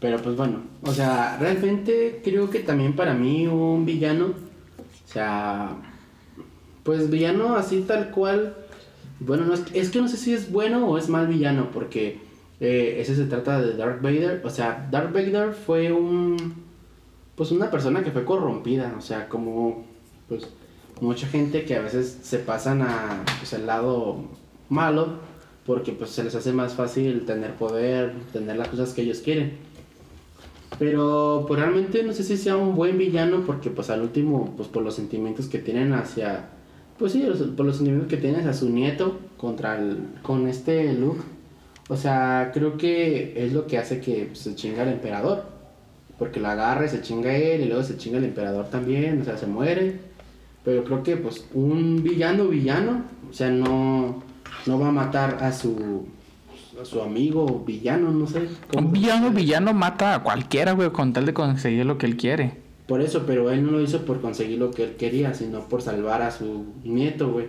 Pero 0.00 0.18
pues 0.18 0.34
bueno, 0.34 0.62
o 0.82 0.92
sea, 0.92 1.36
realmente 1.38 2.22
creo 2.24 2.48
que 2.48 2.60
también 2.60 2.96
para 2.96 3.12
mí 3.12 3.46
un 3.46 3.84
villano, 3.84 4.26
o 4.28 5.08
sea, 5.08 5.76
pues 6.82 7.10
villano 7.10 7.54
así 7.54 7.82
tal 7.82 8.10
cual, 8.10 8.56
bueno, 9.20 9.44
no 9.44 9.52
es, 9.52 9.62
es 9.74 9.90
que 9.90 10.00
no 10.00 10.08
sé 10.08 10.16
si 10.16 10.32
es 10.32 10.50
bueno 10.50 10.86
o 10.88 10.96
es 10.96 11.10
mal 11.10 11.26
villano, 11.26 11.70
porque 11.70 12.18
eh, 12.60 12.96
ese 12.98 13.14
se 13.14 13.26
trata 13.26 13.60
de 13.60 13.76
Darth 13.76 14.00
Vader, 14.00 14.40
o 14.42 14.48
sea, 14.48 14.88
Darth 14.90 15.12
Vader 15.12 15.52
fue 15.52 15.92
un, 15.92 16.36
pues 17.40 17.52
una 17.52 17.70
persona 17.70 18.04
que 18.04 18.10
fue 18.10 18.26
corrompida, 18.26 18.94
o 18.98 19.00
sea, 19.00 19.26
como, 19.26 19.86
pues, 20.28 20.46
mucha 21.00 21.26
gente 21.26 21.64
que 21.64 21.74
a 21.74 21.80
veces 21.80 22.18
se 22.20 22.38
pasan 22.38 22.82
a, 22.82 23.24
pues, 23.38 23.54
el 23.54 23.64
lado 23.64 24.16
malo, 24.68 25.14
porque 25.64 25.92
pues 25.92 26.10
se 26.10 26.22
les 26.22 26.34
hace 26.34 26.52
más 26.52 26.74
fácil 26.74 27.24
tener 27.24 27.54
poder, 27.54 28.12
tener 28.34 28.58
las 28.58 28.68
cosas 28.68 28.92
que 28.92 29.00
ellos 29.00 29.20
quieren. 29.20 29.52
Pero 30.78 31.46
pues 31.48 31.58
realmente 31.58 32.02
no 32.02 32.12
sé 32.12 32.24
si 32.24 32.36
sea 32.36 32.58
un 32.58 32.74
buen 32.74 32.98
villano 32.98 33.44
porque 33.46 33.70
pues 33.70 33.88
al 33.88 34.02
último, 34.02 34.52
pues 34.58 34.68
por 34.68 34.82
los 34.82 34.94
sentimientos 34.94 35.46
que 35.46 35.60
tienen 35.60 35.94
hacia, 35.94 36.50
pues 36.98 37.12
sí, 37.12 37.26
por 37.56 37.64
los 37.64 37.76
sentimientos 37.76 38.10
que 38.10 38.18
tienen 38.18 38.40
hacia 38.40 38.52
su 38.52 38.68
nieto 38.68 39.18
contra 39.38 39.78
el, 39.78 39.96
con 40.20 40.46
este 40.46 40.92
Luke. 40.92 41.22
O 41.88 41.96
sea, 41.96 42.50
creo 42.52 42.76
que 42.76 43.32
es 43.46 43.54
lo 43.54 43.66
que 43.66 43.78
hace 43.78 43.98
que 43.98 44.28
se 44.34 44.54
chinga 44.54 44.82
el 44.82 44.90
emperador. 44.90 45.59
Porque 46.20 46.38
lo 46.38 46.48
agarra 46.48 46.84
y 46.84 46.88
se 46.90 47.00
chinga 47.00 47.34
él 47.34 47.62
y 47.62 47.64
luego 47.64 47.82
se 47.82 47.96
chinga 47.96 48.18
el 48.18 48.24
emperador 48.24 48.68
también, 48.68 49.22
o 49.22 49.24
sea, 49.24 49.38
se 49.38 49.46
muere. 49.46 49.98
Pero 50.64 50.84
creo 50.84 51.02
que 51.02 51.16
pues 51.16 51.46
un 51.54 52.02
villano 52.02 52.44
villano, 52.46 53.04
o 53.30 53.32
sea, 53.32 53.50
no, 53.50 54.22
no 54.66 54.78
va 54.78 54.88
a 54.88 54.92
matar 54.92 55.42
a 55.42 55.50
su, 55.50 56.06
a 56.78 56.84
su 56.84 57.00
amigo 57.00 57.64
villano, 57.66 58.10
no 58.10 58.26
sé. 58.26 58.48
Un 58.76 58.92
villano 58.92 59.30
villano 59.30 59.72
mata 59.72 60.14
a 60.14 60.22
cualquiera, 60.22 60.72
güey, 60.72 60.90
con 60.90 61.14
tal 61.14 61.24
de 61.24 61.32
conseguir 61.32 61.86
lo 61.86 61.96
que 61.96 62.04
él 62.04 62.18
quiere. 62.18 62.52
Por 62.86 63.00
eso, 63.00 63.24
pero 63.24 63.50
él 63.50 63.64
no 63.64 63.70
lo 63.70 63.80
hizo 63.80 64.04
por 64.04 64.20
conseguir 64.20 64.58
lo 64.58 64.72
que 64.72 64.84
él 64.84 64.96
quería, 64.96 65.32
sino 65.32 65.68
por 65.68 65.80
salvar 65.80 66.20
a 66.20 66.30
su 66.30 66.66
nieto, 66.84 67.32
güey. 67.32 67.46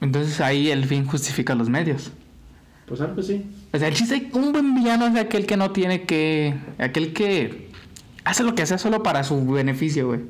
Entonces 0.00 0.40
ahí 0.40 0.70
el 0.70 0.86
fin 0.86 1.06
justifica 1.06 1.54
los 1.54 1.68
medios. 1.68 2.10
Pues 2.86 3.00
algo 3.00 3.22
sí. 3.22 3.44
O 3.76 3.78
sea, 3.78 3.88
el 3.88 3.94
chiste, 3.94 4.30
un 4.32 4.52
buen 4.52 4.74
villano 4.74 5.06
es 5.06 5.16
aquel 5.16 5.46
que 5.46 5.56
no 5.56 5.70
tiene 5.70 6.02
que. 6.02 6.54
aquel 6.78 7.12
que 7.12 7.68
hace 8.24 8.42
lo 8.42 8.54
que 8.54 8.66
sea 8.66 8.78
solo 8.78 9.02
para 9.02 9.22
su 9.22 9.46
beneficio, 9.46 10.08
güey. 10.08 10.20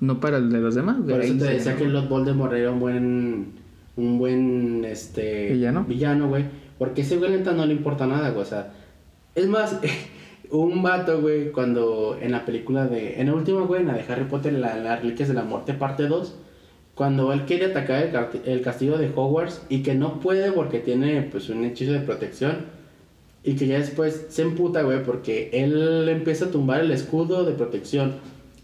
No 0.00 0.20
para 0.20 0.36
el 0.36 0.50
de 0.50 0.58
los 0.58 0.74
demás, 0.74 0.98
güey. 0.98 1.10
Por 1.10 1.24
eso 1.24 1.38
te 1.38 1.44
decía 1.44 1.76
que 1.76 1.84
Lord 1.84 2.08
Voldemort 2.08 2.52
era 2.52 2.70
un 2.70 2.78
buen, 2.78 3.46
un 3.96 4.18
buen, 4.18 4.84
este... 4.84 5.52
¿Villano? 5.52 5.84
Villano, 5.84 6.28
güey. 6.28 6.44
Porque 6.78 7.00
ese 7.00 7.16
güey 7.16 7.30
neta 7.30 7.52
no 7.52 7.66
le 7.66 7.72
importa 7.72 8.06
nada, 8.06 8.30
güey. 8.30 8.42
O 8.42 8.46
sea, 8.46 8.72
es 9.34 9.46
más, 9.48 9.80
un 10.50 10.82
vato, 10.82 11.20
güey, 11.20 11.50
cuando 11.50 12.18
en 12.20 12.32
la 12.32 12.44
película 12.44 12.86
de... 12.86 13.20
En 13.20 13.26
la 13.28 13.34
última, 13.34 13.62
güey, 13.62 13.80
en 13.80 13.88
la 13.88 13.94
de 13.94 14.04
Harry 14.08 14.24
Potter, 14.24 14.52
la, 14.52 14.76
las 14.76 15.00
Reliquias 15.00 15.28
de 15.28 15.34
la 15.34 15.42
Muerte, 15.42 15.74
parte 15.74 16.06
2, 16.06 16.36
cuando 16.94 17.32
él 17.32 17.44
quiere 17.44 17.66
atacar 17.66 18.02
el, 18.02 18.42
el 18.44 18.60
castillo 18.60 18.98
de 18.98 19.10
Hogwarts 19.14 19.62
y 19.68 19.82
que 19.82 19.94
no 19.94 20.20
puede 20.20 20.52
porque 20.52 20.78
tiene, 20.78 21.22
pues, 21.22 21.48
un 21.48 21.64
hechizo 21.64 21.92
de 21.92 22.00
protección. 22.00 22.77
Y 23.48 23.56
que 23.56 23.66
ya 23.66 23.78
después 23.78 24.26
se 24.28 24.42
emputa, 24.42 24.82
güey, 24.82 25.02
porque 25.02 25.48
él 25.54 26.06
empieza 26.10 26.44
a 26.44 26.50
tumbar 26.50 26.82
el 26.82 26.90
escudo 26.90 27.46
de 27.46 27.52
protección. 27.52 28.16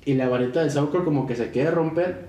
Y 0.05 0.13
la 0.13 0.29
varita 0.29 0.63
de 0.63 0.69
Sauco 0.69 1.07
como 1.07 1.27
que 1.27 1.37
se 1.37 1.51
quiere 1.51 1.71
romper. 1.71 2.27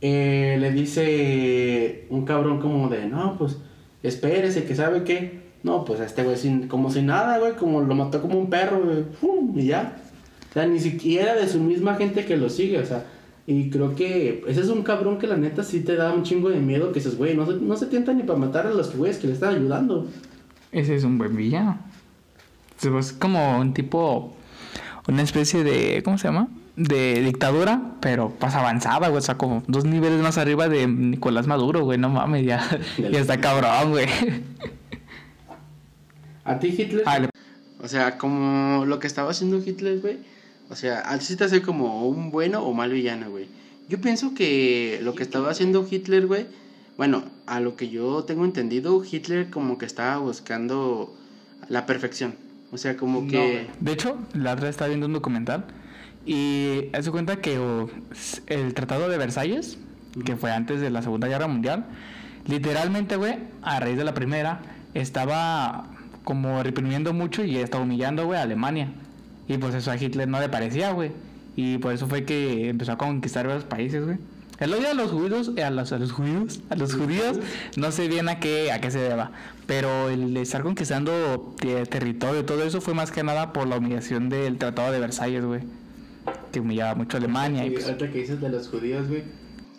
Eh, 0.00 0.56
le 0.58 0.72
dice 0.72 2.08
un 2.10 2.24
cabrón 2.24 2.58
como 2.58 2.88
de, 2.88 3.06
no, 3.06 3.38
pues 3.38 3.58
espérese, 4.02 4.64
que 4.64 4.74
sabe 4.74 5.04
qué. 5.04 5.42
No, 5.62 5.84
pues 5.84 6.00
a 6.00 6.06
este 6.06 6.24
güey 6.24 6.36
sin, 6.36 6.66
como 6.66 6.90
si 6.90 7.02
nada, 7.02 7.38
güey, 7.38 7.52
como 7.52 7.80
lo 7.80 7.94
mató 7.94 8.20
como 8.20 8.36
un 8.36 8.50
perro, 8.50 8.82
güey, 8.82 9.04
¡fum! 9.20 9.56
y 9.56 9.66
ya. 9.66 9.96
O 10.50 10.54
sea, 10.54 10.66
ni 10.66 10.80
siquiera 10.80 11.36
de 11.36 11.46
su 11.46 11.60
misma 11.60 11.94
gente 11.94 12.24
que 12.24 12.36
lo 12.36 12.50
sigue, 12.50 12.80
o 12.80 12.84
sea. 12.84 13.04
Y 13.46 13.70
creo 13.70 13.94
que 13.94 14.42
ese 14.48 14.60
es 14.60 14.70
un 14.70 14.82
cabrón 14.82 15.18
que 15.18 15.28
la 15.28 15.36
neta 15.36 15.62
sí 15.62 15.82
te 15.82 15.94
da 15.94 16.12
un 16.12 16.24
chingo 16.24 16.50
de 16.50 16.58
miedo 16.58 16.88
que 16.88 16.98
dices, 16.98 17.16
güey, 17.16 17.36
no 17.36 17.46
se, 17.46 17.52
no 17.52 17.76
se 17.76 17.86
tienta 17.86 18.12
ni 18.12 18.24
para 18.24 18.40
matar 18.40 18.66
a 18.66 18.72
los 18.72 18.96
güeyes 18.96 19.18
que 19.18 19.28
le 19.28 19.34
están 19.34 19.54
ayudando. 19.54 20.08
Ese 20.76 20.94
es 20.94 21.04
un 21.04 21.16
buen 21.16 21.34
villano. 21.34 21.78
Es 22.78 22.86
pues, 22.88 23.12
como 23.14 23.58
un 23.58 23.72
tipo. 23.72 24.36
Una 25.08 25.22
especie 25.22 25.64
de. 25.64 26.02
¿Cómo 26.04 26.18
se 26.18 26.28
llama? 26.28 26.48
De 26.76 27.22
dictadura, 27.22 27.94
pero 28.02 28.34
más 28.42 28.54
avanzada, 28.54 29.08
güey. 29.08 29.16
O 29.18 29.22
sea, 29.22 29.38
como 29.38 29.62
dos 29.68 29.86
niveles 29.86 30.20
más 30.20 30.36
arriba 30.36 30.68
de 30.68 30.86
Nicolás 30.86 31.46
Maduro, 31.46 31.82
güey. 31.84 31.96
No 31.96 32.10
mames, 32.10 32.44
ya. 32.44 32.62
Ya 32.98 33.20
está 33.20 33.40
cabrón, 33.40 33.92
güey. 33.92 34.06
A 36.44 36.58
ti, 36.58 36.68
Hitler. 36.76 37.04
Ah, 37.06 37.20
le- 37.20 37.30
O 37.82 37.88
sea, 37.88 38.18
como 38.18 38.84
lo 38.84 38.98
que 38.98 39.06
estaba 39.06 39.30
haciendo 39.30 39.56
Hitler, 39.64 40.00
güey. 40.00 40.18
O 40.68 40.76
sea, 40.76 41.10
a 41.10 41.18
ti 41.18 41.24
sí 41.24 41.36
te 41.36 41.44
hace 41.44 41.62
como 41.62 42.06
un 42.06 42.30
bueno 42.30 42.62
o 42.62 42.74
mal 42.74 42.90
villano, 42.92 43.30
güey. 43.30 43.48
Yo 43.88 43.98
pienso 44.00 44.34
que 44.34 45.00
lo 45.02 45.14
que 45.14 45.22
estaba 45.22 45.50
haciendo 45.50 45.86
Hitler, 45.90 46.26
güey. 46.26 46.46
Bueno, 46.98 47.24
a 47.46 47.60
lo 47.60 47.76
que 47.76 47.88
yo 47.88 48.24
tengo 48.24 48.44
entendido, 48.44 49.02
Hitler 49.04 49.50
como 49.50 49.78
que 49.78 49.86
estaba 49.86 50.18
buscando 50.18 51.14
la 51.68 51.86
perfección. 51.86 52.34
O 52.72 52.78
sea, 52.78 52.96
como 52.96 53.22
No, 53.22 53.28
que... 53.28 53.38
güey. 53.38 53.66
De 53.80 53.92
hecho, 53.92 54.18
la 54.34 54.52
otra 54.54 54.68
estaba 54.68 54.88
viendo 54.88 55.06
un 55.06 55.12
documental 55.12 55.64
y 56.24 56.86
hace 56.92 57.10
cuenta 57.10 57.36
que 57.36 57.58
oh, 57.58 57.88
el 58.48 58.74
Tratado 58.74 59.08
de 59.08 59.16
Versalles, 59.16 59.78
que 60.24 60.36
fue 60.36 60.50
antes 60.50 60.80
de 60.80 60.90
la 60.90 61.02
Segunda 61.02 61.28
Guerra 61.28 61.46
Mundial, 61.46 61.86
literalmente, 62.46 63.16
güey, 63.16 63.36
a 63.62 63.78
raíz 63.80 63.96
de 63.96 64.04
la 64.04 64.14
primera, 64.14 64.60
estaba 64.94 65.86
como 66.24 66.62
reprimiendo 66.62 67.12
mucho 67.12 67.44
y 67.44 67.56
estaba 67.58 67.84
humillando, 67.84 68.26
güey, 68.26 68.38
a 68.38 68.42
Alemania. 68.42 68.88
Y 69.46 69.58
pues 69.58 69.74
eso 69.74 69.92
a 69.92 69.96
Hitler 69.96 70.26
no 70.26 70.40
le 70.40 70.48
parecía, 70.48 70.90
güey. 70.90 71.12
Y 71.54 71.78
por 71.78 71.92
eso 71.92 72.08
fue 72.08 72.24
que 72.24 72.68
empezó 72.68 72.92
a 72.92 72.98
conquistar 72.98 73.46
varios 73.46 73.64
países, 73.64 74.04
güey. 74.04 74.18
El 74.58 74.72
odio 74.72 74.90
a 74.90 74.94
los 74.94 75.10
judíos, 75.10 75.50
eh, 75.56 75.62
a 75.64 75.70
los, 75.70 75.92
a 75.92 75.98
los 75.98 76.12
judíos, 76.12 76.60
a 76.70 76.76
los 76.76 76.94
judíos, 76.94 77.38
no 77.76 77.92
sé 77.92 78.08
bien 78.08 78.28
a 78.28 78.40
qué, 78.40 78.72
a 78.72 78.80
qué 78.80 78.90
se 78.90 78.98
deba. 79.00 79.32
Pero 79.66 80.08
el 80.08 80.36
estar 80.36 80.62
conquistando 80.62 81.54
te- 81.60 81.84
territorio, 81.86 82.44
todo 82.44 82.62
eso 82.62 82.80
fue 82.80 82.94
más 82.94 83.10
que 83.10 83.22
nada 83.22 83.52
por 83.52 83.66
la 83.66 83.76
humillación 83.76 84.28
del 84.28 84.56
Tratado 84.58 84.92
de 84.92 85.00
Versalles, 85.00 85.44
güey. 85.44 85.60
Que 86.52 86.60
humillaba 86.60 86.94
mucho 86.94 87.16
a 87.16 87.20
Alemania. 87.20 87.64
Y 87.64 87.68
Sí, 87.68 87.74
pues, 87.74 87.84
ahorita 87.86 88.10
que 88.10 88.18
dices 88.18 88.40
de 88.40 88.48
los 88.48 88.68
judíos, 88.68 89.08
güey. 89.08 89.24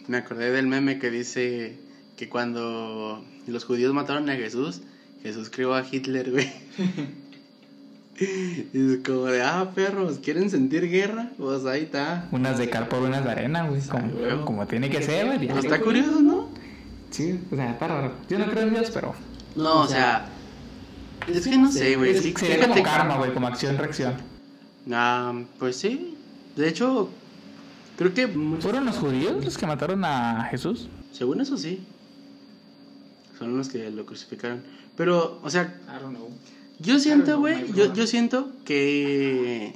Me 0.07 0.17
acordé 0.17 0.51
del 0.51 0.67
meme 0.67 0.99
que 0.99 1.09
dice 1.11 1.77
que 2.15 2.29
cuando 2.29 3.25
los 3.47 3.65
judíos 3.65 3.93
mataron 3.93 4.29
a 4.29 4.35
Jesús, 4.35 4.81
Jesús 5.23 5.49
creó 5.49 5.73
a 5.73 5.83
Hitler, 5.89 6.31
güey. 6.31 6.49
Y 8.19 8.93
es 8.93 8.99
como 9.06 9.25
de, 9.25 9.41
ah, 9.43 9.71
perros, 9.75 10.19
¿quieren 10.23 10.49
sentir 10.49 10.89
guerra? 10.89 11.32
Pues 11.38 11.65
ahí 11.65 11.84
está. 11.84 12.27
unas 12.32 12.58
de 12.58 12.69
cal 12.69 12.88
por 12.88 13.01
unas 13.01 13.23
de 13.23 13.32
arena, 13.32 13.67
güey. 13.67 13.82
Como, 13.82 14.45
como 14.45 14.67
tiene 14.67 14.89
que 14.89 15.01
ser, 15.01 15.27
güey. 15.27 15.47
Pues 15.47 15.65
está 15.65 15.80
curioso, 15.80 16.21
¿no? 16.21 16.49
Sí, 17.12 17.39
o 17.51 17.56
sea, 17.56 17.71
está 17.71 17.88
raro. 17.88 18.13
Yo 18.27 18.39
no 18.39 18.45
creo 18.47 18.63
en 18.63 18.73
Dios, 18.73 18.91
pero. 18.93 19.13
No, 19.56 19.82
o 19.82 19.88
sea, 19.88 20.30
es 21.27 21.47
que 21.47 21.58
no 21.58 21.71
sé, 21.71 21.95
güey. 21.95 22.17
Sí, 22.17 22.34
sería 22.38 22.67
como 22.67 22.84
karma, 22.84 23.17
güey, 23.17 23.34
como 23.34 23.47
acción-reacción. 23.47 24.13
Ah, 24.91 25.34
pues 25.60 25.77
sí. 25.77 26.15
De 26.56 26.67
hecho, 26.67 27.10
creo 27.97 28.13
que, 28.13 28.27
¿Fueron 28.60 28.86
los 28.86 28.97
judíos 28.97 29.43
los 29.43 29.58
que 29.58 29.67
mataron 29.67 30.03
a 30.06 30.47
Jesús? 30.49 30.89
según 31.12 31.41
eso 31.41 31.58
sí, 31.58 31.82
son 33.39 33.58
los 33.58 33.69
que 33.69 33.89
lo 33.89 34.06
crucificaron. 34.06 34.62
Pero, 34.95 35.39
o 35.43 35.49
sea, 35.49 35.80
I 35.88 36.01
don't 36.01 36.15
know. 36.15 36.30
Yo 36.79 36.99
siento, 36.99 37.25
Claro, 37.25 37.37
no, 37.37 37.41
güey, 37.41 37.73
yo, 37.73 37.93
yo 37.93 38.07
siento 38.07 38.51
que 38.65 39.73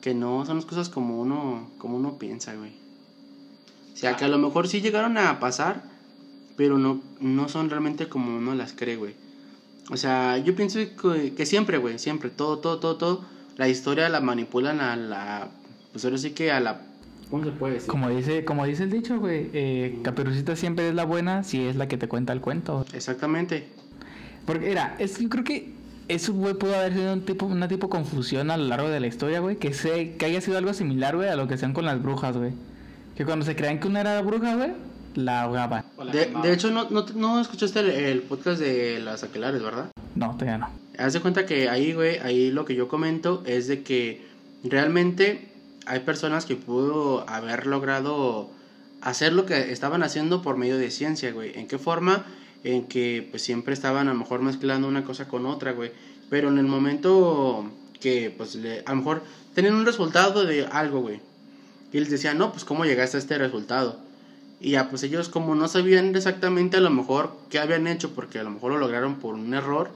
que 0.00 0.14
no 0.14 0.46
son 0.46 0.56
las 0.56 0.64
cosas 0.64 0.88
como 0.88 1.20
uno 1.20 1.68
como 1.78 1.96
uno 1.96 2.18
piensa, 2.18 2.54
güey. 2.54 2.70
O 3.94 3.96
sea, 3.96 4.16
que 4.16 4.24
a 4.24 4.28
lo 4.28 4.38
mejor 4.38 4.68
sí 4.68 4.80
llegaron 4.80 5.18
a 5.18 5.40
pasar, 5.40 5.82
pero 6.56 6.78
no 6.78 7.00
no 7.20 7.48
son 7.48 7.68
realmente 7.68 8.08
como 8.08 8.36
uno 8.36 8.54
las 8.54 8.72
cree, 8.72 8.96
güey. 8.96 9.14
O 9.90 9.96
sea, 9.96 10.38
yo 10.38 10.54
pienso 10.54 10.78
que, 10.78 11.34
que 11.34 11.46
siempre, 11.46 11.78
güey, 11.78 11.98
siempre 11.98 12.30
todo 12.30 12.58
todo 12.58 12.78
todo 12.78 12.96
todo 12.96 13.24
la 13.56 13.68
historia 13.68 14.08
la 14.08 14.20
manipulan 14.20 14.80
a 14.80 14.96
la 14.96 15.48
pues 15.92 16.04
ahora 16.04 16.18
sí 16.18 16.30
que 16.30 16.52
a 16.52 16.60
la 16.60 16.82
¿cómo 17.30 17.44
se 17.44 17.50
puede 17.50 17.74
decir? 17.74 17.88
Como 17.88 18.08
dice, 18.08 18.44
como 18.44 18.64
dice 18.66 18.84
el 18.84 18.90
dicho, 18.90 19.18
güey, 19.18 19.50
eh, 19.52 19.98
Caperucita 20.02 20.56
siempre 20.56 20.88
es 20.88 20.94
la 20.94 21.04
buena 21.04 21.42
si 21.42 21.66
es 21.66 21.76
la 21.76 21.88
que 21.88 21.98
te 21.98 22.08
cuenta 22.08 22.32
el 22.32 22.40
cuento. 22.40 22.86
Exactamente. 22.92 23.68
Porque, 24.46 24.68
mira, 24.68 24.96
es, 24.98 25.18
yo 25.18 25.28
creo 25.28 25.44
que 25.44 25.77
eso, 26.08 26.32
güey, 26.32 26.54
pudo 26.54 26.74
haber 26.74 26.94
sido 26.94 27.12
un 27.12 27.22
tipo, 27.22 27.46
una 27.46 27.68
tipo 27.68 27.88
confusión 27.88 28.50
a 28.50 28.56
lo 28.56 28.64
largo 28.64 28.88
de 28.88 29.00
la 29.00 29.06
historia, 29.06 29.40
güey. 29.40 29.56
Que, 29.56 29.74
se, 29.74 30.16
que 30.16 30.24
haya 30.26 30.40
sido 30.40 30.58
algo 30.58 30.72
similar, 30.74 31.16
güey, 31.16 31.28
a 31.28 31.36
lo 31.36 31.46
que 31.46 31.54
hacían 31.54 31.74
con 31.74 31.84
las 31.84 32.02
brujas, 32.02 32.36
güey. 32.36 32.52
Que 33.16 33.24
cuando 33.24 33.44
se 33.44 33.54
creían 33.56 33.78
que 33.78 33.88
una 33.88 34.00
era 34.00 34.20
bruja, 34.22 34.56
güey, 34.56 34.72
la 35.14 35.42
ahogaban. 35.42 35.84
De 36.12 36.52
hecho 36.52 36.70
no, 36.70 36.88
no, 36.90 37.04
no 37.14 37.40
escuchaste 37.40 37.80
el, 37.80 37.90
el 37.90 38.22
podcast 38.22 38.60
de 38.60 39.00
las 39.00 39.22
aquelares, 39.22 39.62
¿verdad? 39.62 39.90
No, 40.14 40.32
todavía 40.32 40.58
no. 40.58 40.70
Haz 40.98 41.12
de 41.12 41.20
cuenta 41.20 41.46
que 41.46 41.68
ahí, 41.68 41.92
güey, 41.92 42.18
ahí 42.18 42.50
lo 42.50 42.64
que 42.64 42.74
yo 42.74 42.88
comento 42.88 43.42
es 43.46 43.68
de 43.68 43.82
que 43.82 44.26
realmente 44.64 45.48
hay 45.86 46.00
personas 46.00 46.44
que 46.44 46.56
pudo 46.56 47.28
haber 47.28 47.66
logrado 47.66 48.50
hacer 49.00 49.32
lo 49.32 49.46
que 49.46 49.72
estaban 49.72 50.02
haciendo 50.02 50.42
por 50.42 50.56
medio 50.56 50.76
de 50.78 50.90
ciencia, 50.90 51.32
güey. 51.32 51.58
¿En 51.58 51.66
qué 51.68 51.78
forma? 51.78 52.26
En 52.68 52.84
que 52.84 53.26
pues 53.30 53.42
siempre 53.42 53.72
estaban 53.72 54.08
a 54.08 54.12
lo 54.12 54.18
mejor 54.18 54.42
mezclando 54.42 54.88
una 54.88 55.02
cosa 55.02 55.26
con 55.26 55.46
otra, 55.46 55.72
güey. 55.72 55.90
Pero 56.28 56.50
en 56.50 56.58
el 56.58 56.66
momento 56.66 57.64
que 57.98 58.30
pues 58.36 58.56
le, 58.56 58.82
a 58.84 58.90
lo 58.90 58.96
mejor 58.96 59.22
tenían 59.54 59.74
un 59.74 59.86
resultado 59.86 60.44
de 60.44 60.66
algo, 60.66 61.00
güey. 61.00 61.22
Y 61.94 61.98
les 61.98 62.10
decían, 62.10 62.36
no, 62.36 62.52
pues 62.52 62.66
cómo 62.66 62.84
llegaste 62.84 63.16
a 63.16 63.20
este 63.20 63.38
resultado. 63.38 63.98
Y 64.60 64.72
ya, 64.72 64.90
pues 64.90 65.02
ellos 65.02 65.30
como 65.30 65.54
no 65.54 65.66
sabían 65.66 66.14
exactamente 66.14 66.76
a 66.76 66.80
lo 66.80 66.90
mejor 66.90 67.32
qué 67.48 67.58
habían 67.58 67.86
hecho, 67.86 68.10
porque 68.10 68.38
a 68.38 68.42
lo 68.42 68.50
mejor 68.50 68.72
lo 68.72 68.78
lograron 68.78 69.14
por 69.14 69.34
un 69.34 69.54
error, 69.54 69.90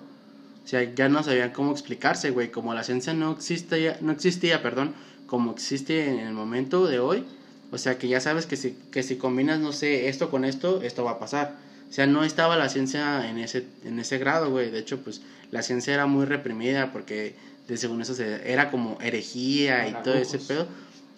o 0.64 0.66
sea, 0.66 0.82
ya 0.94 1.10
no 1.10 1.22
sabían 1.22 1.50
cómo 1.50 1.72
explicarse, 1.72 2.30
güey. 2.30 2.50
Como 2.50 2.72
la 2.72 2.84
ciencia 2.84 3.12
no 3.12 3.32
existía, 3.32 3.98
no 4.00 4.12
existía, 4.12 4.62
perdón, 4.62 4.94
como 5.26 5.52
existe 5.52 6.08
en 6.08 6.20
el 6.20 6.32
momento 6.32 6.86
de 6.86 7.00
hoy, 7.00 7.24
o 7.70 7.76
sea, 7.76 7.98
que 7.98 8.08
ya 8.08 8.20
sabes 8.20 8.46
que 8.46 8.56
si, 8.56 8.78
que 8.90 9.02
si 9.02 9.16
combinas, 9.16 9.60
no 9.60 9.72
sé, 9.72 10.08
esto 10.08 10.30
con 10.30 10.46
esto, 10.46 10.80
esto 10.80 11.04
va 11.04 11.12
a 11.12 11.18
pasar. 11.18 11.56
O 11.92 11.94
sea, 11.94 12.06
no 12.06 12.24
estaba 12.24 12.56
la 12.56 12.70
ciencia 12.70 13.28
en 13.28 13.36
ese, 13.36 13.66
en 13.84 13.98
ese 13.98 14.16
grado, 14.16 14.48
güey. 14.48 14.70
De 14.70 14.78
hecho, 14.78 15.00
pues 15.04 15.20
la 15.50 15.60
ciencia 15.60 15.92
era 15.92 16.06
muy 16.06 16.24
reprimida 16.24 16.90
porque 16.90 17.34
de 17.68 17.76
según 17.76 18.00
eso 18.00 18.14
se, 18.14 18.50
era 18.50 18.70
como 18.70 18.96
herejía 19.02 19.86
y 19.86 20.02
todo 20.02 20.14
ese 20.14 20.38
pedo. 20.38 20.66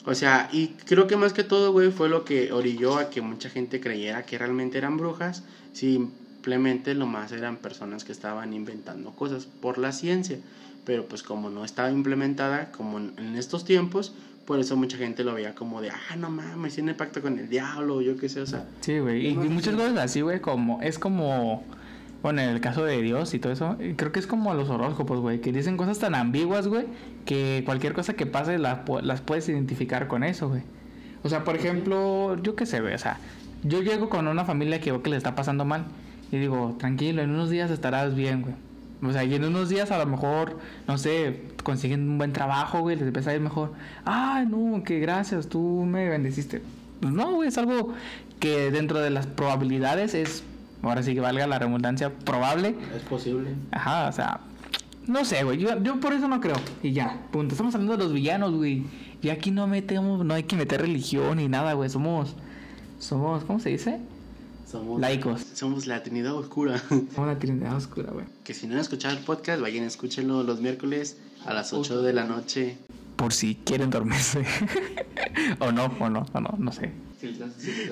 O 0.04 0.16
sea, 0.16 0.48
y 0.50 0.70
creo 0.84 1.06
que 1.06 1.16
más 1.16 1.32
que 1.32 1.44
todo, 1.44 1.70
güey, 1.70 1.92
fue 1.92 2.08
lo 2.08 2.24
que 2.24 2.50
orilló 2.50 2.98
a 2.98 3.08
que 3.08 3.20
mucha 3.20 3.50
gente 3.50 3.78
creyera 3.78 4.26
que 4.26 4.36
realmente 4.36 4.76
eran 4.76 4.96
brujas. 4.96 5.44
Simplemente 5.72 6.94
lo 6.94 7.06
más 7.06 7.30
eran 7.30 7.58
personas 7.58 8.02
que 8.02 8.10
estaban 8.10 8.52
inventando 8.52 9.12
cosas 9.12 9.46
por 9.46 9.78
la 9.78 9.92
ciencia. 9.92 10.40
Pero 10.84 11.06
pues 11.06 11.22
como 11.22 11.50
no 11.50 11.64
estaba 11.64 11.92
implementada, 11.92 12.72
como 12.72 12.98
en 12.98 13.36
estos 13.36 13.64
tiempos, 13.64 14.12
por 14.44 14.60
eso 14.60 14.76
mucha 14.76 14.96
gente 14.96 15.24
lo 15.24 15.34
veía 15.34 15.54
como 15.54 15.80
de, 15.80 15.90
ah, 15.90 16.16
no 16.16 16.30
mames, 16.30 16.74
tiene 16.74 16.94
pacto 16.94 17.22
con 17.22 17.38
el 17.38 17.48
diablo, 17.48 18.00
yo 18.02 18.16
qué 18.16 18.28
sé, 18.28 18.40
o 18.40 18.46
sea. 18.46 18.66
Sí, 18.80 18.98
güey, 18.98 19.28
y, 19.28 19.34
muchas 19.34 19.74
cosas 19.74 19.96
así, 19.98 20.20
güey, 20.20 20.40
como, 20.40 20.82
es 20.82 20.98
como, 20.98 21.64
bueno, 22.22 22.42
en 22.42 22.50
el 22.50 22.60
caso 22.60 22.84
de 22.84 23.00
Dios 23.00 23.34
y 23.34 23.38
todo 23.38 23.52
eso, 23.52 23.76
creo 23.96 24.12
que 24.12 24.20
es 24.20 24.26
como 24.26 24.52
los 24.54 24.68
horóscopos, 24.68 25.20
güey, 25.20 25.40
que 25.40 25.52
dicen 25.52 25.76
cosas 25.76 25.98
tan 25.98 26.14
ambiguas, 26.14 26.68
güey, 26.68 26.86
que 27.24 27.62
cualquier 27.64 27.94
cosa 27.94 28.14
que 28.14 28.26
pase 28.26 28.58
la, 28.58 28.84
las 29.02 29.20
puedes 29.20 29.48
identificar 29.48 30.08
con 30.08 30.24
eso, 30.24 30.48
güey. 30.48 30.62
O 31.22 31.28
sea, 31.28 31.44
por 31.44 31.56
ejemplo, 31.56 32.36
yo 32.42 32.54
qué 32.54 32.66
sé, 32.66 32.80
güey, 32.80 32.94
o 32.94 32.98
sea, 32.98 33.18
yo 33.62 33.80
llego 33.80 34.10
con 34.10 34.28
una 34.28 34.44
familia 34.44 34.80
que 34.80 34.90
veo 34.90 35.02
que 35.02 35.10
le 35.10 35.16
está 35.16 35.34
pasando 35.34 35.64
mal 35.64 35.86
y 36.30 36.38
digo, 36.38 36.76
tranquilo, 36.78 37.22
en 37.22 37.30
unos 37.30 37.48
días 37.48 37.70
estarás 37.70 38.14
bien, 38.14 38.42
güey. 38.42 38.54
O 39.06 39.12
sea, 39.12 39.24
y 39.24 39.34
en 39.34 39.44
unos 39.44 39.68
días 39.68 39.90
a 39.90 39.98
lo 39.98 40.06
mejor, 40.06 40.58
no 40.86 40.98
sé, 40.98 41.42
consiguen 41.62 42.08
un 42.08 42.18
buen 42.18 42.32
trabajo, 42.32 42.80
güey, 42.80 42.96
les 42.96 43.06
empieza 43.06 43.30
a 43.30 43.34
ir 43.34 43.40
mejor. 43.40 43.72
Ay, 44.04 44.46
no, 44.46 44.82
que 44.84 44.98
gracias, 45.00 45.48
tú 45.48 45.84
me 45.86 46.08
bendeciste. 46.08 46.62
Pues 47.00 47.12
no, 47.12 47.32
güey, 47.32 47.48
es 47.48 47.58
algo 47.58 47.94
que 48.40 48.70
dentro 48.70 49.00
de 49.00 49.10
las 49.10 49.26
probabilidades 49.26 50.14
es, 50.14 50.44
ahora 50.82 51.02
sí 51.02 51.14
que 51.14 51.20
valga 51.20 51.46
la 51.46 51.58
redundancia, 51.58 52.10
probable. 52.10 52.74
Es 52.96 53.02
posible. 53.02 53.50
Ajá, 53.72 54.08
o 54.08 54.12
sea, 54.12 54.40
no 55.06 55.24
sé, 55.24 55.44
güey, 55.44 55.58
yo, 55.58 55.82
yo 55.82 56.00
por 56.00 56.12
eso 56.12 56.28
no 56.28 56.40
creo. 56.40 56.56
Y 56.82 56.92
ya, 56.92 57.18
punto. 57.30 57.54
Estamos 57.54 57.74
hablando 57.74 57.96
de 57.96 58.04
los 58.04 58.12
villanos, 58.12 58.52
güey. 58.52 58.84
Y 59.22 59.28
aquí 59.30 59.50
no 59.50 59.66
metemos, 59.66 60.24
no 60.24 60.34
hay 60.34 60.44
que 60.44 60.56
meter 60.56 60.80
religión 60.80 61.38
ni 61.38 61.48
nada, 61.48 61.72
güey. 61.74 61.90
Somos, 61.90 62.34
somos, 62.98 63.44
¿cómo 63.44 63.58
se 63.58 63.70
dice? 63.70 64.00
Somos 64.74 65.00
laicos. 65.00 65.40
Somos 65.54 65.86
la 65.86 66.02
Trinidad 66.02 66.34
Oscura. 66.34 66.82
Somos 66.88 67.28
la 67.28 67.38
Trinidad 67.38 67.76
Oscura, 67.76 68.10
güey. 68.10 68.26
Que 68.42 68.54
si 68.54 68.66
no 68.66 68.74
han 68.74 68.80
escuchado 68.80 69.16
el 69.16 69.22
podcast, 69.22 69.62
vayan, 69.62 69.84
escúchenlo 69.84 70.42
los 70.42 70.60
miércoles 70.60 71.16
a 71.46 71.54
las 71.54 71.72
8 71.72 72.02
de 72.02 72.12
la 72.12 72.24
noche. 72.24 72.76
Por 73.14 73.32
si 73.32 73.54
quieren 73.54 73.90
dormirse. 73.90 74.44
o 75.60 75.70
no, 75.70 75.94
o 76.00 76.10
no, 76.10 76.26
o 76.32 76.40
no, 76.40 76.56
no 76.58 76.72
sé. 76.72 76.90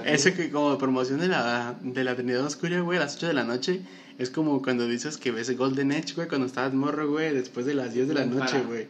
Eso 0.04 0.34
que 0.34 0.50
como 0.50 0.76
promoción 0.76 1.20
de 1.20 1.28
la, 1.28 1.76
de 1.80 2.02
la 2.02 2.16
Trinidad 2.16 2.44
Oscura, 2.44 2.80
güey, 2.80 2.98
a 2.98 3.02
las 3.02 3.14
8 3.14 3.28
de 3.28 3.34
la 3.34 3.44
noche, 3.44 3.82
es 4.18 4.30
como 4.30 4.60
cuando 4.60 4.88
dices 4.88 5.18
que 5.18 5.30
ves 5.30 5.56
Golden 5.56 5.92
Edge, 5.92 6.14
güey, 6.16 6.26
cuando 6.26 6.48
estabas 6.48 6.74
morro, 6.74 7.08
güey, 7.08 7.32
después 7.32 7.64
de 7.64 7.74
las 7.74 7.94
10 7.94 8.08
de 8.08 8.14
la 8.14 8.26
noche, 8.26 8.60
güey. 8.66 8.88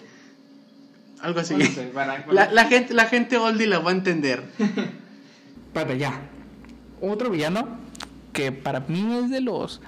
Algo 1.20 1.40
así. 1.40 1.56
La, 2.30 2.50
la, 2.50 2.64
gente, 2.64 2.94
la 2.94 3.04
gente 3.04 3.36
oldie 3.36 3.66
la 3.66 3.80
va 3.80 3.90
a 3.90 3.94
entender. 3.94 4.44
Para 5.74 5.94
ya. 5.94 6.22
Otro 7.02 7.28
villano 7.28 7.81
que 8.32 8.52
para 8.52 8.80
mí 8.80 9.16
es 9.16 9.30
de 9.30 9.40
los 9.40 9.80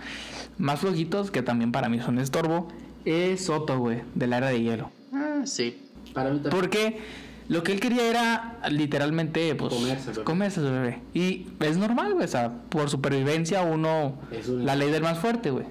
más 0.59 0.80
flojitos, 0.80 1.30
que 1.30 1.42
también 1.42 1.72
para 1.72 1.88
mí 1.88 2.01
son 2.01 2.18
estorbo, 2.18 2.68
es 3.05 3.47
Soto, 3.47 3.78
güey, 3.78 4.03
de 4.14 4.26
la 4.26 4.38
era 4.38 4.49
de 4.49 4.62
hielo. 4.62 4.90
Ah, 5.12 5.42
sí. 5.45 5.76
Para 6.12 6.30
mí 6.30 6.40
también. 6.40 6.61
Porque 6.61 6.99
lo 7.49 7.62
que 7.62 7.72
él 7.72 7.80
quería 7.80 8.09
era 8.09 8.59
literalmente, 8.70 9.55
pues, 9.55 9.74
comerse, 10.24 10.61
su 10.61 10.62
bebé. 10.62 11.01
Y 11.12 11.47
es 11.61 11.76
normal, 11.76 12.14
güey, 12.14 12.24
o 12.24 12.28
sea, 12.28 12.53
por 12.68 12.88
supervivencia 12.88 13.62
uno, 13.62 14.18
la 14.49 14.76
ley 14.76 14.90
del 14.90 15.03
más 15.03 15.18
fuerte, 15.18 15.51
güey. 15.51 15.66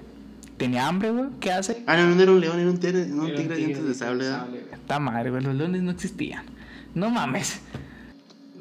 Tenía 0.56 0.86
hambre, 0.86 1.10
güey, 1.10 1.26
¿qué 1.40 1.50
hace? 1.50 1.82
Ah, 1.86 1.96
no, 1.96 2.14
no 2.14 2.22
era 2.22 2.30
un 2.30 2.40
león, 2.40 2.60
era 2.60 2.70
un 2.70 2.78
tigre, 2.78 3.06
no, 3.06 3.22
un 3.22 3.34
tigre, 3.34 3.48
de 3.48 3.56
dientes 3.56 3.84
de 3.88 3.94
sable. 3.94 4.26
Está 4.72 5.00
madre, 5.00 5.30
güey, 5.30 5.42
los 5.42 5.54
leones 5.54 5.82
no 5.82 5.90
existían. 5.90 6.44
No 6.94 7.10
mames. 7.10 7.60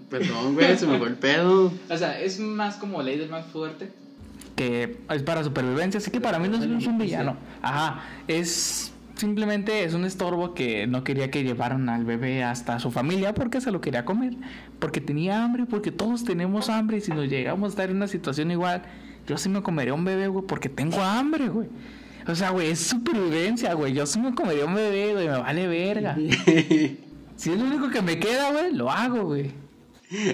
Perdón, 0.10 0.56
güey, 0.56 0.76
se 0.78 0.88
me 0.88 0.98
fue 0.98 1.10
el 1.10 1.16
pedo. 1.16 1.72
O 1.90 1.98
sea, 1.98 2.20
es 2.20 2.40
más 2.40 2.78
como 2.78 3.02
ley 3.04 3.18
del 3.20 3.30
más 3.30 3.46
fuerte. 3.46 3.92
Que 4.56 5.00
es 5.10 5.24
para 5.24 5.44
supervivencia, 5.44 5.98
así 5.98 6.12
que 6.12 6.22
para 6.22 6.40
mí 6.40 6.48
no 6.48 6.58
es 6.58 6.88
un 6.88 6.98
villano. 6.98 7.38
Ajá, 7.62 8.04
es 8.28 8.94
simplemente 9.16 9.84
es 9.84 9.94
un 9.94 10.06
estorbo 10.06 10.54
que 10.54 10.88
no 10.88 11.04
quería 11.04 11.30
que 11.30 11.44
llevaran 11.44 11.88
al 11.90 12.04
bebé 12.04 12.44
hasta 12.44 12.80
su 12.80 12.92
familia 12.92 13.34
porque 13.34 13.62
se 13.62 13.72
lo 13.72 13.82
quería 13.82 14.06
comer, 14.06 14.36
porque 14.80 15.02
tenía 15.02 15.44
hambre, 15.44 15.66
porque 15.66 15.92
todos 15.92 16.24
tenemos 16.24 16.70
hambre 16.70 16.98
y 16.98 17.02
si 17.02 17.12
nos 17.12 17.30
llegamos 17.30 17.68
a 17.68 17.70
estar 17.70 17.90
en 17.90 17.98
una 17.98 18.08
situación 18.08 18.52
igual, 18.52 18.84
yo 19.28 19.38
sí 19.38 19.50
me 19.50 19.62
comería 19.62 19.94
un 19.94 20.04
bebé, 20.04 20.28
güey, 20.28 20.46
porque 20.46 20.70
tengo 20.70 21.02
hambre, 21.02 21.48
güey. 21.48 21.70
O 22.28 22.36
sea, 22.36 22.52
güey, 22.52 22.72
es 22.72 22.80
supervivencia, 22.80 23.74
güey. 23.74 23.94
Yo 23.94 24.06
sí 24.06 24.20
me 24.20 24.34
comería 24.34 24.66
un 24.66 24.76
bebé, 24.76 25.14
güey, 25.14 25.28
me 25.28 25.38
vale 25.40 25.68
verga. 25.68 26.16
si 27.36 27.52
es 27.52 27.58
lo 27.58 27.66
único 27.66 27.90
que 27.90 28.02
me 28.02 28.20
queda, 28.20 28.52
güey, 28.52 28.74
lo 28.74 28.90
hago, 28.90 29.24
güey. 29.26 29.52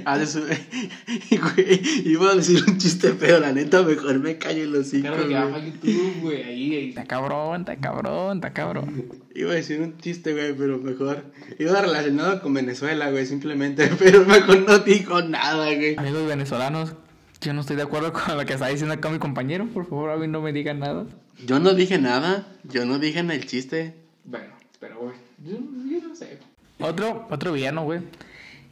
Ah, 0.05 0.21
eso, 0.21 0.41
güey, 1.55 1.81
iba 2.05 2.31
a 2.31 2.35
decir 2.35 2.63
un 2.67 2.77
chiste 2.77 3.13
pero 3.19 3.39
la 3.39 3.51
neta, 3.51 3.81
mejor 3.83 4.19
me 4.19 4.37
callo 4.37 4.63
en 4.63 4.73
los 4.73 4.87
cinco. 4.87 5.07
Claro 5.07 5.27
que 5.27 5.35
a 5.35 5.65
YouTube, 5.65 6.21
güey, 6.21 6.43
ahí, 6.43 6.75
ahí. 6.75 6.89
Está 6.89 7.05
cabrón, 7.05 7.61
está 7.61 7.75
cabrón, 7.77 8.37
está 8.37 8.53
cabrón. 8.53 9.05
Iba 9.35 9.51
a 9.51 9.55
decir 9.55 9.79
un 9.81 9.97
chiste, 9.97 10.33
güey, 10.33 10.53
pero 10.53 10.77
mejor. 10.79 11.23
Iba 11.57 11.81
relacionado 11.81 12.41
con 12.41 12.53
Venezuela, 12.53 13.09
güey, 13.09 13.25
simplemente, 13.25 13.89
pero 13.99 14.25
mejor 14.25 14.67
no 14.67 14.79
dijo 14.79 15.21
nada, 15.21 15.65
güey. 15.73 15.97
Amigos 15.97 16.27
venezolanos, 16.27 16.95
yo 17.41 17.53
no 17.53 17.61
estoy 17.61 17.75
de 17.77 17.83
acuerdo 17.83 18.11
con 18.11 18.37
lo 18.37 18.45
que 18.45 18.53
está 18.53 18.67
diciendo 18.67 18.93
acá 18.93 19.09
mi 19.09 19.19
compañero, 19.19 19.67
por 19.67 19.87
favor, 19.87 20.11
a 20.11 20.17
mí 20.17 20.27
no 20.27 20.41
me 20.41 20.51
digan 20.51 20.79
nada. 20.79 21.05
Yo 21.45 21.59
no 21.59 21.73
dije 21.73 21.97
nada, 21.99 22.47
yo 22.63 22.85
no 22.85 22.99
dije 22.99 23.19
en 23.19 23.31
el 23.31 23.45
chiste. 23.45 23.93
Bueno, 24.25 24.53
pero, 24.79 24.99
güey, 24.99 25.15
yo, 25.45 25.57
yo 25.89 26.07
no 26.07 26.15
sé. 26.15 26.39
Otro, 26.79 27.27
otro 27.29 27.53
villano, 27.53 27.83
güey, 27.83 28.01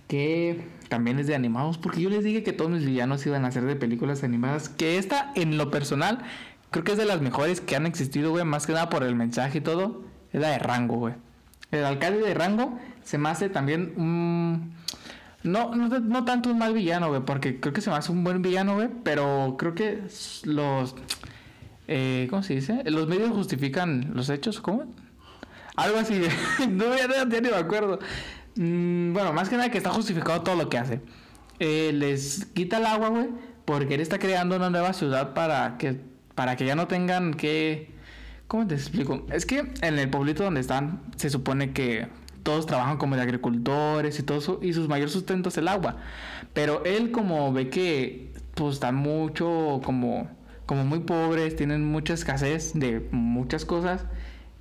que 0.08 0.62
también 0.90 1.20
es 1.20 1.28
de 1.28 1.36
animados, 1.36 1.78
porque 1.78 2.02
yo 2.02 2.10
les 2.10 2.24
dije 2.24 2.44
que 2.44 2.54
todos 2.54 2.72
mis 2.72 2.86
villanos 2.86 3.26
iban 3.26 3.46
a 3.46 3.52
ser 3.52 3.66
de 3.66 3.76
películas 3.76 4.24
animadas, 4.24 4.70
que 4.70 4.98
esta 4.98 5.32
en 5.36 5.58
lo 5.58 5.70
personal 5.72 6.20
creo 6.72 6.84
que 6.84 6.94
es 6.94 6.98
de 6.98 7.06
las 7.06 7.22
mejores 7.22 7.62
que 7.62 7.76
han 7.76 7.86
existido, 7.86 8.32
güey, 8.32 8.46
más 8.46 8.66
que 8.68 8.74
nada 8.74 8.90
por 8.90 9.04
el 9.04 9.16
mensaje 9.16 9.60
y 9.60 9.62
todo, 9.62 10.04
es 10.34 10.42
la 10.42 10.50
de 10.50 10.60
Rango, 10.60 10.98
güey. 10.98 11.14
El 11.72 11.86
alcalde 11.86 12.20
de 12.20 12.34
Rango 12.34 12.80
se 13.04 13.18
me 13.18 13.30
hace 13.30 13.50
también 13.50 13.94
un... 13.98 14.74
No, 15.44 15.74
no, 15.76 16.26
tanto 16.26 16.50
un 16.50 16.58
mal 16.58 16.74
villano, 16.74 17.10
güey, 17.10 17.22
porque 17.22 17.60
creo 17.60 17.74
que 17.74 17.82
se 17.82 17.90
me 17.90 17.96
hace 17.96 18.12
un 18.12 18.24
buen 18.24 18.42
villano, 18.42 18.76
güey, 18.76 18.90
pero 19.04 19.56
creo 19.58 19.76
que 19.76 20.02
los... 20.44 20.96
Eh, 21.88 22.28
¿Cómo 22.30 22.44
se 22.44 22.56
dice? 22.56 22.82
Los 22.86 23.08
medios 23.08 23.32
justifican 23.32 24.12
los 24.14 24.30
hechos, 24.30 24.60
¿cómo? 24.60 24.94
Algo 25.78 26.00
así, 26.00 26.22
no, 26.70 26.86
me 26.90 27.56
acuerdo. 27.56 28.00
Mm, 28.58 29.14
bueno, 29.14 29.34
más 29.34 29.50
que 29.50 29.56
nada 29.56 29.70
que 29.70 29.78
está 29.78 29.92
justificado 29.92 30.42
todo 30.42 30.56
lo 30.56 30.70
que 30.70 30.78
hace. 30.78 31.02
Eh, 31.60 31.92
les 31.94 32.46
quita 32.54 32.78
el 32.78 32.86
agua, 32.86 33.10
güey, 33.10 33.30
porque 33.66 33.96
él 33.96 34.02
está 34.02 34.20
creando 34.20 34.56
una 34.56 34.70
nueva 34.70 34.94
ciudad 34.94 35.34
para 35.34 35.78
que, 35.78 36.00
para 36.36 36.56
que 36.56 36.66
ya 36.66 36.76
no 36.76 36.88
tengan 36.88 37.34
que... 37.34 37.96
¿Cómo 38.48 38.66
te 38.66 38.76
explico? 38.76 39.26
Es 39.32 39.46
que 39.46 39.72
en 39.82 40.00
el 40.00 40.10
pueblito 40.10 40.44
donde 40.44 40.62
están 40.62 41.02
se 41.18 41.30
supone 41.30 41.74
que 41.74 42.08
todos 42.44 42.66
trabajan 42.66 42.98
como 42.98 43.16
de 43.18 43.22
agricultores 43.22 44.20
y 44.20 44.24
todo 44.24 44.38
eso, 44.38 44.60
y 44.62 44.74
sus 44.74 44.88
mayores 44.88 45.12
sustentos 45.12 45.54
es 45.54 45.58
el 45.58 45.68
agua. 45.68 45.98
Pero 46.54 46.84
él 46.86 47.12
como 47.12 47.52
ve 47.52 47.70
que 47.70 48.32
pues 48.56 48.76
están 48.76 48.96
mucho 48.96 49.82
como, 49.84 50.30
como 50.66 50.86
muy 50.86 51.00
pobres, 51.00 51.56
tienen 51.58 51.84
mucha 51.86 52.14
escasez 52.14 52.72
de 52.74 53.06
muchas 53.12 53.66
cosas, 53.66 54.06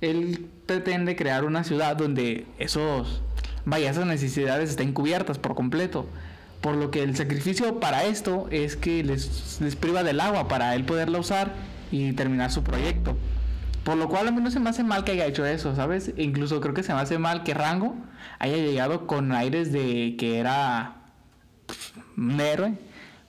él 0.01 0.49
pretende 0.65 1.15
crear 1.15 1.45
una 1.45 1.63
ciudad 1.63 1.95
donde 1.95 2.45
esos 2.59 3.23
vaya, 3.67 3.89
esas 3.89 4.05
necesidades 4.05 4.69
estén 4.69 4.93
cubiertas 4.93 5.37
por 5.37 5.53
completo. 5.53 6.07
Por 6.61 6.75
lo 6.75 6.89
que 6.89 7.03
el 7.03 7.15
sacrificio 7.15 7.79
para 7.79 8.05
esto 8.05 8.47
es 8.49 8.77
que 8.77 9.03
les, 9.03 9.75
priva 9.79 10.03
del 10.03 10.21
agua 10.21 10.47
para 10.47 10.73
él 10.73 10.85
poderla 10.85 11.19
usar 11.19 11.53
y 11.91 12.13
terminar 12.13 12.49
su 12.49 12.63
proyecto. 12.63 13.17
Por 13.83 13.97
lo 13.97 14.07
cual 14.07 14.29
a 14.29 14.31
mí 14.31 14.41
no 14.41 14.51
se 14.51 14.61
me 14.61 14.69
hace 14.69 14.83
mal 14.83 15.03
que 15.03 15.11
haya 15.11 15.25
hecho 15.25 15.45
eso, 15.45 15.75
¿sabes? 15.75 16.13
Incluso 16.17 16.61
creo 16.61 16.73
que 16.73 16.81
se 16.81 16.93
me 16.93 17.01
hace 17.01 17.19
mal 17.19 17.43
que 17.43 17.53
Rango 17.53 17.93
haya 18.39 18.55
llegado 18.55 19.05
con 19.05 19.33
aires 19.33 19.71
de 19.73 20.15
que 20.17 20.39
era 20.39 20.95
pues, 21.65 21.93
un 22.15 22.39
héroe, 22.39 22.73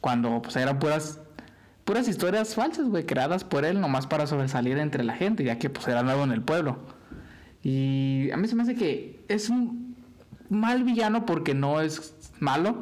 cuando 0.00 0.40
pues 0.40 0.54
eran 0.56 0.78
puras 0.78 1.20
puras 1.84 2.06
historias 2.06 2.54
falsas, 2.54 2.86
güey, 2.86 3.06
creadas 3.06 3.44
por 3.44 3.64
él 3.64 3.80
nomás 3.80 4.06
para 4.06 4.26
sobresalir 4.26 4.78
entre 4.78 5.02
la 5.04 5.14
gente, 5.14 5.42
ya 5.42 5.58
que 5.58 5.68
pues 5.68 5.88
era 5.88 6.02
nuevo 6.02 6.22
en 6.22 6.32
el 6.32 6.42
pueblo. 6.42 6.78
Y 7.62 8.30
a 8.30 8.36
mí 8.36 8.46
se 8.46 8.54
me 8.54 8.62
hace 8.62 8.74
que 8.74 9.24
es 9.28 9.48
un 9.48 9.87
mal 10.50 10.84
villano 10.84 11.26
porque 11.26 11.54
no 11.54 11.80
es 11.80 12.14
malo, 12.40 12.76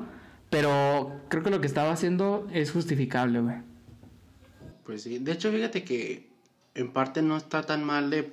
pero 0.51 1.21
creo 1.29 1.43
que 1.43 1.51
lo 1.51 1.61
que 1.61 1.67
estaba 1.67 1.93
haciendo 1.93 2.47
es 2.53 2.71
justificable, 2.71 3.41
güey. 3.41 3.57
Pues 4.85 5.03
sí, 5.03 5.19
de 5.19 5.33
hecho 5.33 5.51
fíjate 5.51 5.83
que 5.85 6.29
en 6.75 6.93
parte 6.93 7.23
no 7.23 7.37
está 7.37 7.63
tan 7.63 7.83
mal 7.85 8.11
de, 8.11 8.33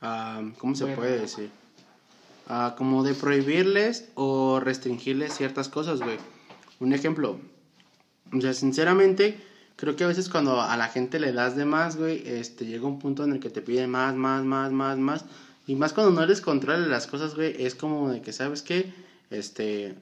ah, 0.00 0.42
¿cómo 0.58 0.74
se 0.74 0.84
Bueno. 0.84 0.98
puede 0.98 1.20
decir? 1.20 1.50
Ah, 2.48 2.74
como 2.76 3.04
de 3.04 3.14
prohibirles 3.14 4.08
o 4.14 4.60
restringirles 4.60 5.34
ciertas 5.34 5.68
cosas, 5.68 6.00
güey. 6.00 6.16
Un 6.80 6.92
ejemplo, 6.92 7.38
o 8.32 8.40
sea, 8.40 8.54
sinceramente, 8.54 9.38
creo 9.76 9.94
que 9.94 10.04
a 10.04 10.08
veces 10.08 10.28
cuando 10.28 10.60
a 10.60 10.76
la 10.76 10.88
gente 10.88 11.20
le 11.20 11.32
das 11.32 11.54
de 11.54 11.64
más, 11.64 11.96
güey, 11.96 12.22
este, 12.26 12.64
llega 12.64 12.86
un 12.86 12.98
punto 12.98 13.22
en 13.24 13.32
el 13.32 13.40
que 13.40 13.50
te 13.50 13.60
piden 13.60 13.90
más, 13.90 14.14
más, 14.14 14.42
más, 14.44 14.72
más, 14.72 14.98
más. 14.98 15.24
Y 15.66 15.74
más 15.76 15.92
cuando 15.92 16.12
no 16.18 16.26
les 16.26 16.40
controla 16.40 16.78
las 16.86 17.06
cosas, 17.06 17.34
güey, 17.34 17.54
es 17.62 17.74
como 17.74 18.10
de 18.10 18.22
que, 18.22 18.32
¿sabes 18.32 18.62
qué? 18.62 18.92
Este, 19.30 19.94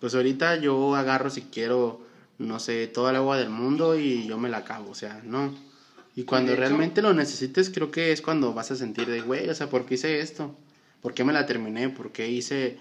pues 0.00 0.14
ahorita 0.14 0.56
yo 0.56 0.94
agarro 0.94 1.28
si 1.30 1.42
quiero, 1.42 2.00
no 2.38 2.58
sé, 2.58 2.86
toda 2.86 3.10
el 3.10 3.16
agua 3.16 3.36
del 3.36 3.50
mundo 3.50 3.98
y 3.98 4.26
yo 4.26 4.38
me 4.38 4.48
la 4.48 4.58
acabo, 4.58 4.90
o 4.90 4.94
sea, 4.94 5.20
no. 5.24 5.54
Y 6.16 6.24
cuando 6.24 6.56
realmente 6.56 7.02
lo 7.02 7.12
necesites, 7.14 7.70
creo 7.70 7.90
que 7.90 8.12
es 8.12 8.22
cuando 8.22 8.52
vas 8.54 8.70
a 8.70 8.76
sentir 8.76 9.06
de, 9.08 9.20
güey, 9.20 9.48
o 9.48 9.54
sea, 9.54 9.68
¿por 9.68 9.84
qué 9.84 9.94
hice 9.94 10.20
esto? 10.20 10.54
¿Por 11.02 11.14
qué 11.14 11.24
me 11.24 11.32
la 11.32 11.46
terminé? 11.46 11.88
¿Por 11.88 12.12
qué 12.12 12.28
hice... 12.30 12.78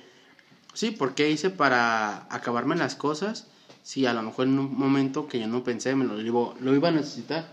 Sí, 0.73 0.91
¿por 0.91 1.15
qué 1.15 1.30
hice 1.30 1.49
para 1.49 2.27
acabarme 2.34 2.75
las 2.75 2.95
cosas? 2.95 3.47
Si 3.84 4.05
a 4.05 4.13
lo 4.13 4.21
mejor 4.21 4.47
en 4.47 4.59
un 4.59 4.77
momento 4.77 5.27
que 5.27 5.39
yo 5.39 5.47
no 5.47 5.63
pensé, 5.63 5.95
me 5.95 6.05
lo, 6.05 6.19
iba- 6.21 6.53
lo 6.59 6.75
iba 6.75 6.89
a 6.89 6.91
necesitar. 6.91 7.47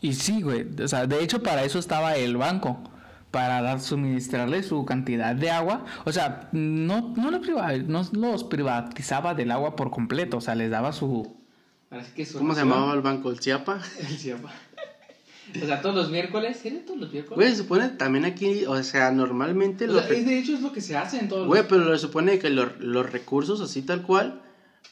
Y 0.00 0.14
sí, 0.14 0.42
güey, 0.42 0.66
o 0.82 0.88
sea, 0.88 1.06
de 1.06 1.22
hecho 1.22 1.42
para 1.42 1.64
eso 1.64 1.78
estaba 1.78 2.16
el 2.16 2.36
banco, 2.36 2.78
para 3.30 3.62
dar, 3.62 3.80
suministrarle 3.80 4.62
su 4.62 4.84
cantidad 4.84 5.34
de 5.34 5.50
agua. 5.50 5.84
O 6.04 6.12
sea, 6.12 6.48
no, 6.52 7.14
no, 7.16 7.30
los 7.30 7.40
priva- 7.40 7.76
no 7.86 8.02
los 8.12 8.44
privatizaba 8.44 9.34
del 9.34 9.50
agua 9.50 9.76
por 9.76 9.90
completo, 9.90 10.38
o 10.38 10.40
sea, 10.40 10.54
les 10.54 10.70
daba 10.70 10.92
su... 10.92 11.36
Que 12.14 12.26
¿Cómo 12.26 12.54
se 12.54 12.60
llamaba 12.60 12.92
el 12.94 13.00
banco? 13.00 13.30
¿El 13.30 13.40
Chiapa? 13.40 13.80
El 14.08 14.18
Chiapa. 14.18 14.50
O 15.60 15.66
sea, 15.66 15.80
todos 15.82 15.96
los 15.96 16.10
miércoles. 16.10 16.58
¿Sí 16.62 16.68
era 16.68 16.84
todos 16.86 17.00
los 17.00 17.10
miércoles? 17.12 17.36
Güey, 17.36 17.50
se 17.50 17.56
supone 17.56 17.88
también 17.88 18.24
aquí, 18.24 18.64
o 18.66 18.80
sea, 18.84 19.10
normalmente 19.10 19.86
O 19.86 19.94
los... 19.94 20.04
sea, 20.04 20.16
es 20.16 20.24
de 20.24 20.38
hecho 20.38 20.54
es 20.54 20.60
lo 20.62 20.72
que 20.72 20.80
se 20.80 20.96
hace 20.96 21.18
en 21.18 21.28
todos 21.28 21.48
Güey, 21.48 21.62
los... 21.62 21.68
pero 21.68 21.92
se 21.92 21.98
supone 21.98 22.38
que 22.38 22.50
los, 22.50 22.78
los 22.78 23.10
recursos 23.10 23.60
así 23.60 23.82
tal 23.82 24.02
cual, 24.02 24.40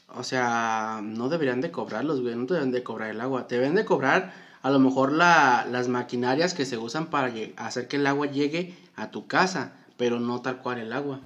o 0.09 0.25
sea, 0.25 1.01
no 1.05 1.29
deberían 1.29 1.61
de 1.61 1.71
cobrarlos, 1.71 2.21
güey, 2.23 2.35
no 2.35 2.47
deberían 2.47 2.73
de 2.73 2.83
cobrar 2.83 3.11
el 3.11 3.21
agua. 3.21 3.47
Te 3.47 3.55
deben 3.57 3.77
de 3.77 3.85
cobrar 3.85 4.33
a 4.63 4.71
lo 4.71 4.79
mejor 4.79 5.13
la, 5.13 5.67
las 5.71 5.89
maquinarias 5.89 6.55
que 6.55 6.65
se 6.67 6.77
usan 6.79 7.07
para 7.07 7.33
hacer 7.57 7.89
que 7.89 7.97
el 7.97 8.07
agua 8.07 8.27
llegue 8.27 8.75
a 8.97 9.11
tu 9.11 9.27
casa, 9.27 9.73
pero 9.97 10.21
no 10.21 10.41
tal 10.41 10.59
cual 10.59 10.79
el 10.79 10.93
agua. 10.93 11.21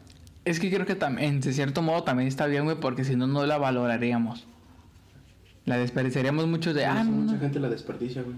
Es 0.45 0.59
que 0.61 0.71
creo 0.73 0.87
que 0.87 0.95
también, 0.95 1.41
de 1.41 1.53
cierto 1.53 1.83
modo, 1.83 2.03
también 2.03 2.29
está 2.29 2.47
bien, 2.47 2.65
güey, 2.65 2.79
porque 2.79 3.05
si 3.05 3.15
no, 3.17 3.27
no 3.27 3.47
la 3.47 3.59
valoraríamos. 3.59 4.47
La 5.65 5.79
desperdiciaríamos 5.79 6.47
mucho 6.49 6.75
de... 6.75 6.85
Ah, 6.85 7.05
no, 7.05 7.39
gente 7.39 7.61
la 7.61 7.69
desperdicia, 7.69 8.23
güey. 8.23 8.37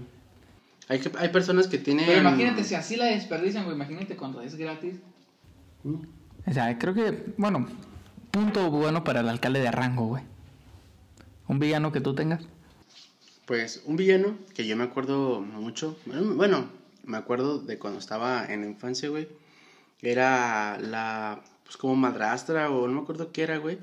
Hay, 0.87 0.99
que- 0.99 1.11
hay 1.17 1.29
personas 1.29 1.67
que 1.67 1.79
tienen... 1.79 2.05
Pero 2.05 2.21
imagínate, 2.21 2.63
si 2.63 2.75
así 2.75 2.95
la 2.95 3.05
desperdician, 3.05 3.63
güey, 3.63 3.75
imagínate 3.75 4.15
cuando 4.15 4.41
es 4.41 4.55
gratis. 4.55 4.97
Mm. 5.83 5.95
O 6.47 6.53
sea, 6.53 6.77
creo 6.77 6.93
que, 6.93 7.33
bueno, 7.37 7.65
punto 8.29 8.69
bueno 8.69 9.03
para 9.03 9.21
el 9.21 9.29
alcalde 9.29 9.59
de 9.61 9.71
Rango, 9.71 10.05
güey. 10.05 10.23
Un 11.47 11.57
villano 11.57 11.91
que 11.91 12.01
tú 12.01 12.13
tengas. 12.13 12.43
Pues 13.45 13.83
un 13.85 13.95
villano 13.95 14.37
que 14.53 14.65
yo 14.65 14.75
me 14.75 14.83
acuerdo 14.83 15.39
mucho, 15.39 15.97
bueno, 16.05 16.69
me 17.03 17.17
acuerdo 17.17 17.59
de 17.59 17.77
cuando 17.77 17.99
estaba 17.99 18.45
en 18.45 18.61
la 18.61 18.67
infancia, 18.67 19.09
güey, 19.09 19.27
era 20.01 20.79
la, 20.79 21.43
pues 21.63 21.77
como 21.77 21.95
madrastra 21.95 22.71
o 22.71 22.87
no 22.87 22.93
me 22.93 23.01
acuerdo 23.01 23.31
qué 23.31 23.43
era, 23.43 23.57
güey, 23.57 23.77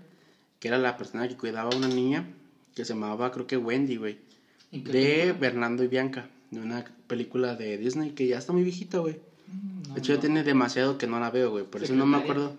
que 0.59 0.69
era 0.69 0.79
la 0.79 0.97
persona 0.97 1.29
que 1.29 1.37
cuidaba 1.37 1.71
a 1.73 1.77
una 1.77 1.89
niña 1.89 2.27
que 2.75 2.85
se 2.85 2.95
llamaba, 2.95 3.31
creo 3.33 3.47
que 3.47 3.57
Wendy, 3.57 3.97
güey, 3.97 4.19
¿Y 4.71 4.81
qué 4.81 4.93
de 4.93 5.03
película? 5.03 5.39
Bernardo 5.39 5.85
y 5.85 5.89
Bianca, 5.89 6.29
de 6.51 6.61
una 6.61 6.85
película 7.07 7.55
de 7.55 7.79
Disney 7.79 8.11
que 8.11 8.27
ya 8.27 8.39
está 8.39 8.53
muy 8.53 8.63
viejita, 8.63 8.99
güey. 8.99 9.21
Mm, 9.47 9.89
no, 9.89 9.95
De 9.95 10.01
hecho, 10.01 10.15
ya 10.15 10.21
tiene 10.21 10.43
demasiado 10.43 10.99
que 10.99 11.07
no 11.07 11.21
la 11.21 11.31
veo, 11.31 11.51
güey, 11.51 11.65
por 11.65 11.83
eso 11.83 11.95
no 11.95 12.07
me 12.07 12.17
acuerdo. 12.17 12.57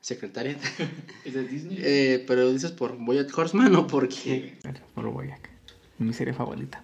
Secretaria. 0.00 0.56
¿Es 1.24 1.34
de 1.34 1.46
Disney? 1.46 1.78
eh, 1.80 2.24
pero 2.26 2.50
dices 2.52 2.70
por 2.70 2.96
Boyack 2.96 3.36
Horseman 3.36 3.74
o 3.74 3.86
por 3.86 4.08
qué. 4.08 4.56
A... 4.64 4.72
Mi 5.98 6.12
serie 6.12 6.32
favorita. 6.34 6.82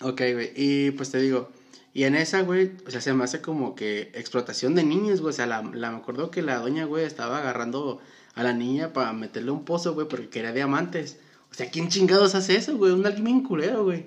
Ok, 0.00 0.20
güey. 0.32 0.52
Y 0.54 0.90
pues 0.92 1.10
te 1.10 1.18
digo, 1.18 1.50
y 1.92 2.04
en 2.04 2.14
esa, 2.14 2.42
güey, 2.42 2.72
o 2.86 2.90
sea, 2.90 3.00
se 3.00 3.12
me 3.14 3.24
hace 3.24 3.40
como 3.40 3.74
que 3.74 4.10
explotación 4.14 4.74
de 4.74 4.84
niños, 4.84 5.20
güey. 5.20 5.30
O 5.30 5.36
sea, 5.36 5.46
la, 5.46 5.62
la- 5.62 5.90
me 5.90 5.96
acuerdo 5.98 6.30
que 6.30 6.42
la 6.42 6.58
doña, 6.58 6.84
güey, 6.84 7.04
estaba 7.04 7.38
agarrando 7.38 8.00
a 8.34 8.42
la 8.44 8.52
niña 8.52 8.92
para 8.92 9.12
meterle 9.12 9.50
un 9.50 9.64
pozo, 9.64 9.94
güey, 9.94 10.06
porque 10.06 10.28
quería 10.28 10.52
diamantes. 10.52 11.18
O 11.50 11.54
sea, 11.54 11.70
¿quién 11.70 11.88
chingados 11.88 12.34
hace 12.34 12.56
eso, 12.56 12.76
güey? 12.76 12.92
Un 12.92 13.04
alguien 13.06 13.24
bien 13.24 13.42
culero, 13.42 13.82
güey. 13.84 14.06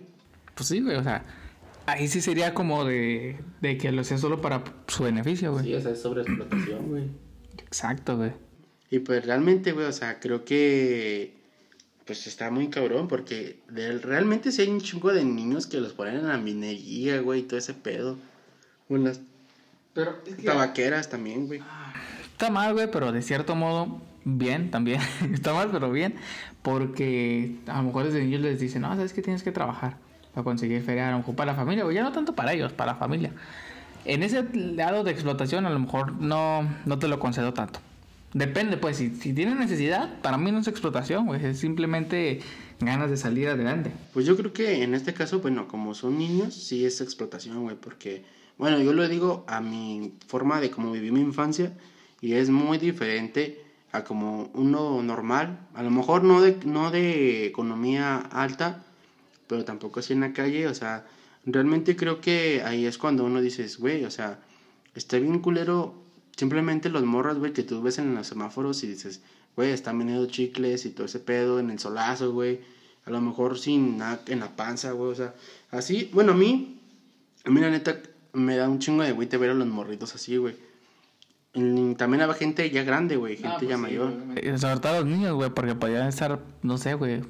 Pues 0.56 0.70
sí, 0.70 0.80
güey, 0.80 0.96
o 0.96 1.04
sea, 1.04 1.26
ahí 1.88 2.08
sí 2.08 2.22
sería 2.22 2.54
como 2.54 2.86
de, 2.86 3.40
de 3.62 3.78
que 3.78 3.92
lo 3.92 4.02
hacía 4.02 4.18
solo 4.18 4.40
para 4.42 4.64
su 4.88 5.04
beneficio, 5.04 5.52
güey. 5.52 5.66
Sí, 5.66 5.74
o 5.74 5.82
sea, 5.82 5.92
es 5.92 6.02
sobre 6.02 6.22
explotación, 6.22 6.88
güey. 6.88 7.04
Exacto, 7.58 8.16
güey. 8.18 8.32
Y 8.90 9.00
pues 9.00 9.26
realmente, 9.26 9.72
güey, 9.74 9.88
o 9.88 9.92
sea, 9.92 10.20
creo 10.20 10.46
que 10.46 11.41
pues 12.12 12.28
está 12.28 12.52
muy 12.52 12.68
cabrón 12.68 13.08
porque 13.08 13.60
de- 13.70 13.98
realmente 14.00 14.52
sí 14.52 14.62
hay 14.64 14.68
un 14.68 14.82
chingo 14.82 15.14
de 15.14 15.24
niños 15.24 15.66
que 15.66 15.80
los 15.80 15.94
ponen 15.94 16.18
en 16.18 16.28
la 16.28 16.38
minería, 16.38 17.22
güey, 17.22 17.40
y 17.40 17.44
todo 17.44 17.58
ese 17.58 17.74
pedo. 17.74 18.18
Las 18.90 19.22
Pero 19.94 20.18
es 20.28 20.36
que... 20.36 20.44
tabaqueras 20.44 21.10
también, 21.10 21.48
güey. 21.48 21.62
Está 22.34 22.50
mal, 22.50 22.74
güey, 22.74 22.92
pero 22.92 23.14
de 23.14 23.22
cierto 23.22 23.56
modo, 23.56 24.02
bien 24.26 24.72
también. 24.72 25.00
Está 25.34 25.54
mal, 25.54 25.70
pero 25.72 25.90
bien. 25.90 26.16
Porque 26.62 27.56
a 27.68 27.78
lo 27.78 27.84
mejor 27.84 28.04
desde 28.04 28.22
niños 28.26 28.42
les 28.42 28.60
dicen, 28.60 28.82
no, 28.82 28.90
sabes 28.90 29.14
que 29.14 29.22
tienes 29.22 29.42
que 29.42 29.54
trabajar 29.54 29.96
para 30.34 30.44
conseguir 30.44 30.84
feria, 30.84 31.08
a 31.08 31.12
lo 31.12 31.20
mejor 31.20 31.36
para 31.36 31.54
la 31.54 31.58
familia, 31.58 31.86
güey. 31.86 31.96
Ya 31.96 32.04
no 32.04 32.12
tanto 32.12 32.36
para 32.36 32.52
ellos, 32.52 32.74
para 32.74 32.92
la 32.92 32.98
familia. 32.98 33.32
En 34.04 34.22
ese 34.22 34.44
lado 34.54 35.06
de 35.06 35.12
explotación, 35.12 35.66
a 35.66 35.70
lo 35.70 35.80
mejor 35.80 36.12
no, 36.12 36.68
no 36.86 37.00
te 37.00 37.08
lo 37.08 37.20
concedo 37.20 37.54
tanto. 37.54 37.80
Depende, 38.34 38.78
pues, 38.78 38.98
si, 38.98 39.16
si 39.16 39.34
necesidad, 39.34 40.22
para 40.22 40.38
mí 40.38 40.52
no 40.52 40.60
es 40.60 40.68
explotación, 40.68 41.26
güey. 41.28 41.46
Es 41.46 41.60
simplemente 41.60 42.40
ganas 42.80 43.10
de 43.10 43.18
salir 43.18 43.50
adelante. 43.50 43.92
Pues 44.14 44.26
yo 44.26 44.38
creo 44.38 44.54
que 44.54 44.84
en 44.84 44.94
este 44.94 45.14
caso, 45.14 45.40
bueno, 45.40 45.68
como 45.68 45.94
son 45.94 46.18
niños, 46.18 46.54
sí 46.54 46.86
es 46.86 47.02
explotación, 47.02 47.64
güey, 47.64 47.76
porque, 47.76 48.24
bueno, 48.58 48.80
yo 48.80 48.94
lo 48.94 49.08
digo 49.08 49.44
a 49.48 49.62
mi 49.62 50.14
forma 50.28 50.62
de 50.62 50.72
cómo 50.72 50.92
viví 50.92 51.12
mi 51.12 51.22
infancia 51.22 51.74
y 52.22 52.34
es 52.34 52.50
muy 52.50 52.78
diferente 52.78 53.64
a 53.92 54.04
como 54.04 54.50
uno 54.54 55.04
normal, 55.04 55.68
a 55.74 55.84
lo 55.84 55.92
mejor 55.92 56.24
no 56.24 56.42
de, 56.42 56.58
no 56.66 56.92
de 56.92 57.46
economía 57.46 58.18
alta, 58.18 58.86
pero 59.48 59.66
tampoco 59.66 60.00
así 60.00 60.14
en 60.14 60.22
la 60.22 60.32
calle, 60.32 60.68
o 60.68 60.74
sea, 60.74 61.06
realmente 61.46 61.98
creo 61.98 62.22
que 62.22 62.62
ahí 62.64 62.86
es 62.86 62.98
cuando 62.98 63.26
uno 63.26 63.42
dices, 63.42 63.78
güey, 63.78 64.06
o 64.06 64.12
sea, 64.12 64.40
está 64.96 65.20
bien 65.20 65.40
culero, 65.40 66.01
simplemente 66.36 66.90
los 66.90 67.04
morros, 67.04 67.38
güey, 67.40 67.54
que 67.54 67.64
tú 67.64 67.82
ves 67.82 67.98
en 68.00 68.16
los 68.16 68.28
semáforos 68.28 68.84
y 68.84 68.88
dices, 68.88 69.22
güey, 69.56 69.72
están 69.72 69.98
vendiendo 69.98 70.26
chicles 70.28 70.86
y 70.86 70.90
todo 70.92 71.06
ese 71.06 71.20
pedo 71.20 71.60
en 71.60 71.70
el 71.70 71.80
solazo, 71.80 72.32
güey, 72.34 72.62
a 73.06 73.12
lo 73.12 73.22
mejor 73.22 73.58
sin 73.58 73.98
nada 73.98 74.22
en 74.28 74.40
la 74.40 74.56
panza, 74.56 74.92
güey, 74.92 75.12
o 75.12 75.16
sea, 75.16 75.34
así, 75.72 76.10
bueno, 76.14 76.34
a 76.34 76.36
mí, 76.36 76.80
a 77.46 77.50
mí 77.50 77.60
la 77.60 77.70
neta 77.70 78.02
me 78.34 78.56
da 78.56 78.70
un 78.70 78.80
chingo 78.80 79.04
de 79.04 79.12
güey 79.12 79.28
te 79.28 79.38
ver 79.38 79.50
a 79.50 79.54
los 79.54 79.68
morritos 79.68 80.16
así, 80.16 80.38
güey. 80.38 80.56
También 81.54 82.22
había 82.22 82.34
gente 82.36 82.70
ya 82.70 82.84
grande, 82.84 83.18
güey, 83.18 83.36
gente 83.36 83.50
Ah, 83.50 83.56
pues 83.60 83.70
ya 83.70 83.76
sí, 83.76 83.82
mayor. 83.82 84.14
Eh, 84.38 84.58
Sobre 84.58 84.80
todo 84.80 85.02
los 85.02 85.06
niños, 85.06 85.34
güey, 85.34 85.50
porque 85.50 85.76
podían 85.76 86.08
estar, 86.08 86.40
no 86.62 86.78
sé, 86.78 86.94
güey, 86.94 87.22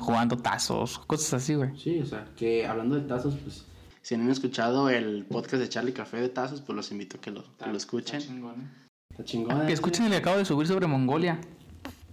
jugando 0.00 0.36
tazos, 0.36 0.98
cosas 0.98 1.34
así, 1.34 1.54
güey. 1.54 1.70
Sí, 1.78 2.00
o 2.00 2.06
sea, 2.06 2.28
que 2.36 2.66
hablando 2.66 2.96
de 2.96 3.02
tazos, 3.02 3.36
pues 3.36 3.64
si 4.02 4.16
no 4.16 4.24
han 4.24 4.30
escuchado 4.30 4.90
el 4.90 5.24
podcast 5.24 5.62
de 5.62 5.68
Charlie 5.68 5.92
Café 5.92 6.18
de 6.18 6.28
Tazos, 6.28 6.60
pues 6.60 6.74
los 6.74 6.90
invito 6.90 7.18
a 7.18 7.20
que 7.20 7.30
lo, 7.30 7.44
que 7.56 7.70
lo 7.70 7.76
escuchen. 7.76 8.18
Está 8.18 8.32
chingón. 8.32 8.70
Está 9.10 9.24
chingón. 9.24 9.66
Que 9.66 9.72
escuchen 9.72 10.06
el 10.06 10.10
que 10.10 10.16
acabo 10.16 10.38
de 10.38 10.44
subir 10.44 10.66
sobre 10.66 10.88
Mongolia. 10.88 11.40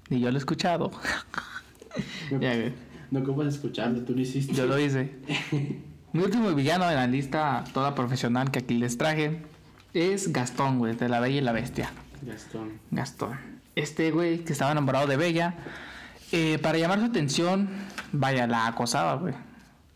Y 0.09 0.19
yo 0.19 0.29
lo 0.29 0.37
he 0.37 0.39
escuchado. 0.39 0.91
ya, 2.31 2.55
güey. 2.55 2.73
No 3.09 3.21
ocupas 3.21 3.47
escucharlo, 3.47 4.03
tú 4.03 4.13
lo 4.13 4.21
hiciste. 4.21 4.53
Yo 4.53 4.67
lo 4.67 4.77
hice. 4.77 5.15
Mi 6.13 6.23
último 6.23 6.53
villano 6.53 6.87
en 6.89 6.95
la 6.95 7.07
lista 7.07 7.63
toda 7.73 7.95
profesional 7.95 8.51
que 8.51 8.59
aquí 8.59 8.75
les 8.75 8.97
traje 8.97 9.41
es 9.93 10.31
Gastón, 10.31 10.77
güey, 10.77 10.95
de 10.95 11.09
La 11.09 11.19
Bella 11.19 11.37
y 11.37 11.41
la 11.41 11.51
Bestia. 11.51 11.91
Gastón. 12.21 12.79
Gastón. 12.91 13.39
Este 13.75 14.11
güey 14.11 14.43
que 14.43 14.53
estaba 14.53 14.71
enamorado 14.71 15.07
de 15.07 15.17
Bella, 15.17 15.55
eh, 16.31 16.59
para 16.61 16.77
llamar 16.77 16.99
su 16.99 17.05
atención, 17.05 17.69
vaya, 18.11 18.45
la 18.45 18.67
acosaba, 18.67 19.15
güey. 19.15 19.33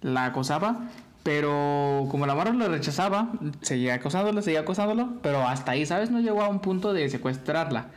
La 0.02 0.26
acosaba 0.26 0.89
Pero 1.24 2.06
como 2.12 2.26
la 2.26 2.36
morra 2.36 2.52
lo 2.52 2.68
rechazaba, 2.68 3.32
seguía 3.62 3.96
acosándolo, 3.96 4.42
seguía 4.42 4.60
acosándolo, 4.62 5.20
pero 5.22 5.48
hasta 5.48 5.72
ahí, 5.72 5.86
¿sabes? 5.86 6.12
No 6.12 6.20
llegó 6.20 6.42
a 6.44 6.50
un 6.50 6.60
punto 6.60 6.92
de 6.94 7.10
secuestrarla. 7.10 7.88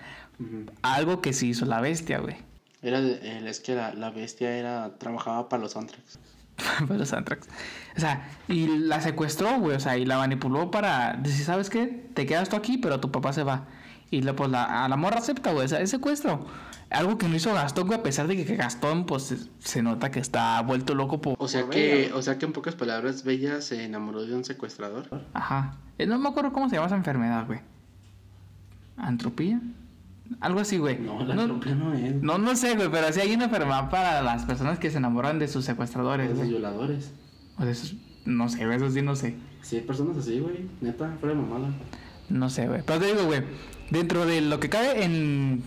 Algo 0.83 1.21
que 1.21 1.33
sí 1.33 1.49
hizo 1.49 1.65
la 1.67 1.81
bestia, 1.81 2.19
güey. 2.19 2.37
Era 2.83 2.99
el- 2.99 3.47
es 3.49 3.59
que 3.61 3.75
la, 3.75 3.95
la 3.95 4.11
bestia 4.11 4.57
era 4.57 4.93
trabajaba 4.99 5.49
para 5.49 5.63
los 5.63 5.77
Antrax. 5.77 6.19
Para 6.87 6.99
los 6.99 7.13
Antrax. 7.13 7.49
O 7.97 8.01
sea, 8.01 8.29
y 8.49 8.67
la 8.67 9.01
secuestró, 9.01 9.59
güey. 9.59 9.77
O 9.77 9.81
sea, 9.81 9.97
y 9.99 10.07
la 10.07 10.17
manipuló 10.19 10.71
para 10.71 11.13
decir, 11.15 11.45
¿sabes 11.45 11.69
qué? 11.69 11.87
Te 12.15 12.25
quedas 12.27 12.49
tú 12.49 12.57
aquí, 12.57 12.79
pero 12.79 12.99
tu 13.01 13.11
papá 13.11 13.33
se 13.35 13.43
va. 13.43 13.65
Y 14.11 14.23
la, 14.23 14.35
pues 14.37 14.51
la, 14.51 14.85
a 14.85 14.89
la 14.89 14.97
morra 14.97 15.19
acepta, 15.19 15.53
güey. 15.53 15.67
Es 15.73 15.91
secuestro. 15.91 16.47
Algo 16.91 17.19
que 17.19 17.29
no 17.29 17.35
hizo 17.35 17.53
Gastón, 17.53 17.89
güey, 17.89 17.99
a 17.99 18.03
pesar 18.05 18.29
de 18.29 18.37
que, 18.45 18.55
Gastón, 18.55 19.07
pues, 19.07 19.49
se, 19.59 19.83
nota 19.83 20.13
que 20.13 20.21
está 20.21 20.61
vuelto 20.63 20.95
loco 20.95 21.21
por... 21.21 21.35
O 21.39 21.49
sea 21.49 21.63
Por 21.63 21.71
que, 21.71 21.95
Bella. 22.05 22.17
o 22.17 22.23
sea 22.23 22.39
que 22.39 22.47
en 22.47 22.53
pocas 22.53 22.77
palabras 22.77 23.25
Bella 23.25 23.61
se 23.61 23.83
enamoró 23.85 24.25
de 24.25 24.35
un 24.37 24.45
secuestrador. 24.45 25.25
Ajá. 25.35 25.75
Eh, 25.99 26.07
No 26.07 26.17
me 26.21 26.29
acuerdo 26.29 26.53
cómo 26.53 26.69
se 26.69 26.77
llama 26.77 26.87
esa 26.87 26.97
enfermedad, 26.97 27.45
güey. 27.47 27.59
¿Antropía? 28.97 29.61
Algo 30.41 30.61
así, 30.61 30.79
güey. 30.79 30.99
No, 30.99 31.25
la 31.25 31.35
entropía 31.35 31.75
no 31.75 31.93
es. 31.95 32.15
no, 32.23 32.39
no 32.39 32.57
sé, 32.57 32.75
güey, 32.77 32.91
pero 32.91 33.13
sí 33.13 33.21
hay 33.21 33.35
una 33.35 33.45
enfermedad 33.45 33.91
para 33.91 34.23
las 34.23 34.45
personas 34.45 34.79
que 34.79 34.91
se 34.91 34.99
enamoran 34.99 35.39
de 35.39 35.49
sus 35.49 35.65
secuestradores, 35.65 36.29
Los 36.31 36.39
güey. 36.39 36.51
violadores. 36.51 37.13
O 37.59 37.65
de 37.65 37.75
sus... 37.75 37.97
No 38.25 38.49
sé, 38.49 38.65
güey, 38.65 38.77
eso 38.77 38.91
sí 38.91 39.03
no 39.03 39.15
sé. 39.17 39.37
Sí, 39.63 39.77
hay 39.77 39.83
personas 39.83 40.17
así, 40.19 40.41
güey. 40.41 40.67
Neta, 40.81 41.17
fuera 41.21 41.35
de 41.35 41.41
mamada. 41.43 41.69
No 42.29 42.49
sé, 42.51 42.67
güey. 42.67 42.83
Pero 42.85 42.99
te 43.01 43.07
digo, 43.07 43.25
güey, 43.25 43.43
dentro 43.91 44.27
de 44.27 44.41
lo 44.41 44.59
que 44.61 44.69
cabe 44.69 45.05
en, 45.05 45.63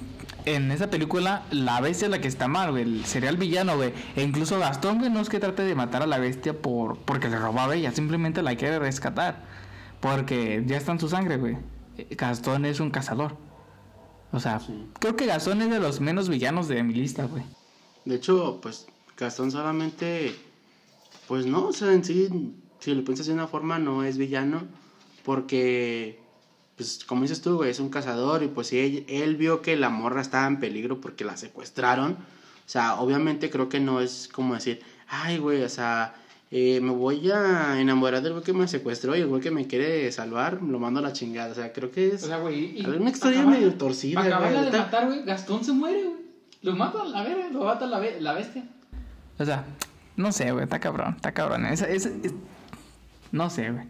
en 0.45 0.71
esa 0.71 0.89
película, 0.89 1.43
la 1.51 1.79
bestia 1.81 2.05
es 2.05 2.11
la 2.11 2.21
que 2.21 2.27
está 2.27 2.47
mal, 2.47 2.71
güey. 2.71 3.03
Sería 3.03 3.29
el 3.29 3.37
villano, 3.37 3.75
güey. 3.77 3.93
E 4.15 4.23
incluso 4.23 4.59
Gastón, 4.59 4.99
güey, 4.99 5.09
no 5.11 5.19
es 5.21 5.29
que 5.29 5.39
trate 5.39 5.63
de 5.63 5.75
matar 5.75 6.01
a 6.03 6.07
la 6.07 6.17
bestia 6.19 6.53
por 6.53 6.97
porque 6.99 7.29
le 7.29 7.37
robaba 7.39 7.73
a 7.73 7.75
ella, 7.75 7.91
simplemente 7.91 8.41
la 8.41 8.55
quiere 8.55 8.79
rescatar. 8.79 9.43
Porque 9.99 10.63
ya 10.65 10.77
está 10.77 10.91
en 10.93 10.99
su 10.99 11.09
sangre, 11.09 11.37
güey. 11.37 11.57
Eh, 11.97 12.07
Gastón 12.17 12.65
es 12.65 12.79
un 12.79 12.89
cazador. 12.89 13.35
O 14.31 14.39
sea, 14.39 14.59
Sí. 14.59 14.87
creo 14.99 15.15
que 15.15 15.25
Gastón 15.25 15.61
es 15.61 15.69
de 15.69 15.79
los 15.79 15.99
menos 16.01 16.29
villanos 16.29 16.67
de 16.67 16.83
mi 16.83 16.93
lista, 16.93 17.25
güey. 17.25 17.43
De 18.05 18.15
hecho, 18.15 18.59
pues 18.61 18.87
Gastón 19.17 19.51
solamente, 19.51 20.33
pues 21.27 21.45
no, 21.45 21.67
o 21.67 21.73
sea, 21.73 21.91
en 21.93 22.03
sí, 22.05 22.53
si 22.79 22.93
lo 22.95 23.03
piensas 23.03 23.27
de 23.27 23.33
una 23.33 23.47
forma, 23.47 23.77
no 23.79 24.03
es 24.03 24.17
villano, 24.17 24.63
porque, 25.25 26.19
pues 26.79 27.03
como 27.05 27.23
dices 27.23 27.41
tú, 27.41 27.57
güey, 27.57 27.71
es 27.71 27.79
un 27.81 27.89
cazador 27.89 28.41
y 28.41 28.47
pues 28.47 28.67
si 28.67 28.79
él, 28.79 29.05
él 29.09 29.35
vio 29.35 29.61
que 29.61 29.75
la 29.75 29.89
morra 29.89 30.21
estaba 30.21 30.47
en 30.47 30.61
peligro 30.61 31.01
porque 31.01 31.25
la 31.25 31.35
secuestraron, 31.35 32.13
o 32.13 32.17
sea, 32.71 32.95
obviamente 33.01 33.49
creo 33.49 33.67
que 33.67 33.81
no 33.81 33.99
es 33.99 34.29
como 34.31 34.53
decir, 34.53 34.79
ay, 35.09 35.39
güey, 35.39 35.61
o 35.63 35.67
sea, 35.69 36.15
eh, 36.51 36.79
me 36.81 36.91
voy 36.91 37.29
a 37.31 37.81
enamorar 37.81 38.21
del 38.23 38.31
güey 38.31 38.45
que 38.45 38.53
me 38.53 38.65
secuestró 38.69 39.13
y 39.13 39.19
el 39.19 39.27
güey 39.27 39.41
que 39.41 39.51
me 39.51 39.67
quiere 39.67 40.09
salvar, 40.13 40.61
lo 40.63 40.79
mando 40.79 41.01
a 41.01 41.03
la 41.03 41.11
chingada, 41.11 41.51
o 41.51 41.55
sea, 41.55 41.73
creo 41.73 41.91
que 41.91 42.15
es 42.15 42.23
O 42.23 42.27
sea, 42.27 42.37
güey. 42.37 42.79
y- 42.81 42.85
una 42.85 43.09
historia 43.09 43.43
medio 43.45 43.73
torcida, 43.73 44.21
Para 44.21 44.35
acabarla 44.37 44.59
güey, 44.61 44.71
de 44.71 44.77
matar, 44.79 45.05
güey, 45.07 45.23
Gastón 45.25 45.65
se 45.65 45.73
muere, 45.73 46.03
güey. 46.05 46.19
Lo 46.61 46.75
mata 46.77 47.03
la 47.03 47.23
verga, 47.23 47.49
lo 47.51 47.65
mata 47.65 47.85
la, 47.87 47.99
be- 47.99 48.21
la 48.21 48.33
bestia. 48.33 48.63
O 49.37 49.43
sea, 49.45 49.65
no 50.15 50.31
sé, 50.31 50.51
güey, 50.53 50.63
está 50.63 50.79
cabrón, 50.79 51.15
está 51.17 51.33
cabrón. 51.33 51.65
Esa- 51.65 51.89
esa- 51.89 52.09
es- 52.23 52.33
no 53.33 53.49
sé, 53.49 53.69
güey. 53.71 53.85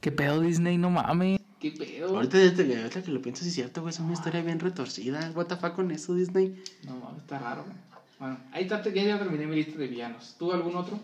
¿Qué 0.00 0.12
pedo 0.12 0.40
Disney? 0.40 0.78
No 0.78 0.90
mames. 0.90 1.37
¿Qué 1.60 1.72
pedo? 1.72 2.16
Ahorita, 2.16 2.38
ahorita, 2.38 3.02
que 3.02 3.10
lo 3.10 3.20
pienso, 3.20 3.42
sí 3.42 3.48
es 3.48 3.54
cierto, 3.54 3.80
güey, 3.80 3.92
es 3.92 4.00
una 4.00 4.12
historia 4.12 4.42
bien 4.42 4.60
retorcida. 4.60 5.32
What 5.34 5.46
the 5.46 5.56
fuck 5.56 5.74
con 5.74 5.90
eso, 5.90 6.14
Disney? 6.14 6.62
No 6.84 7.16
está 7.18 7.38
raro, 7.38 7.64
güey. 7.64 7.76
Bueno, 8.18 8.38
ahí 8.52 8.64
está, 8.64 8.82
ya, 8.82 9.02
ya 9.02 9.18
terminé 9.18 9.46
mi 9.46 9.56
lista 9.56 9.78
de 9.78 9.86
villanos. 9.86 10.36
¿Tú 10.38 10.52
algún 10.52 10.76
otro? 10.76 10.98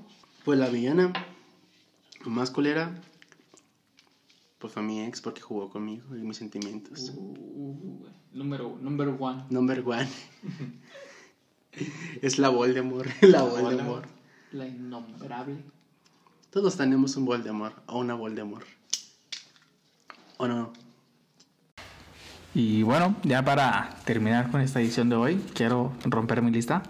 Pues 0.44 0.58
la 0.58 0.68
villana 0.68 1.12
más 2.24 2.50
culera, 2.50 2.94
pues 4.58 4.72
fue 4.72 4.82
mi 4.82 5.02
ex 5.02 5.20
porque 5.20 5.40
jugó 5.40 5.70
conmigo 5.70 6.16
y 6.16 6.20
mis 6.20 6.36
sentimientos. 6.36 7.12
Uh. 7.16 8.06
Número, 8.32 8.76
number 8.80 9.14
one. 9.18 9.44
Number 9.50 9.80
one. 9.86 10.08
es 12.22 12.38
la 12.38 12.48
Voldemort, 12.48 13.08
la 13.22 13.42
Voldemort. 13.42 14.08
La 14.52 14.66
innombrable. 14.66 15.56
Todos 16.50 16.76
tenemos 16.76 17.16
un 17.16 17.26
Voldemort 17.26 17.76
o 17.86 17.98
una 17.98 18.14
Voldemort. 18.14 18.66
¿O 20.36 20.48
no? 20.48 20.72
Y 22.54 22.82
bueno, 22.82 23.16
ya 23.24 23.44
para 23.44 23.96
terminar 24.04 24.50
con 24.50 24.60
esta 24.60 24.80
edición 24.80 25.08
de 25.08 25.16
hoy, 25.16 25.40
quiero 25.54 25.92
romper 26.04 26.40
mi 26.40 26.50
lista. 26.50 26.82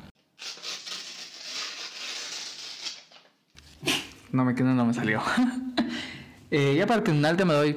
No 4.30 4.44
me 4.44 4.54
quedó, 4.54 4.74
no 4.74 4.84
me 4.84 4.94
salió. 4.94 5.22
Eh, 6.50 6.76
ya 6.76 6.86
para 6.86 7.02
terminar 7.02 7.32
el 7.32 7.36
tema 7.36 7.54
de 7.54 7.58
hoy, 7.58 7.76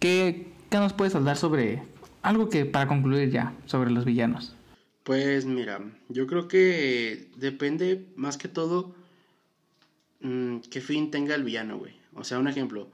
¿qué, 0.00 0.52
¿qué 0.68 0.76
nos 0.76 0.92
puedes 0.92 1.14
hablar 1.14 1.38
sobre 1.38 1.82
algo 2.20 2.50
que 2.50 2.66
para 2.66 2.86
concluir 2.86 3.30
ya, 3.30 3.54
sobre 3.64 3.90
los 3.90 4.04
villanos? 4.04 4.54
Pues 5.02 5.46
mira, 5.46 5.80
yo 6.10 6.26
creo 6.26 6.46
que 6.46 7.30
depende 7.36 8.04
más 8.16 8.36
que 8.36 8.48
todo 8.48 8.94
mm, 10.20 10.58
qué 10.70 10.82
fin 10.82 11.10
tenga 11.10 11.34
el 11.34 11.44
villano, 11.44 11.78
güey. 11.78 11.94
O 12.14 12.22
sea, 12.22 12.38
un 12.38 12.48
ejemplo, 12.48 12.88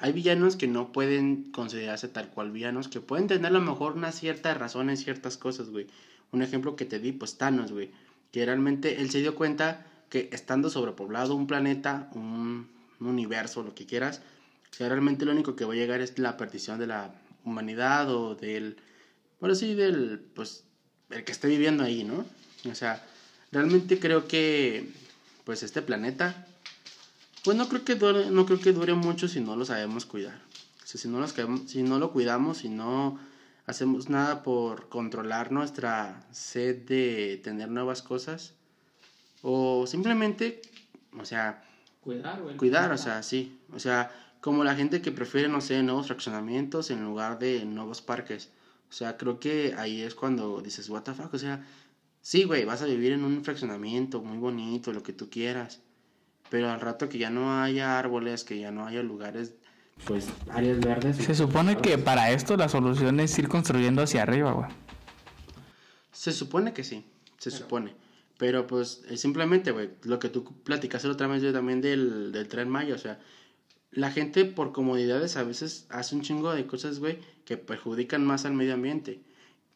hay 0.00 0.12
villanos 0.12 0.56
que 0.56 0.66
no 0.68 0.92
pueden 0.92 1.50
considerarse 1.50 2.08
tal 2.08 2.28
cual 2.28 2.50
villanos, 2.50 2.88
que 2.88 3.00
pueden 3.00 3.26
tener 3.26 3.46
a 3.46 3.50
lo 3.50 3.60
mejor 3.60 3.92
una 3.92 4.12
cierta 4.12 4.54
razón 4.54 4.90
en 4.90 4.96
ciertas 4.96 5.36
cosas, 5.36 5.70
güey. 5.70 5.86
Un 6.32 6.42
ejemplo 6.42 6.76
que 6.76 6.84
te 6.84 6.98
di, 6.98 7.12
pues 7.12 7.38
Thanos, 7.38 7.72
güey. 7.72 7.90
Que 8.32 8.44
realmente 8.44 9.00
él 9.00 9.10
se 9.10 9.20
dio 9.20 9.34
cuenta 9.34 9.86
que 10.10 10.28
estando 10.32 10.70
sobrepoblado 10.70 11.34
un 11.34 11.46
planeta, 11.46 12.10
un, 12.14 12.68
un 13.00 13.06
universo, 13.06 13.62
lo 13.62 13.74
que 13.74 13.86
quieras, 13.86 14.22
que 14.76 14.88
realmente 14.88 15.24
lo 15.24 15.32
único 15.32 15.56
que 15.56 15.64
va 15.64 15.72
a 15.72 15.76
llegar 15.76 16.00
es 16.00 16.18
la 16.18 16.36
perdición 16.36 16.78
de 16.78 16.86
la 16.86 17.14
humanidad 17.44 18.10
o 18.14 18.34
del, 18.34 18.76
bueno, 19.40 19.54
sí, 19.54 19.74
del, 19.74 20.20
pues, 20.34 20.64
el 21.10 21.24
que 21.24 21.32
esté 21.32 21.48
viviendo 21.48 21.84
ahí, 21.84 22.04
¿no? 22.04 22.24
O 22.70 22.74
sea, 22.74 23.04
realmente 23.52 23.98
creo 23.98 24.26
que, 24.26 24.90
pues, 25.44 25.62
este 25.62 25.82
planeta, 25.82 26.47
pues 27.48 27.56
no 27.56 27.66
creo 27.70 27.82
que 27.82 27.94
dure, 27.94 28.30
no 28.30 28.44
creo 28.44 28.60
que 28.60 28.74
dure 28.74 28.92
mucho 28.92 29.26
si 29.26 29.40
no 29.40 29.56
lo 29.56 29.64
sabemos 29.64 30.04
cuidar. 30.04 30.38
O 30.82 30.86
sea, 30.86 31.00
si 31.00 31.08
no, 31.08 31.18
los, 31.18 31.34
si 31.64 31.82
no 31.82 31.98
lo 31.98 32.12
cuidamos, 32.12 32.58
si 32.58 32.68
no 32.68 33.18
hacemos 33.64 34.10
nada 34.10 34.42
por 34.42 34.90
controlar 34.90 35.50
nuestra 35.50 36.26
sed 36.30 36.84
de 36.84 37.40
tener 37.42 37.70
nuevas 37.70 38.02
cosas, 38.02 38.52
o 39.40 39.86
simplemente, 39.86 40.60
o 41.18 41.24
sea, 41.24 41.64
Cuidar, 42.02 42.42
güey. 42.42 42.58
cuidar, 42.58 42.92
o 42.92 42.98
sea, 42.98 43.22
sí. 43.22 43.58
O 43.72 43.78
sea, 43.78 44.12
como 44.42 44.62
la 44.62 44.74
gente 44.74 45.00
que 45.00 45.10
prefiere, 45.10 45.48
no 45.48 45.62
sé, 45.62 45.82
nuevos 45.82 46.08
fraccionamientos 46.08 46.90
en 46.90 47.02
lugar 47.02 47.38
de 47.38 47.64
nuevos 47.64 48.02
parques. 48.02 48.50
O 48.90 48.92
sea, 48.92 49.16
creo 49.16 49.40
que 49.40 49.74
ahí 49.78 50.02
es 50.02 50.14
cuando 50.14 50.60
dices, 50.60 50.90
what 50.90 51.04
the 51.04 51.14
fuck, 51.14 51.32
o 51.32 51.38
sea, 51.38 51.66
sí, 52.20 52.44
güey, 52.44 52.66
vas 52.66 52.82
a 52.82 52.84
vivir 52.84 53.12
en 53.12 53.24
un 53.24 53.42
fraccionamiento 53.42 54.20
muy 54.20 54.36
bonito, 54.36 54.92
lo 54.92 55.02
que 55.02 55.14
tú 55.14 55.30
quieras. 55.30 55.80
Pero 56.50 56.70
al 56.70 56.80
rato 56.80 57.08
que 57.08 57.18
ya 57.18 57.30
no 57.30 57.60
haya 57.60 57.98
árboles, 57.98 58.44
que 58.44 58.58
ya 58.58 58.70
no 58.70 58.86
haya 58.86 59.02
lugares, 59.02 59.54
pues, 60.04 60.28
áreas 60.50 60.80
verdes. 60.80 61.16
Se 61.16 61.34
supone 61.34 61.76
que 61.76 61.98
para 61.98 62.30
esto 62.30 62.56
la 62.56 62.68
solución 62.68 63.20
es 63.20 63.38
ir 63.38 63.48
construyendo 63.48 64.02
hacia 64.02 64.22
arriba, 64.22 64.52
güey. 64.52 64.70
Se 66.12 66.32
supone 66.32 66.72
que 66.72 66.84
sí, 66.84 67.04
se 67.38 67.50
supone. 67.50 67.94
Pero 68.38 68.66
pues 68.68 69.02
simplemente, 69.16 69.72
güey, 69.72 69.90
lo 70.04 70.20
que 70.20 70.28
tú 70.28 70.44
platicaste 70.62 71.08
la 71.08 71.14
otra 71.14 71.26
vez 71.26 71.42
yo 71.42 71.52
también 71.52 71.80
del, 71.80 72.30
del 72.30 72.46
tren 72.46 72.68
Maya, 72.68 72.94
o 72.94 72.98
sea, 72.98 73.18
la 73.90 74.12
gente 74.12 74.44
por 74.44 74.72
comodidades 74.72 75.36
a 75.36 75.42
veces 75.42 75.86
hace 75.90 76.14
un 76.14 76.22
chingo 76.22 76.52
de 76.52 76.66
cosas, 76.66 77.00
güey, 77.00 77.18
que 77.44 77.56
perjudican 77.56 78.24
más 78.24 78.44
al 78.44 78.52
medio 78.52 78.74
ambiente. 78.74 79.20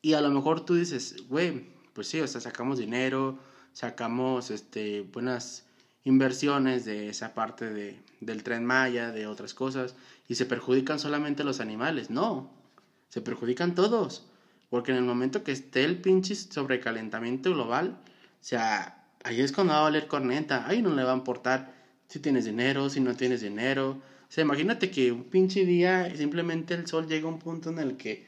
Y 0.00 0.14
a 0.14 0.20
lo 0.20 0.30
mejor 0.30 0.64
tú 0.64 0.74
dices, 0.74 1.28
güey, 1.28 1.66
pues 1.92 2.06
sí, 2.06 2.20
o 2.20 2.26
sea, 2.26 2.40
sacamos 2.40 2.78
dinero, 2.78 3.38
sacamos 3.72 4.50
este, 4.50 5.02
buenas 5.02 5.66
inversiones 6.04 6.84
de 6.84 7.08
esa 7.08 7.34
parte 7.34 7.70
de, 7.70 8.00
del 8.20 8.42
tren 8.42 8.64
Maya, 8.64 9.12
de 9.12 9.26
otras 9.26 9.54
cosas, 9.54 9.94
y 10.28 10.34
se 10.34 10.46
perjudican 10.46 10.98
solamente 10.98 11.44
los 11.44 11.60
animales. 11.60 12.10
No, 12.10 12.50
se 13.08 13.20
perjudican 13.20 13.74
todos. 13.74 14.26
Porque 14.70 14.92
en 14.92 14.98
el 14.98 15.04
momento 15.04 15.44
que 15.44 15.52
esté 15.52 15.84
el 15.84 16.00
pinche 16.00 16.34
sobrecalentamiento 16.34 17.52
global, 17.52 17.98
o 18.06 18.44
sea, 18.44 19.04
ahí 19.22 19.40
es 19.40 19.52
cuando 19.52 19.74
va 19.74 19.80
a 19.80 19.82
valer 19.82 20.06
corneta. 20.06 20.66
Ahí 20.66 20.80
no 20.80 20.94
le 20.94 21.04
va 21.04 21.12
a 21.12 21.16
importar 21.16 21.74
si 22.08 22.20
tienes 22.20 22.46
dinero, 22.46 22.88
si 22.88 23.00
no 23.00 23.14
tienes 23.14 23.42
dinero. 23.42 23.90
O 23.90 24.34
sea, 24.34 24.42
imagínate 24.42 24.90
que 24.90 25.12
un 25.12 25.24
pinche 25.24 25.66
día 25.66 26.14
simplemente 26.16 26.74
el 26.74 26.86
sol 26.86 27.06
llega 27.06 27.26
a 27.26 27.32
un 27.32 27.38
punto 27.38 27.68
en 27.68 27.78
el 27.78 27.96
que 27.98 28.26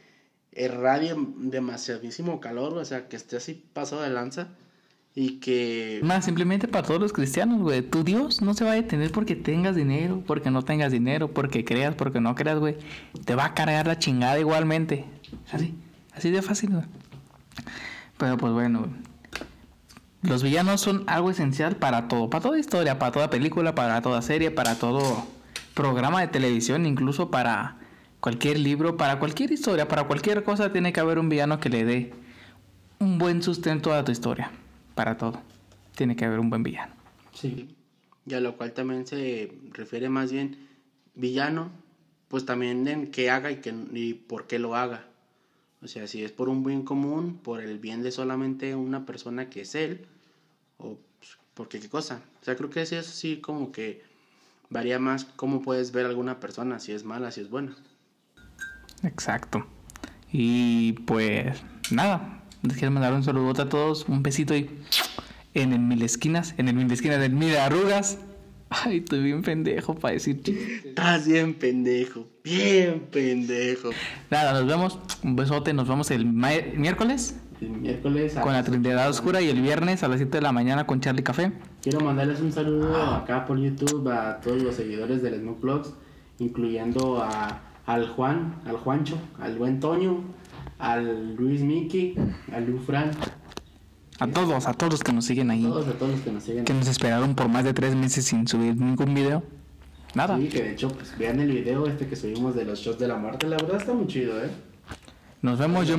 irradia 0.52 1.16
demasiadísimo 1.16 2.40
calor, 2.40 2.76
o 2.76 2.84
sea, 2.84 3.08
que 3.08 3.16
esté 3.16 3.36
así 3.36 3.54
pasado 3.72 4.02
de 4.02 4.10
lanza 4.10 4.48
y 5.14 5.38
que... 5.38 6.00
Más 6.02 6.24
simplemente 6.24 6.66
para 6.66 6.86
todos 6.86 7.00
los 7.00 7.12
cristianos, 7.12 7.60
güey. 7.60 7.82
Tu 7.82 8.02
Dios 8.02 8.42
no 8.42 8.54
se 8.54 8.64
va 8.64 8.72
a 8.72 8.74
detener 8.74 9.12
porque 9.12 9.36
tengas 9.36 9.76
dinero, 9.76 10.22
porque 10.26 10.50
no 10.50 10.62
tengas 10.62 10.90
dinero, 10.90 11.28
porque 11.28 11.64
creas, 11.64 11.94
porque 11.94 12.20
no 12.20 12.34
creas, 12.34 12.58
güey. 12.58 12.76
Te 13.24 13.36
va 13.36 13.46
a 13.46 13.54
cargar 13.54 13.86
la 13.86 13.98
chingada 13.98 14.38
igualmente. 14.40 15.04
Así, 15.52 15.74
así 16.12 16.30
de 16.30 16.42
fácil, 16.42 16.70
güey. 16.70 16.84
Pero 18.18 18.36
pues 18.36 18.52
bueno. 18.52 18.88
Los 20.22 20.42
villanos 20.42 20.80
son 20.80 21.04
algo 21.06 21.30
esencial 21.30 21.76
para 21.76 22.08
todo, 22.08 22.30
para 22.30 22.42
toda 22.42 22.58
historia, 22.58 22.98
para 22.98 23.12
toda 23.12 23.30
película, 23.30 23.74
para 23.74 24.00
toda 24.00 24.22
serie, 24.22 24.50
para 24.50 24.76
todo 24.76 25.26
programa 25.74 26.22
de 26.22 26.28
televisión, 26.28 26.86
incluso 26.86 27.30
para 27.30 27.76
cualquier 28.20 28.58
libro, 28.58 28.96
para 28.96 29.18
cualquier 29.18 29.52
historia, 29.52 29.86
para 29.86 30.04
cualquier 30.04 30.42
cosa 30.42 30.72
tiene 30.72 30.94
que 30.94 31.00
haber 31.00 31.18
un 31.18 31.28
villano 31.28 31.60
que 31.60 31.68
le 31.68 31.84
dé 31.84 32.14
un 33.00 33.18
buen 33.18 33.42
sustento 33.42 33.92
a 33.92 34.02
tu 34.02 34.12
historia. 34.12 34.50
Para 34.94 35.16
todo. 35.16 35.42
Tiene 35.96 36.16
que 36.16 36.24
haber 36.24 36.40
un 36.40 36.50
buen 36.50 36.62
villano. 36.62 36.94
Sí. 37.32 37.74
Y 38.26 38.34
a 38.34 38.40
lo 38.40 38.56
cual 38.56 38.72
también 38.72 39.06
se 39.06 39.52
refiere 39.72 40.08
más 40.08 40.32
bien 40.32 40.68
villano, 41.14 41.70
pues 42.28 42.44
también 42.46 42.86
en 42.88 43.10
qué 43.10 43.30
haga 43.30 43.50
y, 43.50 43.56
que, 43.56 43.74
y 43.92 44.14
por 44.14 44.46
qué 44.46 44.58
lo 44.58 44.74
haga. 44.74 45.06
O 45.82 45.88
sea, 45.88 46.06
si 46.06 46.24
es 46.24 46.32
por 46.32 46.48
un 46.48 46.64
bien 46.64 46.82
común, 46.82 47.38
por 47.42 47.60
el 47.60 47.78
bien 47.78 48.02
de 48.02 48.10
solamente 48.10 48.74
una 48.74 49.04
persona 49.04 49.50
que 49.50 49.62
es 49.62 49.74
él, 49.74 50.06
o 50.78 50.98
pues, 51.18 51.36
porque 51.52 51.78
qué 51.78 51.90
cosa. 51.90 52.22
O 52.40 52.44
sea, 52.44 52.56
creo 52.56 52.70
que 52.70 52.86
sí 52.86 52.94
es 52.94 53.08
así 53.08 53.36
como 53.36 53.70
que 53.70 54.02
varía 54.70 54.98
más 54.98 55.24
cómo 55.24 55.60
puedes 55.60 55.92
ver 55.92 56.06
a 56.06 56.08
alguna 56.08 56.40
persona, 56.40 56.80
si 56.80 56.92
es 56.92 57.04
mala, 57.04 57.30
si 57.30 57.42
es 57.42 57.50
buena. 57.50 57.76
Exacto. 59.02 59.66
Y 60.32 60.94
pues 61.06 61.62
nada, 61.90 62.42
les 62.64 62.76
quiero 62.76 62.90
mandar 62.90 63.12
un 63.12 63.22
saludote 63.22 63.62
a 63.62 63.68
todos, 63.68 64.06
un 64.08 64.22
besito 64.22 64.54
y 64.56 64.68
en 65.54 65.72
el 65.72 65.80
mil 65.80 66.02
esquinas, 66.02 66.54
en 66.58 66.68
el 66.68 66.74
mil 66.74 66.90
esquinas 66.90 67.20
del 67.20 67.32
mil 67.32 67.54
arrugas. 67.56 68.18
Ay, 68.70 68.98
estoy 68.98 69.22
bien 69.22 69.42
pendejo 69.42 69.94
para 69.94 70.14
decir 70.14 70.42
chistes. 70.42 70.84
Estás 70.86 71.26
bien 71.28 71.54
pendejo, 71.54 72.26
bien 72.42 73.06
pendejo. 73.12 73.90
Nada, 74.30 74.52
nos 74.52 74.66
vemos, 74.66 74.98
un 75.22 75.36
besote, 75.36 75.72
nos 75.72 75.86
vemos 75.86 76.10
el 76.10 76.24
miércoles 76.26 77.36
El 77.60 77.68
miércoles 77.70 78.36
a- 78.36 78.40
con 78.40 78.52
la 78.52 78.64
Trinidad 78.64 79.08
Oscura 79.08 79.40
y 79.40 79.48
el 79.48 79.60
viernes 79.62 80.02
a 80.02 80.08
las 80.08 80.16
7 80.18 80.38
de 80.38 80.42
la 80.42 80.50
mañana 80.50 80.86
con 80.86 81.00
Charlie 81.00 81.22
Café. 81.22 81.52
Quiero 81.82 82.00
mandarles 82.00 82.40
un 82.40 82.50
saludo 82.52 82.96
acá 83.14 83.44
por 83.44 83.58
YouTube 83.58 84.08
a 84.10 84.40
todos 84.40 84.60
los 84.62 84.74
seguidores 84.74 85.22
del 85.22 85.38
Smoke 85.40 85.60
Vlogs, 85.60 85.94
incluyendo 86.40 87.22
a, 87.22 87.62
al 87.86 88.08
Juan, 88.08 88.56
al 88.66 88.76
Juancho, 88.76 89.18
al 89.38 89.56
buen 89.56 89.78
Toño, 89.78 90.24
al 90.78 91.34
Luis 91.36 91.60
Miki, 91.62 92.14
al 92.52 92.66
Lu 92.66 92.78
Fran, 92.78 93.10
A 94.18 94.26
todos, 94.28 94.66
a 94.66 94.74
todos 94.74 94.92
los 94.92 95.02
que 95.02 95.12
nos 95.12 95.24
siguen 95.24 95.50
ahí, 95.50 95.62
todos 95.62 95.88
a 95.88 95.92
todos 95.92 96.12
los 96.12 96.20
que 96.20 96.32
nos 96.32 96.42
siguen. 96.42 96.64
que 96.64 96.74
nos 96.74 96.86
esperaron 96.88 97.34
por 97.34 97.48
más 97.48 97.64
de 97.64 97.74
tres 97.74 97.94
meses 97.94 98.24
sin 98.24 98.46
subir 98.46 98.76
ningún 98.76 99.14
video. 99.14 99.42
Nada, 100.14 100.38
Sí, 100.38 100.48
que 100.48 100.62
de 100.62 100.72
hecho, 100.72 100.88
pues 100.90 101.18
vean 101.18 101.40
el 101.40 101.50
video 101.50 101.86
este 101.88 102.06
que 102.06 102.14
subimos 102.14 102.54
de 102.54 102.64
los 102.64 102.78
shots 102.78 102.98
de 103.00 103.08
la 103.08 103.16
muerte, 103.16 103.48
la 103.48 103.56
verdad 103.56 103.80
está 103.80 103.92
muy 103.92 104.06
chido, 104.06 104.38
¿eh? 104.44 104.50
nos 105.42 105.58
vemos. 105.58 105.86
Yo, 105.88 105.96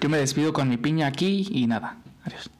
yo 0.00 0.08
me 0.08 0.16
despido 0.18 0.52
con 0.52 0.68
mi 0.68 0.76
piña 0.78 1.06
aquí 1.06 1.46
y 1.50 1.66
nada. 1.66 1.98
Adiós. 2.24 2.50